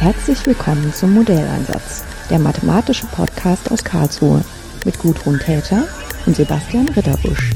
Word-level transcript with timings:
Herzlich 0.00 0.46
willkommen 0.46 0.94
zum 0.94 1.12
Modelleinsatz, 1.12 2.06
der 2.30 2.38
mathematische 2.38 3.04
Podcast 3.08 3.70
aus 3.70 3.84
Karlsruhe 3.84 4.42
mit 4.86 4.98
Gudrun 4.98 5.38
Täter 5.38 5.86
und 6.24 6.34
Sebastian 6.34 6.88
Ritterbusch. 6.88 7.50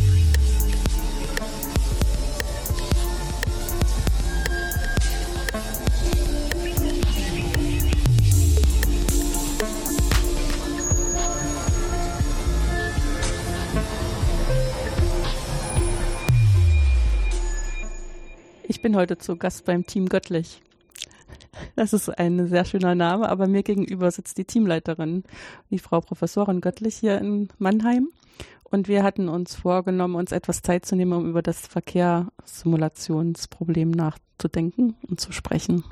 Ich 18.69 18.83
bin 18.83 18.95
heute 18.95 19.17
zu 19.17 19.37
Gast 19.37 19.65
beim 19.65 19.87
Team 19.87 20.11
Göttlich. 20.11 20.61
Das 21.77 21.93
ist 21.93 22.09
ein 22.09 22.47
sehr 22.47 22.65
schöner 22.65 22.95
Name, 22.95 23.29
aber 23.29 23.49
mir 23.49 23.65
gegenüber 23.65 24.09
sitzt 24.11 24.39
die 24.39 24.45
Teamleiterin, 24.45 25.25
die 25.71 25.81
Frau 25.81 26.01
Professorin 26.01 26.61
Göttlich 26.61 26.95
hier 26.97 27.19
in 27.19 27.49
Mannheim. 27.59 28.11
Und 28.63 28.87
wir 28.89 29.03
hatten 29.03 29.29
uns 29.29 29.55
vorgenommen, 29.55 30.15
uns 30.15 30.33
etwas 30.33 30.63
Zeit 30.63 30.87
zu 30.87 30.97
nehmen, 30.97 31.13
um 31.13 31.29
über 31.29 31.43
das 31.43 31.67
Verkehrssimulationsproblem 31.67 33.91
nachzudenken 33.91 34.97
und 35.09 35.21
zu 35.21 35.33
sprechen. 35.33 35.85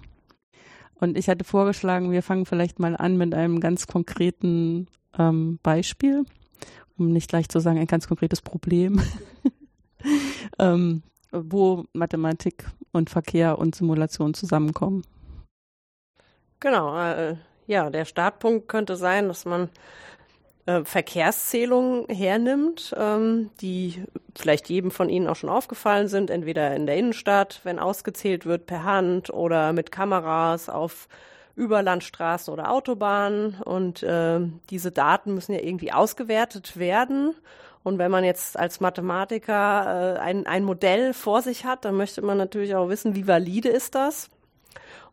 Und 0.95 1.19
ich 1.19 1.29
hatte 1.29 1.45
vorgeschlagen, 1.45 2.13
wir 2.13 2.23
fangen 2.23 2.47
vielleicht 2.47 2.79
mal 2.79 2.97
an 2.97 3.17
mit 3.17 3.35
einem 3.35 3.59
ganz 3.59 3.89
konkreten 3.89 4.87
ähm, 5.19 5.59
Beispiel, 5.63 6.25
um 6.97 7.13
nicht 7.13 7.29
gleich 7.29 7.49
zu 7.49 7.59
sagen, 7.59 7.79
ein 7.79 7.89
ganz 7.89 8.07
konkretes 8.07 8.41
Problem, 8.41 9.03
ähm, 10.61 11.03
wo 11.33 11.87
Mathematik 11.93 12.69
und 12.93 13.11
Verkehr 13.11 13.59
und 13.59 13.75
Simulation 13.75 14.33
zusammenkommen. 14.35 15.03
Genau, 16.63 16.97
äh, 16.97 17.35
ja, 17.67 17.91
der 17.91 18.05
Startpunkt 18.05 18.69
könnte 18.69 18.95
sein, 18.95 19.27
dass 19.27 19.45
man 19.45 19.69
äh, 20.67 20.85
Verkehrszählungen 20.85 22.07
hernimmt, 22.09 22.95
ähm, 22.97 23.51
die 23.61 24.05
vielleicht 24.39 24.69
jedem 24.69 24.93
von 24.93 25.09
Ihnen 25.09 25.27
auch 25.27 25.35
schon 25.35 25.51
aufgefallen 25.51 26.07
sind, 26.07 26.31
entweder 26.31 26.77
in 26.77 26.87
der 26.87 26.97
Innenstadt, 26.97 27.63
wenn 27.65 27.81
ausgezählt 27.81 28.47
wird 28.47 28.67
per 28.67 28.85
Hand 28.85 29.29
oder 29.31 29.73
mit 29.73 29.91
Kameras 29.91 30.69
auf 30.69 31.09
Überlandstraßen 31.57 32.55
oder 32.55 32.71
Autobahnen. 32.71 33.57
Und 33.65 34.05
äh, 34.05 34.39
diese 34.71 34.93
Daten 34.93 35.35
müssen 35.35 35.55
ja 35.55 35.61
irgendwie 35.61 35.93
ausgewertet 35.93 36.77
werden. 36.77 37.35
Und 37.83 37.99
wenn 37.99 38.13
man 38.13 38.23
jetzt 38.23 38.57
als 38.57 38.79
Mathematiker 38.79 40.15
äh, 40.15 40.21
ein, 40.21 40.47
ein 40.47 40.63
Modell 40.63 41.13
vor 41.13 41.43
sich 41.43 41.65
hat, 41.65 41.85
dann 41.85 41.97
möchte 41.97 42.23
man 42.23 42.39
natürlich 42.39 42.77
auch 42.77 42.89
wissen, 42.89 43.17
wie 43.17 43.27
valide 43.27 43.69
ist 43.69 43.97
das. 43.97 44.31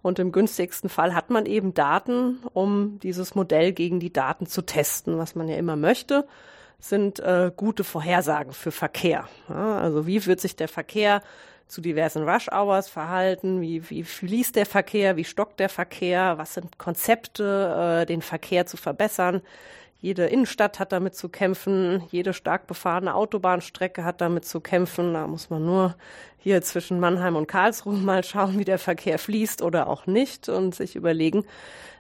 Und 0.02 0.20
im 0.20 0.32
günstigsten 0.32 0.90
Fall 0.90 1.14
hat 1.14 1.30
man 1.30 1.46
eben 1.46 1.74
Daten, 1.74 2.40
um 2.54 3.00
dieses 3.00 3.36
Modell 3.36 3.74
gegen 3.74 4.00
die 4.00 4.14
Daten 4.14 4.46
zu 4.46 4.62
testen, 4.62 5.18
was 5.18 5.36
man 5.36 5.48
ja 5.50 5.58
immer 5.58 5.76
möchte 5.76 6.26
sind 6.80 7.20
äh, 7.20 7.52
gute 7.56 7.84
Vorhersagen 7.84 8.54
für 8.54 8.72
Verkehr. 8.72 9.28
Ja, 9.50 9.80
also 9.80 10.08
wie 10.08 10.26
wird 10.26 10.40
sich 10.40 10.56
der 10.56 10.68
Verkehr 10.68 11.22
zu 11.68 11.82
diversen 11.82 12.28
Rush 12.28 12.50
Hours 12.50 12.90
verhalten? 12.90 13.62
Wie, 13.62 13.88
wie 13.90 14.04
fließt 14.04 14.56
der 14.56 14.66
Verkehr? 14.66 15.18
Wie 15.18 15.26
stockt 15.26 15.60
der 15.60 15.70
Verkehr? 15.70 16.38
Was 16.38 16.56
sind 16.56 16.80
Konzepte, 16.80 18.02
äh, 18.02 18.06
den 18.06 18.22
Verkehr 18.22 18.66
zu 18.66 18.78
verbessern? 18.78 19.42
Jede 20.02 20.28
Innenstadt 20.28 20.80
hat 20.80 20.94
damit 20.94 21.16
zu 21.16 21.28
kämpfen, 21.28 22.04
jede 22.10 22.34
stark 22.34 22.68
befahrene 22.68 23.16
Autobahnstrecke 23.16 24.06
hat 24.06 24.22
damit 24.22 24.46
zu 24.46 24.62
kämpfen. 24.62 25.14
Da 25.14 25.28
muss 25.28 25.50
man 25.50 25.66
nur 25.66 25.96
hier 26.38 26.62
zwischen 26.62 27.02
Mannheim 27.02 27.36
und 27.36 27.48
Karlsruhe 27.48 27.98
mal 27.98 28.24
schauen, 28.24 28.58
wie 28.58 28.66
der 28.66 28.80
Verkehr 28.80 29.20
fließt 29.20 29.62
oder 29.62 29.88
auch 29.88 30.08
nicht 30.08 30.48
und 30.48 30.74
sich 30.74 30.96
überlegen, 30.96 31.44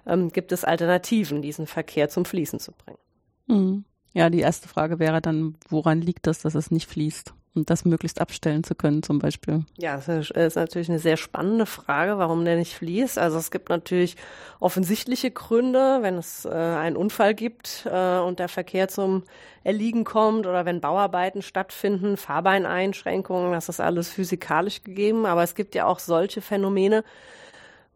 ähm, 0.05 0.31
gibt 0.31 0.53
es 0.53 0.63
Alternativen, 0.63 1.41
diesen 1.41 1.67
Verkehr 1.67 2.07
zum 2.09 2.23
Fließen 2.23 2.59
zu 2.59 2.71
bringen. 2.71 2.99
Mhm. 3.47 3.85
Ja, 4.13 4.29
die 4.29 4.39
erste 4.39 4.67
Frage 4.67 4.97
wäre 4.97 5.21
dann, 5.21 5.55
woran 5.67 6.01
liegt 6.01 6.25
das, 6.25 6.39
dass 6.39 6.55
es 6.55 6.71
nicht 6.71 6.89
fließt? 6.89 7.33
Und 7.55 7.71
das 7.71 7.83
möglichst 7.83 8.21
abstellen 8.21 8.63
zu 8.63 8.75
können, 8.75 9.01
zum 9.01 9.17
Beispiel. 9.17 9.65
Ja, 9.77 9.97
das 9.97 10.29
ist 10.29 10.55
natürlich 10.55 10.87
eine 10.87 10.99
sehr 10.99 11.17
spannende 11.17 11.65
Frage, 11.65 12.19
warum 12.19 12.45
der 12.45 12.57
nicht 12.57 12.75
fließt. 12.75 13.17
Also 13.17 13.39
es 13.39 13.49
gibt 13.49 13.69
natürlich 13.69 14.17
offensichtliche 14.59 15.31
Gründe, 15.31 15.99
wenn 16.01 16.15
es 16.15 16.45
äh, 16.45 16.49
einen 16.49 16.95
Unfall 16.95 17.33
gibt 17.33 17.87
äh, 17.91 18.19
und 18.19 18.37
der 18.37 18.49
Verkehr 18.49 18.87
zum 18.87 19.23
Erliegen 19.63 20.03
kommt 20.03 20.45
oder 20.45 20.65
wenn 20.65 20.79
Bauarbeiten 20.79 21.41
stattfinden, 21.41 22.17
Fahrbeineinschränkungen, 22.17 23.51
das 23.51 23.67
ist 23.67 23.79
alles 23.79 24.09
physikalisch 24.09 24.83
gegeben. 24.83 25.25
Aber 25.25 25.41
es 25.41 25.55
gibt 25.55 25.73
ja 25.73 25.85
auch 25.85 25.99
solche 25.99 26.41
Phänomene, 26.41 27.03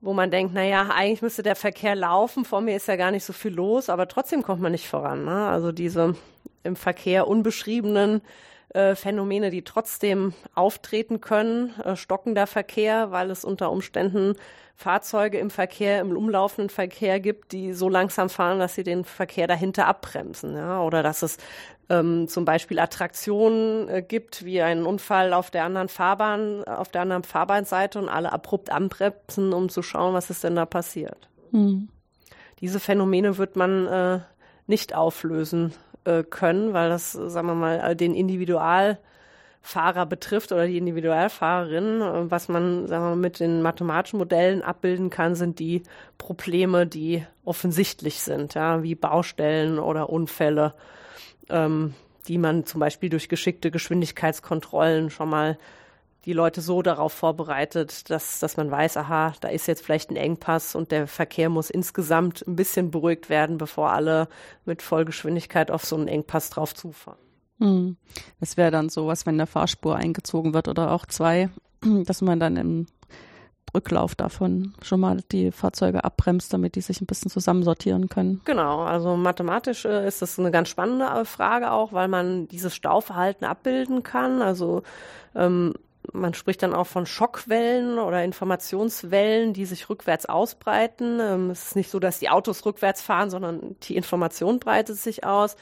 wo 0.02 0.13
man 0.13 0.31
denkt, 0.31 0.53
na 0.56 0.63
ja, 0.63 0.90
eigentlich 0.94 1.22
müsste 1.22 1.44
der 1.44 1.56
Verkehr 1.56 1.96
laufen, 1.96 2.44
vor 2.44 2.59
mir 2.59 2.75
ist 2.75 2.88
ja 2.88 2.96
gar 2.96 3.12
nicht 3.12 3.24
so 3.24 3.34
viel 3.34 3.53
los, 3.53 3.90
aber 3.90 4.08
trotzdem 4.08 4.42
kommt 4.42 4.62
man 4.62 4.74
nicht 4.74 4.88
voran. 4.88 5.24
Ne? 5.24 5.47
Also 5.47 5.72
diese 5.72 6.16
im 6.63 6.75
Verkehr 6.75 7.28
unbeschriebenen 7.28 8.22
äh, 8.74 8.96
Phänomene, 8.96 9.50
die 9.50 9.64
trotzdem 9.64 10.34
auftreten 10.56 11.22
können, 11.22 11.80
äh, 11.82 11.96
stockender 11.96 12.48
Verkehr, 12.48 13.12
weil 13.12 13.32
es 13.32 13.46
unter 13.46 13.72
Umständen 13.72 14.36
Fahrzeuge 14.76 15.38
im 15.38 15.50
Verkehr, 15.50 16.02
im 16.02 16.18
umlaufenden 16.18 16.70
Verkehr 16.70 17.20
gibt, 17.20 17.52
die 17.52 17.74
so 17.74 17.88
langsam 17.88 18.30
fahren, 18.30 18.60
dass 18.60 18.76
sie 18.76 18.84
den 18.84 19.06
Verkehr 19.06 19.48
dahinter 19.48 19.88
abbremsen. 19.88 20.56
Ja? 20.56 20.82
Oder 20.82 21.04
dass 21.04 21.22
es 21.22 21.38
ähm, 21.90 22.28
zum 22.28 22.46
Beispiel 22.46 22.80
Attraktionen 22.80 23.88
äh, 23.88 24.02
gibt, 24.02 24.44
wie 24.44 24.62
einen 24.62 24.86
Unfall 24.86 25.34
auf 25.34 25.52
der 25.52 25.66
anderen 25.66 25.90
Fahrbahn, 25.90 26.64
auf 26.64 26.90
der 26.90 27.02
anderen 27.02 27.24
Fahrbahnseite 27.24 28.00
und 28.00 28.10
alle 28.10 28.32
abrupt 28.32 28.72
anbremsen, 28.72 29.54
um 29.54 29.70
zu 29.70 29.84
schauen, 29.84 30.14
was 30.14 30.30
ist 30.30 30.44
denn 30.44 30.56
da 30.56 30.66
passiert. 30.66 31.30
Mhm. 31.52 31.90
Diese 32.60 32.80
Phänomene 32.80 33.38
wird 33.38 33.56
man 33.56 33.88
äh, 33.88 34.20
nicht 34.66 34.96
auflösen 34.96 35.74
äh, 36.06 36.24
können, 36.24 36.74
weil 36.74 36.90
das, 36.90 37.14
sagen 37.14 37.47
wir 37.47 37.56
mal, 37.56 37.80
äh, 37.80 37.96
den 37.96 38.16
Individualfahrer 38.16 40.06
betrifft 40.08 40.52
oder 40.52 40.68
die 40.68 40.78
Individualfahrerin. 40.78 42.02
Äh, 42.02 42.31
was 42.31 42.47
man, 42.50 42.88
sagen 42.88 43.03
wir 43.03 43.09
mal, 43.09 43.16
mit 43.16 43.40
den 43.40 43.62
mathematischen 43.62 44.19
Modellen 44.19 44.62
abbilden 44.62 45.09
kann, 45.09 45.36
sind 45.36 45.59
die 45.59 45.84
Probleme, 46.18 46.88
die 46.88 47.25
offensichtlich 47.46 48.22
sind, 48.22 48.53
ja, 48.53 48.84
wie 48.84 48.96
Baustellen 48.96 49.80
oder 49.80 50.09
Unfälle, 50.09 50.74
ähm, 51.50 51.94
die 52.28 52.38
man 52.38 52.66
zum 52.66 52.80
Beispiel 52.80 53.09
durch 53.09 53.30
geschickte 53.30 53.72
Geschwindigkeitskontrollen 53.72 55.09
schon 55.09 55.30
mal 55.30 55.58
die 56.26 56.34
Leute 56.34 56.62
so 56.62 56.82
darauf 56.82 57.12
vorbereitet, 57.14 58.10
dass, 58.10 58.40
dass 58.40 58.58
man 58.58 58.72
weiß, 58.72 58.98
aha, 58.98 59.34
da 59.42 59.50
ist 59.50 59.68
jetzt 59.68 59.84
vielleicht 59.84 60.10
ein 60.10 60.16
Engpass 60.16 60.76
und 60.76 60.92
der 60.92 61.08
Verkehr 61.08 61.50
muss 61.50 61.70
insgesamt 61.70 62.46
ein 62.48 62.56
bisschen 62.56 62.92
beruhigt 62.92 63.30
werden, 63.30 63.58
bevor 63.58 63.92
alle 63.92 64.28
mit 64.66 64.82
Vollgeschwindigkeit 64.82 65.70
auf 65.70 65.84
so 65.86 65.96
einen 65.96 66.08
Engpass 66.08 66.50
drauf 66.50 66.74
zufahren. 66.74 67.20
Hm. 67.60 67.98
Das 68.40 68.58
wäre 68.58 68.72
dann 68.72 68.90
so 68.90 69.08
was, 69.08 69.26
wenn 69.26 69.36
eine 69.36 69.48
Fahrspur 69.48 69.96
eingezogen 69.96 70.54
wird 70.54 70.68
oder 70.68 70.92
auch 70.92 71.06
zwei, 71.06 71.50
dass 71.82 72.22
man 72.22 72.40
dann 72.40 72.56
im 72.58 72.88
Rücklauf 73.76 74.16
davon 74.16 74.74
schon 74.82 75.00
mal 75.00 75.22
die 75.32 75.52
Fahrzeuge 75.52 76.04
abbremst, 76.04 76.54
damit 76.54 76.76
die 76.76 76.82
sich 76.82 77.02
ein 77.02 77.08
bisschen 77.08 77.32
zusammensortieren 77.32 78.08
können. 78.08 78.42
Genau, 78.46 78.84
also 78.84 79.18
mathematisch 79.18 79.86
äh, 79.86 80.08
ist 80.08 80.22
das 80.22 80.38
eine 80.38 80.52
ganz 80.52 80.70
spannende 80.70 81.06
äh, 81.06 81.26
Frage 81.26 81.72
auch, 81.72 81.92
weil 81.92 82.08
man 82.08 82.48
dieses 82.48 82.76
Stauverhalten 82.76 83.46
abbilden 83.46 84.04
kann. 84.04 84.42
Also 84.42 84.84
ähm, 85.36 85.74
man 86.12 86.34
spricht 86.34 86.62
dann 86.64 86.74
auch 86.74 86.88
von 86.88 87.06
Schockwellen 87.06 87.97
oder 87.97 88.24
Informationswellen, 88.24 89.53
die 89.53 89.66
sich 89.66 89.90
rückwärts 89.90 90.25
ausbreiten. 90.25 91.19
Ähm, 91.19 91.50
es 91.50 91.68
ist 91.68 91.75
nicht 91.75 91.90
so, 91.90 92.00
dass 92.00 92.19
die 92.19 92.30
Autos 92.30 92.66
rückwärts 92.66 93.02
fahren, 93.02 93.30
sondern 93.30 93.78
die 93.84 93.96
Information 93.96 94.59
breitet 94.59 94.97
sich 94.97 95.24
aus. 95.24 95.56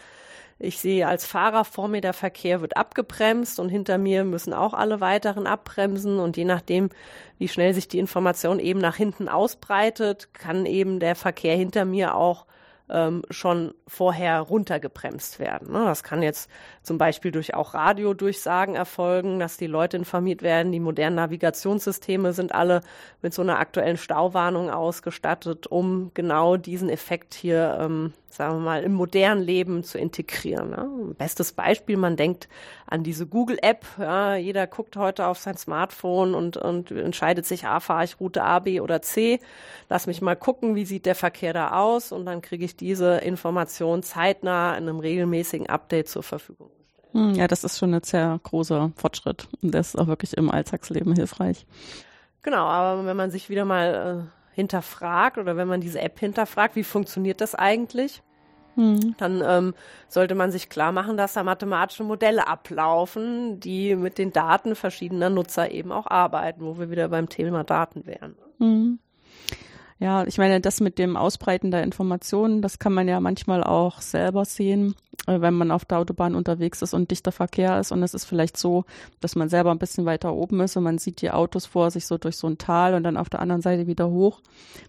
Ich 0.63 0.79
sehe 0.79 1.07
als 1.07 1.25
Fahrer 1.25 1.65
vor 1.65 1.87
mir, 1.87 2.01
der 2.01 2.13
Verkehr 2.13 2.61
wird 2.61 2.77
abgebremst 2.77 3.59
und 3.59 3.69
hinter 3.69 3.97
mir 3.97 4.23
müssen 4.23 4.53
auch 4.53 4.75
alle 4.75 5.01
weiteren 5.01 5.47
abbremsen. 5.47 6.19
Und 6.19 6.37
je 6.37 6.45
nachdem, 6.45 6.89
wie 7.39 7.47
schnell 7.47 7.73
sich 7.73 7.87
die 7.87 7.99
Information 7.99 8.59
eben 8.59 8.79
nach 8.79 8.95
hinten 8.95 9.27
ausbreitet, 9.27 10.33
kann 10.33 10.65
eben 10.67 10.99
der 10.99 11.15
Verkehr 11.15 11.55
hinter 11.55 11.85
mir 11.85 12.15
auch 12.15 12.45
ähm, 12.91 13.23
schon 13.29 13.73
vorher 13.87 14.39
runtergebremst 14.41 15.39
werden. 15.39 15.71
Ne? 15.71 15.85
Das 15.85 16.03
kann 16.03 16.21
jetzt 16.21 16.49
zum 16.83 16.97
Beispiel 16.97 17.31
durch 17.31 17.53
auch 17.53 17.73
Radiodurchsagen 17.73 18.75
erfolgen, 18.75 19.39
dass 19.39 19.57
die 19.57 19.67
Leute 19.67 19.97
informiert 19.97 20.41
werden. 20.41 20.71
Die 20.71 20.79
modernen 20.79 21.15
Navigationssysteme 21.15 22.33
sind 22.33 22.53
alle 22.53 22.81
mit 23.21 23.33
so 23.33 23.41
einer 23.41 23.59
aktuellen 23.59 23.97
Stauwarnung 23.97 24.69
ausgestattet, 24.69 25.67
um 25.67 26.11
genau 26.13 26.57
diesen 26.57 26.89
Effekt 26.89 27.33
hier 27.33 27.77
ähm, 27.79 28.13
sagen 28.33 28.55
wir 28.55 28.61
mal, 28.61 28.83
im 28.83 28.93
modernen 28.93 29.41
Leben 29.41 29.83
zu 29.83 29.97
integrieren. 29.97 30.69
Ne? 30.71 31.13
Bestes 31.17 31.53
Beispiel, 31.53 31.97
man 31.97 32.15
denkt 32.15 32.47
an 32.87 33.03
diese 33.03 33.27
Google-App. 33.27 33.85
Ja, 33.99 34.35
jeder 34.35 34.67
guckt 34.67 34.97
heute 34.97 35.27
auf 35.27 35.37
sein 35.37 35.57
Smartphone 35.57 36.33
und, 36.33 36.57
und 36.57 36.91
entscheidet 36.91 37.45
sich, 37.45 37.65
ah, 37.65 37.79
fahre 37.79 38.05
ich 38.05 38.19
Route 38.19 38.43
A, 38.43 38.59
B 38.59 38.79
oder 38.79 39.01
C. 39.01 39.39
Lass 39.89 40.07
mich 40.07 40.21
mal 40.21 40.35
gucken, 40.35 40.75
wie 40.75 40.85
sieht 40.85 41.05
der 41.05 41.15
Verkehr 41.15 41.53
da 41.53 41.79
aus 41.79 42.11
und 42.11 42.25
dann 42.25 42.41
kriege 42.41 42.65
ich 42.65 42.75
diese 42.81 43.17
Information 43.19 44.03
zeitnah 44.03 44.75
in 44.75 44.89
einem 44.89 44.99
regelmäßigen 44.99 45.69
Update 45.69 46.09
zur 46.09 46.23
Verfügung. 46.23 46.71
Hm, 47.13 47.35
ja, 47.35 47.47
das 47.47 47.63
ist 47.63 47.77
schon 47.77 47.93
ein 47.93 48.03
sehr 48.03 48.39
großer 48.43 48.91
Fortschritt 48.95 49.47
und 49.61 49.73
das 49.73 49.89
ist 49.89 49.99
auch 49.99 50.07
wirklich 50.07 50.35
im 50.37 50.49
Alltagsleben 50.49 51.15
hilfreich. 51.15 51.65
Genau, 52.41 52.65
aber 52.65 53.05
wenn 53.05 53.17
man 53.17 53.31
sich 53.31 53.49
wieder 53.49 53.65
mal 53.65 54.27
äh, 54.27 54.55
hinterfragt 54.55 55.37
oder 55.37 55.55
wenn 55.57 55.67
man 55.67 55.81
diese 55.81 56.01
App 56.01 56.19
hinterfragt, 56.19 56.75
wie 56.75 56.83
funktioniert 56.83 57.39
das 57.39 57.53
eigentlich? 57.53 58.23
Mhm. 58.75 59.15
Dann 59.17 59.43
ähm, 59.45 59.73
sollte 60.07 60.33
man 60.33 60.51
sich 60.51 60.69
klar 60.69 60.91
machen, 60.91 61.17
dass 61.17 61.33
da 61.33 61.43
mathematische 61.43 62.03
Modelle 62.03 62.47
ablaufen, 62.47 63.59
die 63.59 63.95
mit 63.95 64.17
den 64.17 64.31
Daten 64.31 64.75
verschiedener 64.75 65.29
Nutzer 65.29 65.71
eben 65.71 65.91
auch 65.91 66.07
arbeiten, 66.07 66.61
wo 66.61 66.79
wir 66.79 66.89
wieder 66.89 67.09
beim 67.09 67.29
Thema 67.29 67.63
Daten 67.63 68.05
wären. 68.05 68.35
Mhm. 68.59 68.99
Ja, 70.01 70.25
ich 70.25 70.39
meine, 70.39 70.59
das 70.59 70.79
mit 70.79 70.97
dem 70.97 71.15
Ausbreiten 71.15 71.69
der 71.69 71.83
Informationen, 71.83 72.63
das 72.63 72.79
kann 72.79 72.91
man 72.91 73.07
ja 73.07 73.19
manchmal 73.19 73.63
auch 73.63 74.01
selber 74.01 74.45
sehen, 74.45 74.95
äh, 75.27 75.41
wenn 75.41 75.53
man 75.53 75.69
auf 75.69 75.85
der 75.85 75.99
Autobahn 75.99 76.33
unterwegs 76.33 76.81
ist 76.81 76.95
und 76.95 77.11
dichter 77.11 77.31
Verkehr 77.31 77.79
ist. 77.79 77.91
Und 77.91 78.01
es 78.01 78.15
ist 78.15 78.25
vielleicht 78.25 78.57
so, 78.57 78.85
dass 79.19 79.35
man 79.35 79.47
selber 79.47 79.69
ein 79.69 79.77
bisschen 79.77 80.05
weiter 80.05 80.33
oben 80.33 80.59
ist 80.61 80.75
und 80.75 80.83
man 80.83 80.97
sieht 80.97 81.21
die 81.21 81.29
Autos 81.29 81.67
vor 81.67 81.91
sich 81.91 82.07
so 82.07 82.17
durch 82.17 82.35
so 82.35 82.47
ein 82.47 82.57
Tal 82.57 82.95
und 82.95 83.03
dann 83.03 83.15
auf 83.15 83.29
der 83.29 83.41
anderen 83.41 83.61
Seite 83.61 83.85
wieder 83.85 84.09
hoch, 84.09 84.41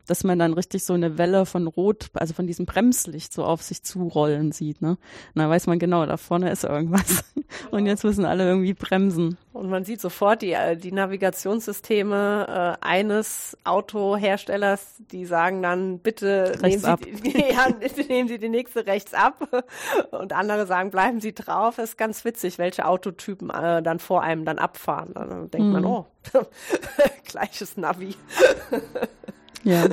dass 0.06 0.25
man 0.25 0.38
dann 0.38 0.55
richtig 0.55 0.82
so 0.85 0.94
eine 0.94 1.19
Welle 1.19 1.44
von 1.44 1.67
Rot, 1.67 2.08
also 2.15 2.32
von 2.32 2.47
diesem 2.47 2.65
Bremslicht 2.65 3.35
so 3.35 3.44
auf 3.44 3.61
sich 3.61 3.82
zurollen 3.82 4.50
sieht. 4.53 4.81
Ne? 4.81 4.93
Und 4.93 4.99
dann 5.35 5.50
weiß 5.50 5.67
man 5.67 5.79
genau, 5.79 6.06
da 6.06 6.17
vorne 6.17 6.50
ist 6.50 6.65
irgendwas. 6.65 7.23
Und 7.70 7.85
jetzt 7.85 8.03
müssen 8.03 8.25
alle 8.25 8.47
irgendwie 8.47 8.73
bremsen. 8.73 9.37
Und 9.53 9.69
man 9.69 9.85
sieht 9.85 10.00
sofort 10.00 10.41
die, 10.41 10.53
äh, 10.53 10.76
die 10.76 10.93
Navigationssysteme 10.93 12.79
äh, 12.81 12.85
eines 12.85 13.58
Autoherstellers, 13.65 15.02
die 15.11 15.27
sagen 15.27 15.63
dann, 15.63 15.99
bitte 15.99 16.57
nehmen 16.63 16.79
Sie, 16.79 17.31
ja, 17.53 17.69
bitte 17.71 18.03
nehmen 18.03 18.29
Sie 18.29 18.39
die 18.39 18.49
nächste 18.49 18.87
rechts 18.87 19.15
ab. 19.15 19.65
Und 20.11 20.33
andere 20.33 20.67
sagen, 20.67 20.91
bleiben 20.91 21.21
Sie 21.21 21.35
drauf. 21.35 21.77
Das 21.77 21.91
ist 21.91 21.99
ganz 21.99 22.25
witzig, 22.25 22.59
welche 22.59 22.87
Autotypen 22.87 23.51
äh, 23.51 23.83
dann 23.83 23.99
vor 23.99 24.23
einem 24.23 24.45
dann 24.45 24.59
abfahren. 24.59 25.13
Dann 25.15 25.51
denkt 25.51 25.67
hm. 25.67 25.73
man, 25.73 25.85
oh, 25.85 26.07
gleiches 27.25 27.77
Navi. 27.77 28.15
ja. 29.65 29.87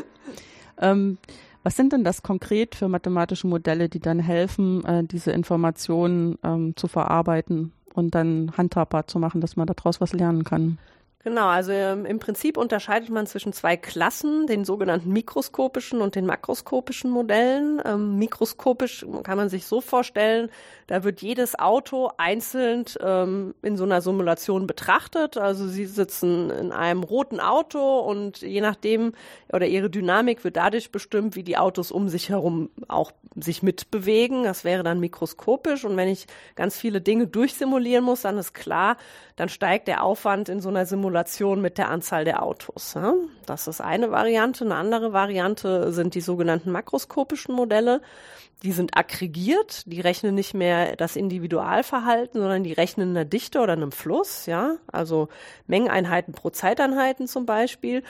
Ähm, 0.79 1.17
was 1.63 1.75
sind 1.75 1.91
denn 1.91 2.03
das 2.03 2.23
konkret 2.23 2.75
für 2.75 2.87
mathematische 2.87 3.47
Modelle, 3.47 3.89
die 3.89 3.99
dann 3.99 4.19
helfen, 4.19 4.85
äh, 4.85 5.03
diese 5.03 5.31
Informationen 5.31 6.37
ähm, 6.43 6.75
zu 6.75 6.87
verarbeiten 6.87 7.73
und 7.93 8.15
dann 8.15 8.51
handhabbar 8.55 9.07
zu 9.07 9.19
machen, 9.19 9.41
dass 9.41 9.55
man 9.55 9.67
daraus 9.67 9.99
was 9.99 10.13
lernen 10.13 10.43
kann? 10.43 10.77
Genau, 11.21 11.47
also 11.47 11.73
ähm, 11.73 12.05
im 12.05 12.19
Prinzip 12.19 12.55
unterscheidet 12.55 13.09
man 13.09 13.27
zwischen 13.27 13.51
zwei 13.51 13.75
Klassen, 13.75 14.47
den 14.47 14.63
sogenannten 14.63 15.11
mikroskopischen 15.11 15.99
und 15.99 16.15
den 16.15 16.25
makroskopischen 16.25 17.11
Modellen. 17.11 17.81
Ähm, 17.83 18.17
mikroskopisch 18.17 19.05
kann 19.23 19.35
man 19.35 19.49
sich 19.49 19.65
so 19.65 19.81
vorstellen, 19.81 20.49
da 20.87 21.03
wird 21.03 21.21
jedes 21.21 21.59
Auto 21.59 22.09
einzeln 22.15 22.85
ähm, 23.01 23.53
in 23.61 23.75
so 23.75 23.83
einer 23.83 23.99
Simulation 24.01 24.65
betrachtet. 24.65 25.35
Also 25.35 25.67
Sie 25.67 25.87
sitzen 25.87 26.51
in 26.51 26.71
einem 26.71 27.03
roten 27.03 27.41
Auto 27.41 27.99
und 27.99 28.39
je 28.41 28.61
nachdem 28.61 29.11
oder 29.51 29.67
Ihre 29.67 29.89
Dynamik 29.89 30.45
wird 30.45 30.55
dadurch 30.55 30.89
bestimmt, 30.89 31.35
wie 31.35 31.43
die 31.43 31.57
Autos 31.57 31.91
um 31.91 32.07
sich 32.07 32.29
herum 32.29 32.69
auch 32.87 33.11
sich 33.35 33.61
mitbewegen. 33.61 34.43
Das 34.43 34.63
wäre 34.63 34.83
dann 34.83 34.99
mikroskopisch. 34.99 35.83
Und 35.83 35.97
wenn 35.97 36.07
ich 36.07 36.27
ganz 36.55 36.77
viele 36.77 37.01
Dinge 37.01 37.27
durchsimulieren 37.27 38.05
muss, 38.05 38.21
dann 38.21 38.37
ist 38.37 38.53
klar, 38.53 38.97
dann 39.39 39.47
steigt 39.47 39.87
der 39.87 40.03
Aufwand 40.03 40.49
in 40.49 40.59
so 40.59 40.67
einer 40.67 40.85
Simulation 40.85 41.61
mit 41.61 41.77
der 41.77 41.87
Anzahl 41.87 42.25
der 42.25 42.43
Autos. 42.43 42.93
Ja? 42.93 43.13
Das 43.45 43.69
ist 43.69 43.79
eine 43.79 44.11
Variante. 44.11 44.65
Eine 44.65 44.75
andere 44.75 45.13
Variante 45.13 45.93
sind 45.93 46.13
die 46.13 46.19
sogenannten 46.19 46.71
makroskopischen 46.71 47.55
Modelle. 47.55 48.01
Die 48.63 48.73
sind 48.73 48.97
aggregiert, 48.97 49.83
die 49.85 50.01
rechnen 50.01 50.35
nicht 50.35 50.53
mehr 50.53 50.97
das 50.97 51.15
Individualverhalten, 51.15 52.41
sondern 52.41 52.65
die 52.65 52.73
rechnen 52.73 53.11
eine 53.11 53.25
Dichte 53.25 53.61
oder 53.61 53.71
einem 53.71 53.93
Fluss, 53.93 54.45
ja, 54.45 54.75
also 54.91 55.29
Mengeneinheiten 55.67 56.33
pro 56.33 56.49
Zeiteinheiten 56.49 57.25
zum 57.25 57.45
Beispiel. 57.45 58.03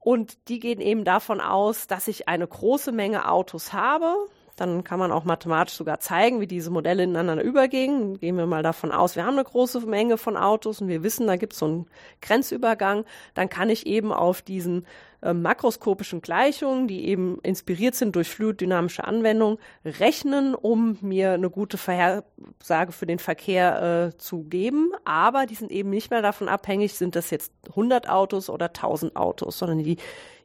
Und 0.00 0.36
die 0.48 0.60
gehen 0.60 0.82
eben 0.82 1.04
davon 1.04 1.40
aus, 1.40 1.86
dass 1.86 2.08
ich 2.08 2.28
eine 2.28 2.46
große 2.46 2.92
Menge 2.92 3.30
Autos 3.30 3.72
habe, 3.72 4.14
dann 4.56 4.84
kann 4.84 4.98
man 4.98 5.12
auch 5.12 5.24
mathematisch 5.24 5.74
sogar 5.74 6.00
zeigen, 6.00 6.40
wie 6.40 6.46
diese 6.46 6.70
Modelle 6.70 7.02
ineinander 7.02 7.42
übergehen. 7.42 8.18
Gehen 8.18 8.36
wir 8.36 8.46
mal 8.46 8.62
davon 8.62 8.92
aus, 8.92 9.16
wir 9.16 9.24
haben 9.24 9.34
eine 9.34 9.44
große 9.44 9.80
Menge 9.80 10.16
von 10.16 10.36
Autos 10.36 10.80
und 10.80 10.88
wir 10.88 11.02
wissen, 11.02 11.26
da 11.26 11.36
gibt 11.36 11.54
es 11.54 11.58
so 11.58 11.66
einen 11.66 11.86
Grenzübergang. 12.20 13.04
Dann 13.34 13.48
kann 13.48 13.70
ich 13.70 13.86
eben 13.86 14.12
auf 14.12 14.42
diesen 14.42 14.86
äh, 15.22 15.32
makroskopischen 15.32 16.20
Gleichungen, 16.20 16.86
die 16.86 17.06
eben 17.06 17.38
inspiriert 17.42 17.94
sind 17.94 18.14
durch 18.14 18.28
fluiddynamische 18.28 19.04
Anwendung, 19.04 19.58
rechnen, 19.84 20.54
um 20.54 20.98
mir 21.00 21.32
eine 21.32 21.48
gute 21.50 21.78
Vorhersage 21.78 22.92
für 22.92 23.06
den 23.06 23.18
Verkehr 23.18 24.12
äh, 24.12 24.16
zu 24.18 24.44
geben. 24.44 24.92
Aber 25.04 25.46
die 25.46 25.54
sind 25.54 25.72
eben 25.72 25.90
nicht 25.90 26.10
mehr 26.10 26.22
davon 26.22 26.48
abhängig, 26.48 26.94
sind 26.94 27.16
das 27.16 27.30
jetzt 27.30 27.52
100 27.70 28.08
Autos 28.08 28.50
oder 28.50 28.66
1000 28.66 29.16
Autos, 29.16 29.58
sondern 29.58 29.78
die, 29.78 29.96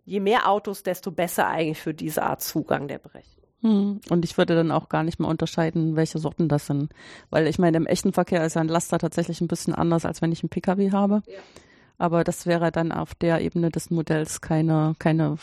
je 0.05 0.19
mehr 0.21 0.49
Autos, 0.49 0.81
desto 0.81 1.11
besser 1.11 1.47
eigentlich 1.47 1.81
für 1.81 1.93
diese 1.93 2.23
Art 2.23 2.41
Zugang 2.41 2.87
der 2.87 2.99
Berechnung. 2.99 3.38
Hm. 3.61 3.99
Und 4.09 4.25
ich 4.25 4.37
würde 4.37 4.55
dann 4.55 4.71
auch 4.71 4.89
gar 4.89 5.03
nicht 5.03 5.19
mehr 5.19 5.29
unterscheiden, 5.29 5.95
welche 5.95 6.17
Sorten 6.19 6.47
das 6.47 6.65
sind. 6.65 6.91
Weil 7.29 7.47
ich 7.47 7.59
meine, 7.59 7.77
im 7.77 7.85
echten 7.85 8.13
Verkehr 8.13 8.45
ist 8.45 8.55
ja 8.55 8.61
ein 8.61 8.67
Laster 8.67 8.99
tatsächlich 8.99 9.41
ein 9.41 9.47
bisschen 9.47 9.75
anders, 9.75 10.05
als 10.05 10.21
wenn 10.21 10.31
ich 10.31 10.43
einen 10.43 10.49
Pkw 10.49 10.91
habe. 10.91 11.21
Ja. 11.27 11.39
Aber 11.97 12.23
das 12.23 12.45
wäre 12.45 12.71
dann 12.71 12.91
auf 12.91 13.13
der 13.15 13.41
Ebene 13.41 13.69
des 13.69 13.89
Modells 13.89 14.39
keine, 14.39 14.95
keine 14.99 15.37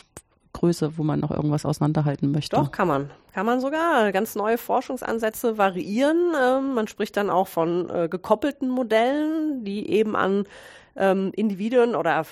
Größe, 0.53 0.97
wo 0.97 1.03
man 1.03 1.19
noch 1.19 1.29
irgendwas 1.29 1.65
auseinanderhalten 1.65 2.31
möchte. 2.31 2.55
Doch, 2.55 2.71
kann 2.71 2.87
man. 2.87 3.11
Kann 3.33 3.45
man 3.45 3.61
sogar. 3.61 4.11
Ganz 4.11 4.33
neue 4.33 4.57
Forschungsansätze 4.57 5.59
variieren. 5.59 6.33
Ähm, 6.41 6.73
man 6.73 6.87
spricht 6.87 7.15
dann 7.17 7.29
auch 7.29 7.47
von 7.47 7.87
äh, 7.91 8.09
gekoppelten 8.09 8.69
Modellen, 8.69 9.63
die 9.63 9.87
eben 9.91 10.15
an 10.15 10.45
ähm, 10.95 11.31
Individuen 11.35 11.95
oder 11.95 12.25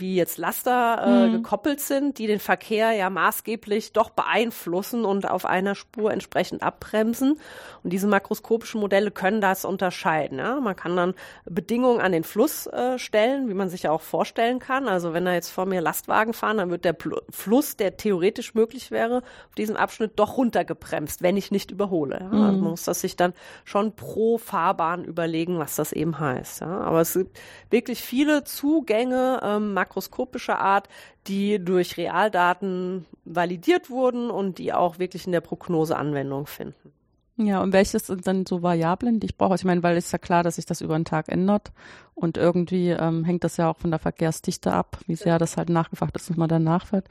wie 0.00 0.16
jetzt 0.16 0.38
Laster 0.38 1.02
äh, 1.04 1.26
mhm. 1.26 1.32
gekoppelt 1.32 1.80
sind, 1.80 2.18
die 2.18 2.26
den 2.26 2.40
Verkehr 2.40 2.92
ja 2.92 3.10
maßgeblich 3.10 3.92
doch 3.92 4.10
beeinflussen 4.10 5.04
und 5.04 5.28
auf 5.28 5.46
einer 5.46 5.74
Spur 5.74 6.12
entsprechend 6.12 6.62
abbremsen. 6.62 7.38
Und 7.82 7.92
diese 7.92 8.06
makroskopischen 8.06 8.80
Modelle 8.80 9.10
können 9.10 9.40
das 9.40 9.64
unterscheiden. 9.64 10.38
Ja? 10.38 10.60
Man 10.60 10.74
kann 10.74 10.96
dann 10.96 11.14
Bedingungen 11.44 12.00
an 12.00 12.12
den 12.12 12.24
Fluss 12.24 12.66
äh, 12.66 12.98
stellen, 12.98 13.48
wie 13.48 13.54
man 13.54 13.68
sich 13.68 13.84
ja 13.84 13.90
auch 13.90 14.00
vorstellen 14.00 14.58
kann. 14.58 14.88
Also 14.88 15.12
wenn 15.12 15.24
da 15.24 15.34
jetzt 15.34 15.50
vor 15.50 15.66
mir 15.66 15.80
Lastwagen 15.80 16.32
fahren, 16.32 16.56
dann 16.56 16.70
wird 16.70 16.84
der 16.84 16.94
Pl 16.94 17.14
Fluss, 17.30 17.76
der 17.76 17.96
theoretisch 17.96 18.54
möglich 18.54 18.90
wäre, 18.90 19.18
auf 19.18 19.54
diesem 19.56 19.76
Abschnitt 19.76 20.12
doch 20.16 20.36
runtergebremst, 20.36 21.22
wenn 21.22 21.36
ich 21.36 21.50
nicht 21.50 21.70
überhole. 21.70 22.20
Ja? 22.20 22.28
Mhm. 22.28 22.42
Also 22.42 22.58
man 22.58 22.70
muss 22.70 22.84
das 22.84 23.00
sich 23.00 23.16
dann 23.16 23.34
schon 23.64 23.94
pro 23.94 24.38
Fahrbahn 24.38 25.04
überlegen, 25.04 25.58
was 25.58 25.76
das 25.76 25.92
eben 25.92 26.18
heißt. 26.18 26.62
Ja? 26.62 26.80
Aber 26.80 27.00
es 27.00 27.12
gibt 27.12 27.38
wirklich 27.70 28.00
viele 28.00 28.44
Zugänge, 28.44 29.40
ähm, 29.42 29.74
makroskopischer 29.84 30.58
Art, 30.58 30.88
die 31.26 31.62
durch 31.62 31.96
Realdaten 31.96 33.04
validiert 33.24 33.90
wurden 33.90 34.30
und 34.30 34.58
die 34.58 34.72
auch 34.72 34.98
wirklich 34.98 35.26
in 35.26 35.32
der 35.32 35.40
Prognose 35.40 35.96
Anwendung 35.96 36.46
finden. 36.46 36.92
Ja, 37.36 37.60
und 37.60 37.72
welches 37.72 38.06
sind 38.06 38.26
dann 38.26 38.46
so 38.46 38.62
Variablen, 38.62 39.18
die 39.18 39.26
ich 39.26 39.36
brauche? 39.36 39.56
Ich 39.56 39.64
meine, 39.64 39.82
weil 39.82 39.96
es 39.96 40.06
ist 40.06 40.12
ja 40.12 40.18
klar, 40.18 40.44
dass 40.44 40.54
sich 40.54 40.66
das 40.66 40.80
über 40.80 40.96
den 40.96 41.04
Tag 41.04 41.28
ändert 41.28 41.72
und 42.14 42.36
irgendwie 42.36 42.90
ähm, 42.90 43.24
hängt 43.24 43.44
das 43.44 43.56
ja 43.56 43.70
auch 43.70 43.76
von 43.76 43.90
der 43.90 43.98
Verkehrsdichte 43.98 44.72
ab, 44.72 44.98
wie 45.06 45.16
sehr 45.16 45.38
das 45.38 45.56
halt 45.56 45.68
nachgefragt 45.68 46.16
ist, 46.16 46.30
dass 46.30 46.36
man 46.36 46.48
dann 46.48 46.64
nachfährt. 46.64 47.06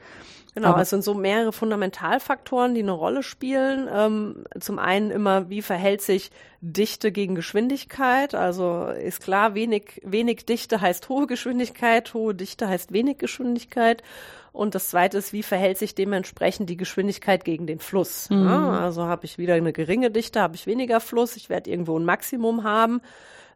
Genau, 0.54 0.68
Aber 0.68 0.82
es 0.82 0.90
sind 0.90 1.02
so 1.02 1.14
mehrere 1.14 1.52
Fundamentalfaktoren, 1.52 2.74
die 2.74 2.82
eine 2.82 2.92
Rolle 2.92 3.24
spielen. 3.24 3.88
Ähm, 3.92 4.44
zum 4.60 4.78
einen 4.78 5.10
immer, 5.10 5.50
wie 5.50 5.62
verhält 5.62 6.00
sich 6.00 6.30
Dichte 6.60 7.10
gegen 7.10 7.34
Geschwindigkeit? 7.34 8.34
Also 8.36 8.86
ist 8.86 9.20
klar, 9.20 9.54
wenig, 9.54 10.00
wenig 10.04 10.46
Dichte 10.46 10.80
heißt 10.80 11.08
hohe 11.08 11.26
Geschwindigkeit, 11.26 12.14
hohe 12.14 12.36
Dichte 12.36 12.68
heißt 12.68 12.92
wenig 12.92 13.18
Geschwindigkeit. 13.18 14.04
Und 14.52 14.76
das 14.76 14.90
zweite 14.90 15.18
ist, 15.18 15.32
wie 15.32 15.42
verhält 15.42 15.78
sich 15.78 15.96
dementsprechend 15.96 16.70
die 16.70 16.76
Geschwindigkeit 16.76 17.44
gegen 17.44 17.66
den 17.66 17.80
Fluss? 17.80 18.30
Mhm. 18.30 18.46
Ja, 18.46 18.80
also 18.80 19.02
habe 19.02 19.24
ich 19.24 19.36
wieder 19.36 19.54
eine 19.54 19.72
geringe 19.72 20.12
Dichte, 20.12 20.40
habe 20.40 20.54
ich 20.54 20.68
weniger 20.68 21.00
Fluss, 21.00 21.34
ich 21.34 21.48
werde 21.48 21.68
irgendwo 21.68 21.98
ein 21.98 22.04
Maximum 22.04 22.62
haben, 22.62 23.00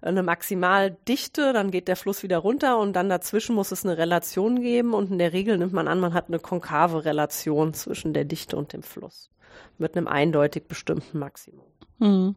eine 0.00 0.22
Maximaldichte, 0.22 1.52
dann 1.52 1.70
geht 1.70 1.88
der 1.88 1.96
Fluss 1.96 2.22
wieder 2.22 2.38
runter 2.38 2.78
und 2.78 2.94
dann 2.94 3.08
dazwischen 3.08 3.54
muss 3.54 3.72
es 3.72 3.84
eine 3.84 3.98
Relation 3.98 4.60
geben 4.60 4.94
und 4.94 5.10
in 5.10 5.18
der 5.18 5.32
Regel 5.32 5.58
nimmt 5.58 5.72
man 5.72 5.88
an, 5.88 6.00
man 6.00 6.14
hat 6.14 6.28
eine 6.28 6.38
konkave 6.38 7.04
Relation 7.04 7.74
zwischen 7.74 8.12
der 8.12 8.24
Dichte 8.24 8.56
und 8.56 8.72
dem 8.72 8.82
Fluss 8.82 9.30
mit 9.78 9.96
einem 9.96 10.08
eindeutig 10.08 10.68
bestimmten 10.68 11.18
Maximum. 11.18 11.66
Mhm. 11.98 12.36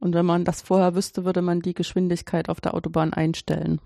Und 0.00 0.14
wenn 0.14 0.26
man 0.26 0.44
das 0.44 0.62
vorher 0.62 0.94
wüsste, 0.94 1.24
würde 1.24 1.42
man 1.42 1.60
die 1.60 1.74
Geschwindigkeit 1.74 2.48
auf 2.48 2.60
der 2.60 2.74
Autobahn 2.74 3.12
einstellen. 3.12 3.80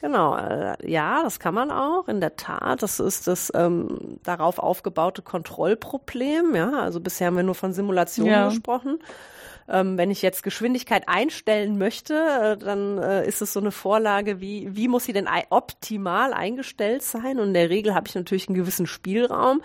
Genau, 0.00 0.36
äh, 0.36 0.90
ja, 0.90 1.22
das 1.22 1.38
kann 1.38 1.54
man 1.54 1.70
auch, 1.70 2.08
in 2.08 2.20
der 2.20 2.36
Tat. 2.36 2.82
Das 2.82 3.00
ist 3.00 3.26
das 3.26 3.52
ähm, 3.54 4.18
darauf 4.22 4.58
aufgebaute 4.58 5.20
Kontrollproblem. 5.20 6.54
Ja, 6.54 6.80
also 6.80 7.00
bisher 7.00 7.26
haben 7.26 7.36
wir 7.36 7.42
nur 7.42 7.54
von 7.54 7.72
Simulationen 7.72 8.32
ja. 8.32 8.48
gesprochen. 8.48 8.98
Ähm, 9.70 9.96
wenn 9.96 10.10
ich 10.10 10.20
jetzt 10.20 10.42
Geschwindigkeit 10.42 11.04
einstellen 11.06 11.78
möchte, 11.78 12.14
äh, 12.14 12.56
dann 12.56 12.98
äh, 12.98 13.26
ist 13.26 13.40
es 13.40 13.52
so 13.52 13.60
eine 13.60 13.70
Vorlage, 13.70 14.40
wie, 14.40 14.74
wie 14.74 14.88
muss 14.88 15.04
sie 15.04 15.12
denn 15.12 15.28
optimal 15.50 16.32
eingestellt 16.32 17.02
sein? 17.02 17.38
Und 17.38 17.48
in 17.48 17.54
der 17.54 17.70
Regel 17.70 17.94
habe 17.94 18.08
ich 18.08 18.16
natürlich 18.16 18.48
einen 18.48 18.56
gewissen 18.56 18.88
Spielraum. 18.88 19.62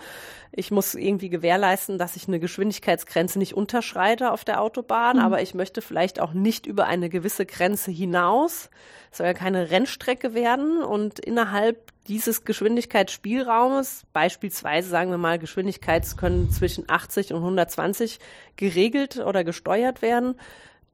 Ich 0.52 0.70
muss 0.70 0.94
irgendwie 0.94 1.28
gewährleisten, 1.28 1.98
dass 1.98 2.14
ich 2.14 2.28
eine 2.28 2.38
Geschwindigkeitsgrenze 2.38 3.40
nicht 3.40 3.54
unterschreite 3.54 4.30
auf 4.30 4.44
der 4.44 4.62
Autobahn, 4.62 5.16
mhm. 5.16 5.22
aber 5.22 5.42
ich 5.42 5.54
möchte 5.54 5.82
vielleicht 5.82 6.20
auch 6.20 6.32
nicht 6.32 6.66
über 6.66 6.86
eine 6.86 7.08
gewisse 7.08 7.44
Grenze 7.44 7.90
hinaus. 7.90 8.70
Es 9.10 9.18
soll 9.18 9.26
ja 9.26 9.34
keine 9.34 9.70
Rennstrecke 9.70 10.34
werden 10.34 10.82
und 10.84 11.18
innerhalb 11.18 11.95
dieses 12.08 12.44
Geschwindigkeitsspielraumes, 12.44 14.04
beispielsweise 14.12 14.88
sagen 14.88 15.10
wir 15.10 15.18
mal, 15.18 15.38
Geschwindigkeits 15.38 16.16
können 16.16 16.50
zwischen 16.50 16.88
80 16.88 17.32
und 17.32 17.40
120 17.40 18.18
geregelt 18.56 19.18
oder 19.18 19.44
gesteuert 19.44 20.02
werden, 20.02 20.38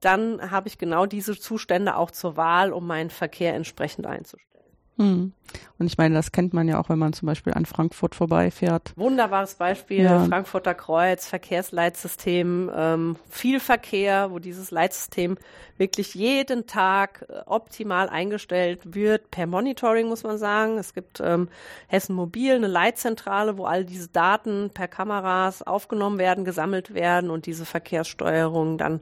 dann 0.01 0.51
habe 0.51 0.69
ich 0.69 0.79
genau 0.79 1.07
diese 1.07 1.39
Zustände 1.39 1.97
auch 1.97 2.11
zur 2.11 2.37
Wahl, 2.37 2.73
um 2.73 2.87
meinen 2.87 3.11
Verkehr 3.11 3.55
entsprechend 3.55 4.07
einzustellen. 4.07 4.52
Hm. 4.99 5.33
Und 5.79 5.87
ich 5.87 5.99
meine, 5.99 6.15
das 6.15 6.33
kennt 6.33 6.55
man 6.55 6.69
ja 6.69 6.79
auch, 6.79 6.89
wenn 6.89 6.99
man 6.99 7.13
zum 7.13 7.27
Beispiel 7.27 7.53
an 7.55 7.67
Frankfurt 7.67 8.15
vorbeifährt. 8.15 8.93
Wunderbares 8.97 9.55
Beispiel, 9.55 10.05
ja. 10.05 10.25
Frankfurter 10.25 10.75
Kreuz, 10.75 11.27
Verkehrsleitsystem, 11.27 12.71
ähm, 12.75 13.17
viel 13.29 13.59
Verkehr, 13.59 14.31
wo 14.31 14.39
dieses 14.39 14.71
Leitsystem 14.71 15.37
wirklich 15.79 16.15
jeden 16.15 16.67
Tag 16.67 17.27
äh, 17.29 17.41
optimal 17.47 18.09
eingestellt 18.09 18.95
wird, 18.95 19.31
per 19.31 19.47
Monitoring 19.47 20.09
muss 20.09 20.23
man 20.23 20.39
sagen. 20.39 20.79
Es 20.79 20.95
gibt 20.95 21.21
ähm, 21.21 21.49
Hessen 21.87 22.15
Mobil, 22.15 22.55
eine 22.55 22.69
Leitzentrale, 22.69 23.59
wo 23.59 23.65
all 23.65 23.85
diese 23.85 24.09
Daten 24.09 24.71
per 24.73 24.89
Kameras 24.89 25.63
aufgenommen 25.63 26.19
werden, 26.19 26.45
gesammelt 26.45 26.95
werden 26.95 27.31
und 27.31 27.47
diese 27.47 27.65
Verkehrssteuerung 27.65 28.79
dann 28.79 29.01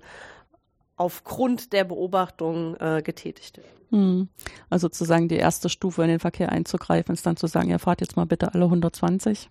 aufgrund 1.00 1.72
der 1.72 1.84
Beobachtung 1.84 2.76
äh, 2.76 3.00
getätigt 3.02 3.56
wird. 3.56 3.66
Hm. 3.90 4.28
Also 4.68 4.84
sozusagen 4.84 5.28
die 5.28 5.36
erste 5.36 5.70
Stufe 5.70 6.02
in 6.02 6.08
den 6.08 6.20
Verkehr 6.20 6.52
einzugreifen, 6.52 7.14
ist 7.14 7.24
dann 7.24 7.38
zu 7.38 7.46
sagen, 7.46 7.70
ja, 7.70 7.78
fahrt 7.78 8.02
jetzt 8.02 8.16
mal 8.16 8.26
bitte 8.26 8.52
alle 8.52 8.64
120. 8.64 9.48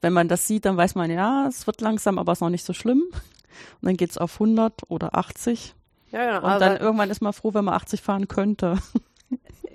Wenn 0.00 0.14
man 0.14 0.28
das 0.28 0.46
sieht, 0.46 0.64
dann 0.64 0.78
weiß 0.78 0.94
man, 0.94 1.10
ja, 1.10 1.46
es 1.46 1.66
wird 1.66 1.82
langsam, 1.82 2.18
aber 2.18 2.32
es 2.32 2.38
ist 2.38 2.40
noch 2.40 2.48
nicht 2.48 2.64
so 2.64 2.72
schlimm. 2.72 3.02
Und 3.12 3.82
dann 3.82 3.96
geht 3.98 4.10
es 4.10 4.18
auf 4.18 4.34
100 4.34 4.90
oder 4.90 5.14
80. 5.14 5.74
Ja, 6.12 6.24
ja, 6.24 6.38
und 6.38 6.60
dann 6.60 6.78
irgendwann 6.78 7.10
ist 7.10 7.20
man 7.20 7.34
froh, 7.34 7.52
wenn 7.52 7.64
man 7.64 7.74
80 7.74 8.00
fahren 8.00 8.26
könnte. 8.26 8.78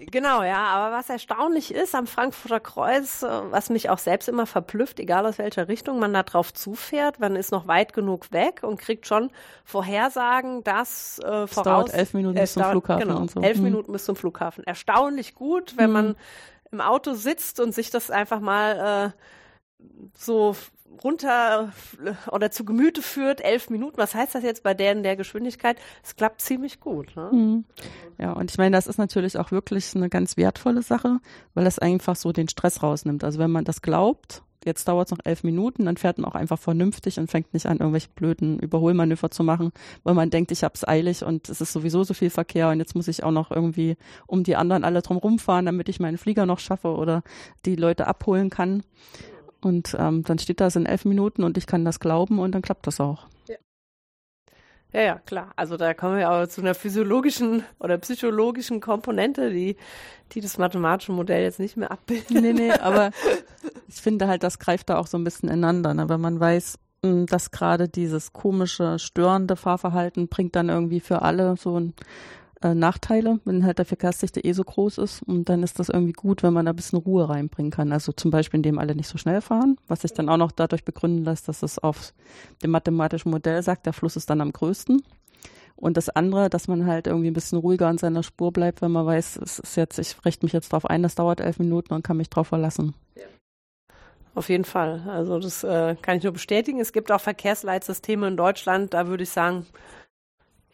Genau, 0.09 0.43
ja. 0.43 0.65
Aber 0.65 0.95
was 0.95 1.09
erstaunlich 1.09 1.73
ist 1.73 1.93
am 1.93 2.07
Frankfurter 2.07 2.59
Kreuz, 2.59 3.23
äh, 3.23 3.27
was 3.51 3.69
mich 3.69 3.89
auch 3.89 3.97
selbst 3.97 4.27
immer 4.29 4.45
verblüfft, 4.45 4.99
egal 4.99 5.25
aus 5.25 5.37
welcher 5.37 5.67
Richtung 5.67 5.99
man 5.99 6.13
da 6.13 6.23
drauf 6.23 6.53
zufährt, 6.53 7.19
man 7.19 7.35
ist 7.35 7.51
noch 7.51 7.67
weit 7.67 7.93
genug 7.93 8.31
weg 8.31 8.61
und 8.63 8.79
kriegt 8.79 9.05
schon 9.05 9.31
Vorhersagen, 9.63 10.63
dass 10.63 11.19
äh, 11.19 11.47
voraus... 11.47 11.49
Es 11.49 11.63
dauert 11.63 11.93
elf 11.93 12.13
Minuten 12.13 12.39
bis 12.39 12.53
zum 12.53 12.63
Flughafen 12.63 13.07
genau, 13.07 13.19
und 13.19 13.31
so. 13.31 13.41
elf 13.41 13.57
mhm. 13.57 13.63
Minuten 13.63 13.91
bis 13.91 14.05
zum 14.05 14.15
Flughafen. 14.15 14.63
Erstaunlich 14.63 15.35
gut, 15.35 15.77
wenn 15.77 15.89
mhm. 15.89 15.93
man 15.93 16.15
im 16.71 16.81
Auto 16.81 17.13
sitzt 17.13 17.59
und 17.59 17.73
sich 17.73 17.89
das 17.89 18.09
einfach 18.09 18.39
mal 18.39 19.13
äh, 19.13 19.83
so 20.15 20.55
runter 21.03 21.73
oder 22.31 22.51
zu 22.51 22.65
Gemüte 22.65 23.01
führt, 23.01 23.41
elf 23.41 23.69
Minuten. 23.69 23.97
Was 23.97 24.15
heißt 24.15 24.35
das 24.35 24.43
jetzt 24.43 24.63
bei 24.63 24.73
deren 24.73 25.03
der 25.03 25.15
Geschwindigkeit? 25.15 25.77
Es 26.03 26.15
klappt 26.15 26.41
ziemlich 26.41 26.79
gut. 26.79 27.15
Ne? 27.15 27.29
Mhm. 27.31 27.65
Ja, 28.17 28.33
und 28.33 28.51
ich 28.51 28.57
meine, 28.57 28.75
das 28.75 28.87
ist 28.87 28.97
natürlich 28.97 29.37
auch 29.37 29.51
wirklich 29.51 29.95
eine 29.95 30.09
ganz 30.09 30.37
wertvolle 30.37 30.81
Sache, 30.81 31.19
weil 31.53 31.65
das 31.65 31.79
einfach 31.79 32.15
so 32.15 32.31
den 32.31 32.49
Stress 32.49 32.83
rausnimmt. 32.83 33.23
Also 33.23 33.39
wenn 33.39 33.51
man 33.51 33.65
das 33.65 33.81
glaubt, 33.81 34.43
jetzt 34.65 34.87
dauert 34.87 35.07
es 35.07 35.11
noch 35.11 35.25
elf 35.25 35.43
Minuten, 35.43 35.85
dann 35.85 35.97
fährt 35.97 36.17
man 36.17 36.29
auch 36.29 36.35
einfach 36.35 36.59
vernünftig 36.59 37.19
und 37.19 37.31
fängt 37.31 37.53
nicht 37.53 37.65
an, 37.65 37.77
irgendwelche 37.77 38.09
blöden 38.09 38.59
Überholmanöver 38.59 39.31
zu 39.31 39.43
machen, 39.43 39.71
weil 40.03 40.13
man 40.13 40.29
denkt, 40.29 40.51
ich 40.51 40.63
hab's 40.63 40.87
eilig 40.87 41.23
und 41.23 41.49
es 41.49 41.61
ist 41.61 41.73
sowieso 41.73 42.03
so 42.03 42.13
viel 42.13 42.29
Verkehr 42.29 42.69
und 42.69 42.79
jetzt 42.79 42.95
muss 42.95 43.07
ich 43.07 43.23
auch 43.23 43.31
noch 43.31 43.51
irgendwie 43.51 43.97
um 44.27 44.43
die 44.43 44.55
anderen 44.55 44.83
alle 44.83 45.01
drum 45.01 45.17
rumfahren, 45.17 45.65
damit 45.65 45.89
ich 45.89 45.99
meinen 45.99 46.17
Flieger 46.17 46.45
noch 46.45 46.59
schaffe 46.59 46.89
oder 46.89 47.23
die 47.65 47.75
Leute 47.75 48.07
abholen 48.07 48.49
kann. 48.49 48.83
Und 49.61 49.95
ähm, 49.99 50.23
dann 50.23 50.39
steht 50.39 50.59
das 50.59 50.75
in 50.75 50.85
elf 50.85 51.05
Minuten 51.05 51.43
und 51.43 51.57
ich 51.57 51.67
kann 51.67 51.85
das 51.85 51.99
glauben 51.99 52.39
und 52.39 52.53
dann 52.53 52.61
klappt 52.61 52.87
das 52.87 52.99
auch. 52.99 53.27
Ja. 53.47 53.57
Ja, 54.93 55.01
ja, 55.01 55.19
klar. 55.19 55.53
Also 55.55 55.77
da 55.77 55.93
kommen 55.93 56.17
wir 56.17 56.29
aber 56.29 56.49
zu 56.49 56.61
einer 56.61 56.75
physiologischen 56.75 57.63
oder 57.79 57.97
psychologischen 57.97 58.81
Komponente, 58.81 59.49
die, 59.49 59.77
die 60.33 60.41
das 60.41 60.57
mathematische 60.57 61.13
Modell 61.13 61.43
jetzt 61.43 61.59
nicht 61.59 61.77
mehr 61.77 61.91
abbildet. 61.91 62.29
Nee, 62.31 62.53
nee, 62.53 62.71
aber 62.81 63.11
ich 63.87 64.01
finde 64.01 64.27
halt, 64.27 64.43
das 64.43 64.59
greift 64.59 64.89
da 64.89 64.97
auch 64.97 65.07
so 65.07 65.17
ein 65.17 65.23
bisschen 65.23 65.47
ineinander, 65.47 65.93
ne? 65.93 66.09
wenn 66.09 66.19
man 66.19 66.39
weiß, 66.39 66.77
hm, 67.05 67.25
dass 67.25 67.51
gerade 67.51 67.87
dieses 67.87 68.33
komische, 68.33 68.99
störende 68.99 69.55
Fahrverhalten 69.55 70.27
bringt 70.27 70.55
dann 70.55 70.69
irgendwie 70.69 70.99
für 70.99 71.21
alle 71.21 71.55
so 71.55 71.79
ein 71.79 71.93
äh, 72.61 72.73
Nachteile, 72.73 73.39
wenn 73.45 73.65
halt 73.65 73.79
der 73.79 73.85
Verkehrsdichte 73.85 74.43
eh 74.43 74.53
so 74.53 74.63
groß 74.63 74.97
ist. 74.99 75.23
Und 75.23 75.49
dann 75.49 75.63
ist 75.63 75.79
das 75.79 75.89
irgendwie 75.89 76.13
gut, 76.13 76.43
wenn 76.43 76.53
man 76.53 76.65
da 76.65 76.71
ein 76.71 76.75
bisschen 76.75 76.99
Ruhe 76.99 77.29
reinbringen 77.29 77.71
kann. 77.71 77.91
Also 77.91 78.11
zum 78.11 78.31
Beispiel, 78.31 78.59
indem 78.59 78.79
alle 78.79 78.95
nicht 78.95 79.07
so 79.07 79.17
schnell 79.17 79.41
fahren, 79.41 79.77
was 79.87 80.01
sich 80.01 80.13
dann 80.13 80.29
auch 80.29 80.37
noch 80.37 80.51
dadurch 80.51 80.85
begründen 80.85 81.23
lässt, 81.23 81.47
dass 81.47 81.63
es 81.63 81.79
auf 81.79 82.13
dem 82.63 82.71
mathematischen 82.71 83.31
Modell 83.31 83.61
sagt, 83.63 83.85
der 83.85 83.93
Fluss 83.93 84.15
ist 84.15 84.29
dann 84.29 84.41
am 84.41 84.51
größten. 84.51 85.01
Und 85.75 85.97
das 85.97 86.09
andere, 86.09 86.49
dass 86.49 86.67
man 86.67 86.85
halt 86.85 87.07
irgendwie 87.07 87.31
ein 87.31 87.33
bisschen 87.33 87.57
ruhiger 87.57 87.87
an 87.87 87.97
seiner 87.97 88.21
Spur 88.21 88.53
bleibt, 88.53 88.83
wenn 88.83 88.91
man 88.91 89.05
weiß, 89.07 89.37
es 89.37 89.57
ist 89.57 89.75
jetzt, 89.75 89.97
ich 89.97 90.15
richte 90.23 90.45
mich 90.45 90.53
jetzt 90.53 90.71
drauf 90.71 90.85
ein, 90.85 91.01
das 91.01 91.15
dauert 91.15 91.41
elf 91.41 91.57
Minuten 91.57 91.93
und 91.95 92.03
kann 92.03 92.17
mich 92.17 92.29
drauf 92.29 92.49
verlassen. 92.49 92.93
Auf 94.35 94.49
jeden 94.49 94.63
Fall. 94.63 95.03
Also 95.07 95.39
das 95.39 95.63
äh, 95.63 95.95
kann 96.01 96.17
ich 96.17 96.23
nur 96.23 96.33
bestätigen. 96.33 96.79
Es 96.79 96.93
gibt 96.93 97.11
auch 97.11 97.19
Verkehrsleitsysteme 97.19 98.27
in 98.27 98.37
Deutschland, 98.37 98.93
da 98.93 99.07
würde 99.07 99.23
ich 99.23 99.29
sagen, 99.29 99.65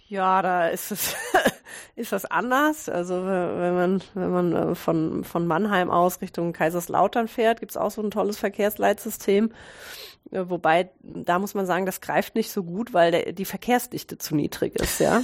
ja, 0.07 0.41
da 0.41 0.67
ist 0.67 0.91
es 0.91 1.15
ist 1.95 2.11
das 2.11 2.25
anders. 2.25 2.89
Also 2.89 3.25
wenn 3.25 3.75
man 3.75 4.01
wenn 4.13 4.31
man 4.31 4.53
äh, 4.53 4.75
von 4.75 5.23
von 5.23 5.47
Mannheim 5.47 5.89
aus 5.89 6.21
Richtung 6.21 6.53
Kaiserslautern 6.53 7.27
fährt, 7.27 7.59
gibt's 7.59 7.77
auch 7.77 7.91
so 7.91 8.01
ein 8.01 8.11
tolles 8.11 8.37
Verkehrsleitsystem. 8.37 9.51
Äh, 10.31 10.49
wobei 10.49 10.89
da 11.01 11.39
muss 11.39 11.53
man 11.53 11.65
sagen, 11.65 11.85
das 11.85 12.01
greift 12.01 12.35
nicht 12.35 12.51
so 12.51 12.63
gut, 12.63 12.93
weil 12.93 13.11
der, 13.11 13.31
die 13.33 13.45
Verkehrsdichte 13.45 14.17
zu 14.17 14.35
niedrig 14.35 14.75
ist, 14.79 14.99
ja. 14.99 15.21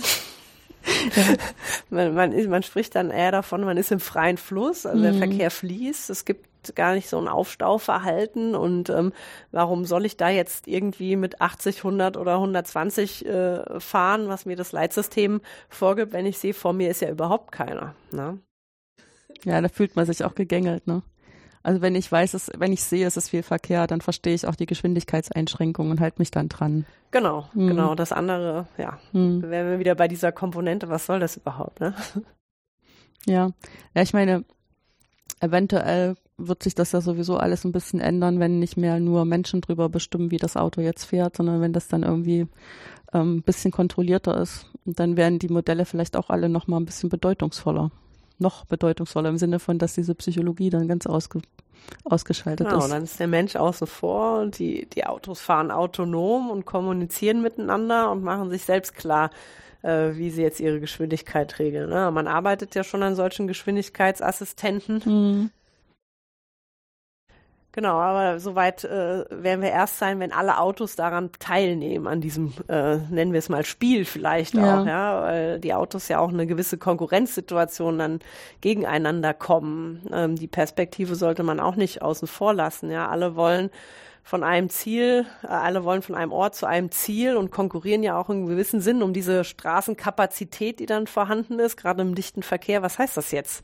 man, 1.89 2.13
man, 2.13 2.49
man 2.49 2.63
spricht 2.63 2.95
dann 2.95 3.09
eher 3.09 3.31
davon, 3.31 3.63
man 3.63 3.77
ist 3.77 3.91
im 3.91 4.01
freien 4.01 4.37
Fluss, 4.37 4.85
also 4.85 5.01
der 5.01 5.13
mhm. 5.13 5.19
Verkehr 5.19 5.51
fließt. 5.51 6.09
Es 6.09 6.25
gibt 6.25 6.47
gar 6.75 6.93
nicht 6.93 7.09
so 7.09 7.17
ein 7.17 7.27
Aufstauverhalten 7.27 8.55
und 8.55 8.89
ähm, 8.89 9.13
warum 9.51 9.85
soll 9.85 10.05
ich 10.05 10.17
da 10.17 10.29
jetzt 10.29 10.67
irgendwie 10.67 11.15
mit 11.15 11.41
80, 11.41 11.79
100 11.79 12.17
oder 12.17 12.35
120 12.35 13.25
äh, 13.25 13.79
fahren, 13.79 14.27
was 14.27 14.45
mir 14.45 14.55
das 14.55 14.71
Leitsystem 14.71 15.41
vorgibt, 15.69 16.13
wenn 16.13 16.25
ich 16.25 16.37
sehe, 16.37 16.53
vor 16.53 16.73
mir 16.73 16.89
ist 16.89 17.01
ja 17.01 17.09
überhaupt 17.09 17.51
keiner. 17.51 17.95
Ne? 18.11 18.39
Ja, 19.43 19.61
da 19.61 19.67
fühlt 19.67 19.95
man 19.95 20.05
sich 20.05 20.23
auch 20.23 20.35
gegängelt, 20.35 20.87
ne? 20.87 21.03
Also 21.65 21.81
wenn 21.81 21.95
ich 21.95 22.11
weiß, 22.11 22.33
es, 22.33 22.51
wenn 22.57 22.73
ich 22.73 22.83
sehe, 22.83 23.07
es 23.07 23.15
ist 23.15 23.29
viel 23.29 23.41
Verkehr, 23.41 23.87
dann 23.87 24.01
verstehe 24.01 24.33
ich 24.33 24.45
auch 24.45 24.55
die 24.55 24.65
Geschwindigkeitseinschränkungen 24.65 25.93
und 25.93 26.01
halte 26.01 26.19
mich 26.19 26.29
dann 26.29 26.49
dran. 26.49 26.85
Genau, 27.11 27.47
hm. 27.53 27.67
genau. 27.67 27.95
Das 27.95 28.11
andere, 28.11 28.67
ja, 28.77 28.99
hm. 29.11 29.41
wären 29.43 29.69
wir 29.69 29.79
wieder 29.79 29.95
bei 29.95 30.09
dieser 30.09 30.33
Komponente, 30.33 30.89
was 30.89 31.05
soll 31.05 31.21
das 31.21 31.37
überhaupt, 31.37 31.79
ne? 31.79 31.95
Ja, 33.25 33.51
ja, 33.95 34.01
ich 34.01 34.13
meine, 34.13 34.43
eventuell 35.39 36.15
wird 36.37 36.63
sich 36.63 36.75
das 36.75 36.91
ja 36.91 37.01
sowieso 37.01 37.37
alles 37.37 37.63
ein 37.63 37.71
bisschen 37.71 37.99
ändern, 37.99 38.39
wenn 38.39 38.59
nicht 38.59 38.77
mehr 38.77 38.99
nur 38.99 39.25
Menschen 39.25 39.61
drüber 39.61 39.89
bestimmen, 39.89 40.31
wie 40.31 40.37
das 40.37 40.57
Auto 40.57 40.81
jetzt 40.81 41.05
fährt, 41.05 41.37
sondern 41.37 41.61
wenn 41.61 41.73
das 41.73 41.87
dann 41.87 42.03
irgendwie 42.03 42.47
ähm, 43.13 43.37
ein 43.37 43.43
bisschen 43.43 43.71
kontrollierter 43.71 44.37
ist. 44.37 44.65
Und 44.85 44.99
dann 44.99 45.17
werden 45.17 45.39
die 45.39 45.49
Modelle 45.49 45.85
vielleicht 45.85 46.17
auch 46.17 46.29
alle 46.29 46.49
nochmal 46.49 46.79
ein 46.79 46.85
bisschen 46.85 47.09
bedeutungsvoller. 47.09 47.91
Noch 48.39 48.65
bedeutungsvoller 48.65 49.29
im 49.29 49.37
Sinne 49.37 49.59
von, 49.59 49.77
dass 49.77 49.93
diese 49.93 50.15
Psychologie 50.15 50.69
dann 50.69 50.87
ganz 50.87 51.05
ausge 51.05 51.41
ausgeschaltet 52.05 52.67
genau, 52.67 52.79
ist. 52.79 52.85
Genau, 52.85 52.95
dann 52.95 53.03
ist 53.03 53.19
der 53.19 53.27
Mensch 53.27 53.55
außen 53.55 53.87
vor 53.87 54.39
und 54.39 54.57
die, 54.57 54.87
die 54.89 55.05
Autos 55.05 55.41
fahren 55.41 55.69
autonom 55.69 56.49
und 56.49 56.65
kommunizieren 56.65 57.41
miteinander 57.41 58.09
und 58.11 58.23
machen 58.23 58.49
sich 58.49 58.63
selbst 58.63 58.95
klar, 58.95 59.31
äh, 59.81 60.11
wie 60.13 60.29
sie 60.29 60.41
jetzt 60.41 60.59
ihre 60.59 60.79
Geschwindigkeit 60.79 61.59
regeln. 61.59 61.89
Ne? 61.89 62.09
Man 62.11 62.27
arbeitet 62.27 62.73
ja 62.75 62.83
schon 62.83 63.03
an 63.03 63.15
solchen 63.15 63.47
Geschwindigkeitsassistenten. 63.47 65.01
Mhm. 65.05 65.49
Genau, 67.75 67.95
aber 67.95 68.39
soweit 68.39 68.83
äh, 68.83 69.25
werden 69.31 69.63
wir 69.63 69.71
erst 69.71 69.97
sein, 69.97 70.19
wenn 70.19 70.31
alle 70.31 70.59
Autos 70.59 70.95
daran 70.95 71.31
teilnehmen, 71.39 72.05
an 72.05 72.21
diesem, 72.21 72.53
äh, 72.67 72.97
nennen 72.97 73.33
wir 73.33 73.39
es 73.39 73.49
mal 73.49 73.65
Spiel 73.65 74.05
vielleicht 74.05 74.53
ja. 74.53 74.81
auch, 74.81 74.85
ja, 74.85 75.21
weil 75.23 75.59
die 75.59 75.73
Autos 75.73 76.07
ja 76.07 76.19
auch 76.19 76.29
eine 76.29 76.45
gewisse 76.45 76.77
Konkurrenzsituation 76.77 77.97
dann 77.97 78.19
gegeneinander 78.61 79.33
kommen. 79.33 80.03
Ähm, 80.13 80.35
die 80.35 80.47
Perspektive 80.47 81.15
sollte 81.15 81.41
man 81.41 81.59
auch 81.59 81.75
nicht 81.75 82.03
außen 82.03 82.27
vor 82.27 82.53
lassen, 82.53 82.91
ja. 82.91 83.09
Alle 83.09 83.35
wollen 83.35 83.71
von 84.23 84.41
einem 84.41 84.69
Ziel, 84.69 85.25
äh, 85.43 85.47
alle 85.47 85.83
wollen 85.83 86.01
von 86.01 86.15
einem 86.15 86.31
Ort 86.31 86.55
zu 86.55 86.65
einem 86.65 86.91
Ziel 86.91 87.35
und 87.35 87.51
konkurrieren 87.51 88.03
ja 88.03 88.17
auch 88.17 88.29
in 88.29 88.47
gewissem 88.47 88.79
Sinn 88.79 89.03
um 89.03 89.11
diese 89.13 89.43
Straßenkapazität, 89.43 90.79
die 90.79 90.85
dann 90.85 91.07
vorhanden 91.07 91.59
ist, 91.59 91.75
gerade 91.75 92.01
im 92.01 92.15
dichten 92.15 92.41
Verkehr. 92.41 92.81
Was 92.81 92.97
heißt 92.97 93.17
das 93.17 93.31
jetzt 93.31 93.63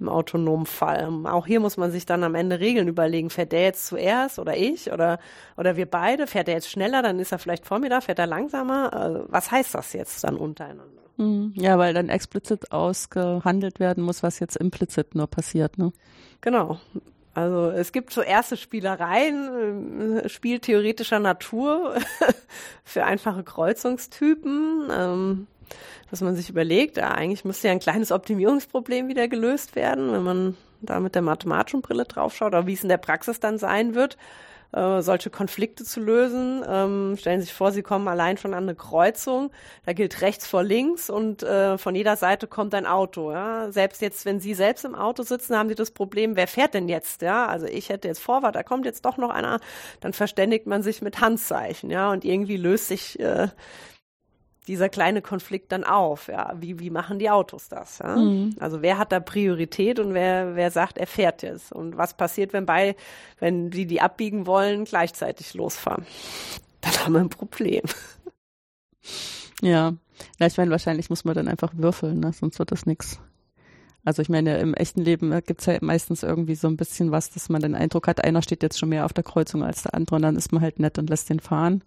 im 0.00 0.08
autonomen 0.08 0.66
Fall? 0.66 1.08
Auch 1.24 1.46
hier 1.46 1.60
muss 1.60 1.76
man 1.76 1.92
sich 1.92 2.04
dann 2.04 2.24
am 2.24 2.34
Ende 2.34 2.58
Regeln 2.58 2.88
überlegen. 2.88 3.30
Fährt 3.30 3.52
der 3.52 3.62
jetzt 3.62 3.86
zuerst 3.86 4.40
oder 4.40 4.56
ich 4.56 4.92
oder, 4.92 5.20
oder 5.56 5.76
wir 5.76 5.86
beide? 5.86 6.26
Fährt 6.26 6.48
er 6.48 6.54
jetzt 6.54 6.70
schneller, 6.70 7.02
dann 7.02 7.20
ist 7.20 7.30
er 7.30 7.38
vielleicht 7.38 7.64
vor 7.64 7.78
mir 7.78 7.88
da, 7.88 8.00
fährt 8.00 8.18
er 8.18 8.26
langsamer? 8.26 8.92
Also, 8.92 9.24
was 9.28 9.52
heißt 9.52 9.74
das 9.74 9.92
jetzt 9.92 10.24
dann 10.24 10.36
untereinander? 10.36 11.02
Hm, 11.18 11.52
ja, 11.54 11.78
weil 11.78 11.94
dann 11.94 12.08
explizit 12.08 12.72
ausgehandelt 12.72 13.78
werden 13.78 14.02
muss, 14.02 14.22
was 14.22 14.40
jetzt 14.40 14.56
implizit 14.56 15.14
nur 15.14 15.28
passiert, 15.28 15.78
ne? 15.78 15.92
Genau. 16.40 16.80
Also 17.34 17.70
es 17.70 17.92
gibt 17.92 18.12
so 18.12 18.20
erste 18.20 18.56
Spielereien, 18.56 20.18
äh, 20.18 20.28
spieltheoretischer 20.28 21.18
Natur 21.18 21.96
für 22.84 23.04
einfache 23.04 23.42
Kreuzungstypen, 23.42 24.90
ähm, 24.90 25.46
dass 26.10 26.20
man 26.20 26.36
sich 26.36 26.50
überlegt, 26.50 26.98
ja, 26.98 27.12
eigentlich 27.12 27.44
müsste 27.44 27.68
ja 27.68 27.72
ein 27.72 27.80
kleines 27.80 28.12
Optimierungsproblem 28.12 29.08
wieder 29.08 29.28
gelöst 29.28 29.76
werden, 29.76 30.12
wenn 30.12 30.22
man 30.22 30.56
da 30.82 31.00
mit 31.00 31.14
der 31.14 31.22
mathematischen 31.22 31.80
Brille 31.80 32.04
draufschaut, 32.04 32.48
oder 32.48 32.66
wie 32.66 32.74
es 32.74 32.82
in 32.82 32.90
der 32.90 32.98
Praxis 32.98 33.40
dann 33.40 33.56
sein 33.56 33.94
wird 33.94 34.18
äh, 34.72 35.02
solche 35.02 35.30
Konflikte 35.30 35.84
zu 35.84 36.00
lösen. 36.00 36.64
Ähm, 36.66 37.16
stellen 37.18 37.40
Sie 37.40 37.46
sich 37.46 37.54
vor, 37.54 37.72
Sie 37.72 37.82
kommen 37.82 38.08
allein 38.08 38.38
schon 38.38 38.54
an 38.54 38.64
eine 38.64 38.74
Kreuzung. 38.74 39.50
Da 39.84 39.92
gilt 39.92 40.20
rechts 40.22 40.46
vor 40.46 40.62
links 40.62 41.10
und 41.10 41.42
äh, 41.42 41.78
von 41.78 41.94
jeder 41.94 42.16
Seite 42.16 42.46
kommt 42.46 42.74
ein 42.74 42.86
Auto. 42.86 43.32
Ja? 43.32 43.70
Selbst 43.70 44.00
jetzt, 44.02 44.24
wenn 44.24 44.40
Sie 44.40 44.54
selbst 44.54 44.84
im 44.84 44.94
Auto 44.94 45.22
sitzen, 45.22 45.56
haben 45.56 45.68
Sie 45.68 45.74
das 45.74 45.90
Problem, 45.90 46.36
wer 46.36 46.46
fährt 46.46 46.74
denn 46.74 46.88
jetzt? 46.88 47.22
Ja, 47.22 47.46
also 47.46 47.66
ich 47.66 47.88
hätte 47.88 48.08
jetzt 48.08 48.20
Vorwart, 48.20 48.56
da 48.56 48.62
kommt 48.62 48.86
jetzt 48.86 49.04
doch 49.04 49.16
noch 49.18 49.30
einer. 49.30 49.60
Dann 50.00 50.12
verständigt 50.12 50.66
man 50.66 50.82
sich 50.82 51.02
mit 51.02 51.20
Handzeichen. 51.20 51.90
Ja, 51.90 52.10
und 52.10 52.24
irgendwie 52.24 52.56
löst 52.56 52.88
sich 52.88 53.20
äh, 53.20 53.48
dieser 54.68 54.88
kleine 54.88 55.22
Konflikt 55.22 55.72
dann 55.72 55.84
auf. 55.84 56.28
Ja, 56.28 56.54
wie, 56.58 56.78
wie 56.78 56.90
machen 56.90 57.18
die 57.18 57.30
Autos 57.30 57.68
das? 57.68 57.98
Ja? 57.98 58.16
Mhm. 58.16 58.56
Also 58.60 58.82
wer 58.82 58.98
hat 58.98 59.12
da 59.12 59.20
Priorität 59.20 59.98
und 59.98 60.14
wer, 60.14 60.54
wer 60.54 60.70
sagt, 60.70 60.98
er 60.98 61.06
fährt 61.06 61.42
jetzt? 61.42 61.72
Und 61.72 61.96
was 61.96 62.14
passiert, 62.14 62.52
wenn 62.52 62.66
bei, 62.66 62.96
wenn 63.38 63.70
die, 63.70 63.86
die 63.86 64.00
abbiegen 64.00 64.46
wollen, 64.46 64.84
gleichzeitig 64.84 65.54
losfahren? 65.54 66.06
Dann 66.80 66.92
haben 67.04 67.12
wir 67.12 67.20
ein 67.20 67.28
Problem. 67.28 67.82
Ja, 69.62 69.94
ja 70.38 70.46
ich 70.46 70.56
meine, 70.56 70.70
wahrscheinlich 70.70 71.10
muss 71.10 71.24
man 71.24 71.34
dann 71.34 71.48
einfach 71.48 71.72
würfeln, 71.76 72.20
ne? 72.20 72.32
sonst 72.32 72.58
wird 72.58 72.72
das 72.72 72.86
nichts. 72.86 73.20
Also 74.04 74.20
ich 74.20 74.28
meine, 74.28 74.58
im 74.58 74.74
echten 74.74 75.00
Leben 75.00 75.30
äh, 75.32 75.42
gibt 75.42 75.60
es 75.60 75.66
ja 75.66 75.78
meistens 75.80 76.24
irgendwie 76.24 76.56
so 76.56 76.66
ein 76.66 76.76
bisschen 76.76 77.12
was, 77.12 77.30
dass 77.30 77.48
man 77.48 77.62
den 77.62 77.76
Eindruck 77.76 78.08
hat, 78.08 78.24
einer 78.24 78.42
steht 78.42 78.62
jetzt 78.62 78.78
schon 78.78 78.88
mehr 78.88 79.04
auf 79.04 79.12
der 79.12 79.22
Kreuzung 79.22 79.62
als 79.62 79.82
der 79.82 79.94
andere 79.94 80.16
und 80.16 80.22
dann 80.22 80.36
ist 80.36 80.52
man 80.52 80.60
halt 80.60 80.80
nett 80.80 80.98
und 80.98 81.08
lässt 81.08 81.30
den 81.30 81.40
fahren. 81.40 81.84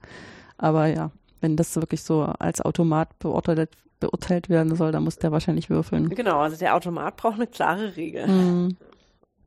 Aber 0.57 0.87
ja, 0.87 1.11
wenn 1.41 1.55
das 1.55 1.75
wirklich 1.75 2.03
so 2.03 2.23
als 2.23 2.61
Automat 2.61 3.17
beurteilt, 3.19 3.69
beurteilt 3.99 4.49
werden 4.49 4.75
soll, 4.75 4.91
dann 4.91 5.03
muss 5.03 5.17
der 5.17 5.31
wahrscheinlich 5.31 5.69
würfeln. 5.69 6.09
Genau, 6.09 6.39
also 6.39 6.57
der 6.57 6.75
Automat 6.75 7.17
braucht 7.17 7.35
eine 7.35 7.47
klare 7.47 7.95
Regel. 7.95 8.27
Mhm. 8.27 8.77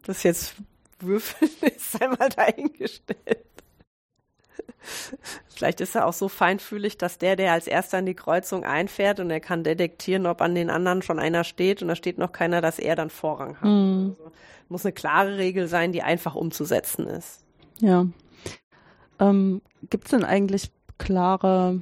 Das 0.04 0.22
jetzt 0.22 0.54
würfeln 1.00 1.50
ist 1.76 2.00
einmal 2.00 2.28
dahingestellt. 2.30 3.44
Vielleicht 5.54 5.80
ist 5.80 5.96
er 5.96 6.06
auch 6.06 6.12
so 6.12 6.28
feinfühlig, 6.28 6.98
dass 6.98 7.18
der, 7.18 7.36
der 7.36 7.52
als 7.52 7.66
erster 7.66 7.98
in 7.98 8.06
die 8.06 8.14
Kreuzung 8.14 8.64
einfährt 8.64 9.20
und 9.20 9.30
er 9.30 9.40
kann 9.40 9.64
detektieren, 9.64 10.26
ob 10.26 10.40
an 10.40 10.54
den 10.54 10.70
anderen 10.70 11.02
schon 11.02 11.18
einer 11.18 11.44
steht 11.44 11.82
und 11.82 11.88
da 11.88 11.96
steht 11.96 12.16
noch 12.16 12.32
keiner, 12.32 12.60
dass 12.60 12.78
er 12.78 12.96
dann 12.96 13.10
Vorrang 13.10 13.56
hat. 13.56 13.68
Mhm. 13.68 14.16
Also, 14.18 14.32
muss 14.68 14.84
eine 14.84 14.92
klare 14.92 15.38
Regel 15.38 15.66
sein, 15.66 15.92
die 15.92 16.02
einfach 16.02 16.34
umzusetzen 16.34 17.06
ist. 17.06 17.44
Ja. 17.80 18.06
Ähm, 19.18 19.62
Gibt 19.90 20.04
es 20.04 20.10
denn 20.10 20.24
eigentlich 20.24 20.70
klare 20.98 21.80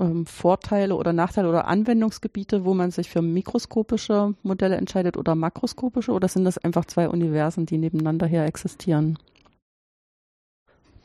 ähm, 0.00 0.26
Vorteile 0.26 0.96
oder 0.96 1.12
Nachteile 1.12 1.48
oder 1.48 1.66
Anwendungsgebiete, 1.66 2.64
wo 2.64 2.74
man 2.74 2.90
sich 2.90 3.10
für 3.10 3.22
mikroskopische 3.22 4.34
Modelle 4.42 4.76
entscheidet 4.76 5.16
oder 5.16 5.34
makroskopische? 5.34 6.12
Oder 6.12 6.28
sind 6.28 6.44
das 6.44 6.58
einfach 6.58 6.84
zwei 6.84 7.08
Universen, 7.08 7.66
die 7.66 7.78
nebeneinander 7.78 8.26
her 8.26 8.46
existieren? 8.46 9.18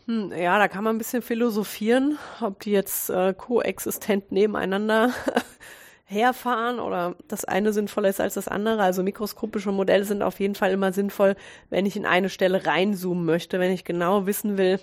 Hm, 0.05 0.31
ja, 0.35 0.57
da 0.57 0.67
kann 0.67 0.83
man 0.83 0.95
ein 0.95 0.97
bisschen 0.97 1.21
philosophieren, 1.21 2.17
ob 2.41 2.59
die 2.61 2.71
jetzt 2.71 3.09
äh, 3.09 3.33
koexistent 3.33 4.31
nebeneinander 4.31 5.11
herfahren 6.05 6.79
oder 6.79 7.15
das 7.27 7.45
eine 7.45 7.71
sinnvoller 7.73 8.09
ist 8.09 8.19
als 8.19 8.33
das 8.33 8.47
andere. 8.47 8.81
Also 8.81 9.03
mikroskopische 9.03 9.71
Modelle 9.71 10.05
sind 10.05 10.23
auf 10.23 10.39
jeden 10.39 10.55
Fall 10.55 10.71
immer 10.71 10.91
sinnvoll, 10.91 11.35
wenn 11.69 11.85
ich 11.85 11.95
in 11.95 12.07
eine 12.07 12.29
Stelle 12.29 12.65
reinzoomen 12.65 13.23
möchte, 13.23 13.59
wenn 13.59 13.71
ich 13.71 13.85
genau 13.85 14.25
wissen 14.25 14.57
will, 14.57 14.79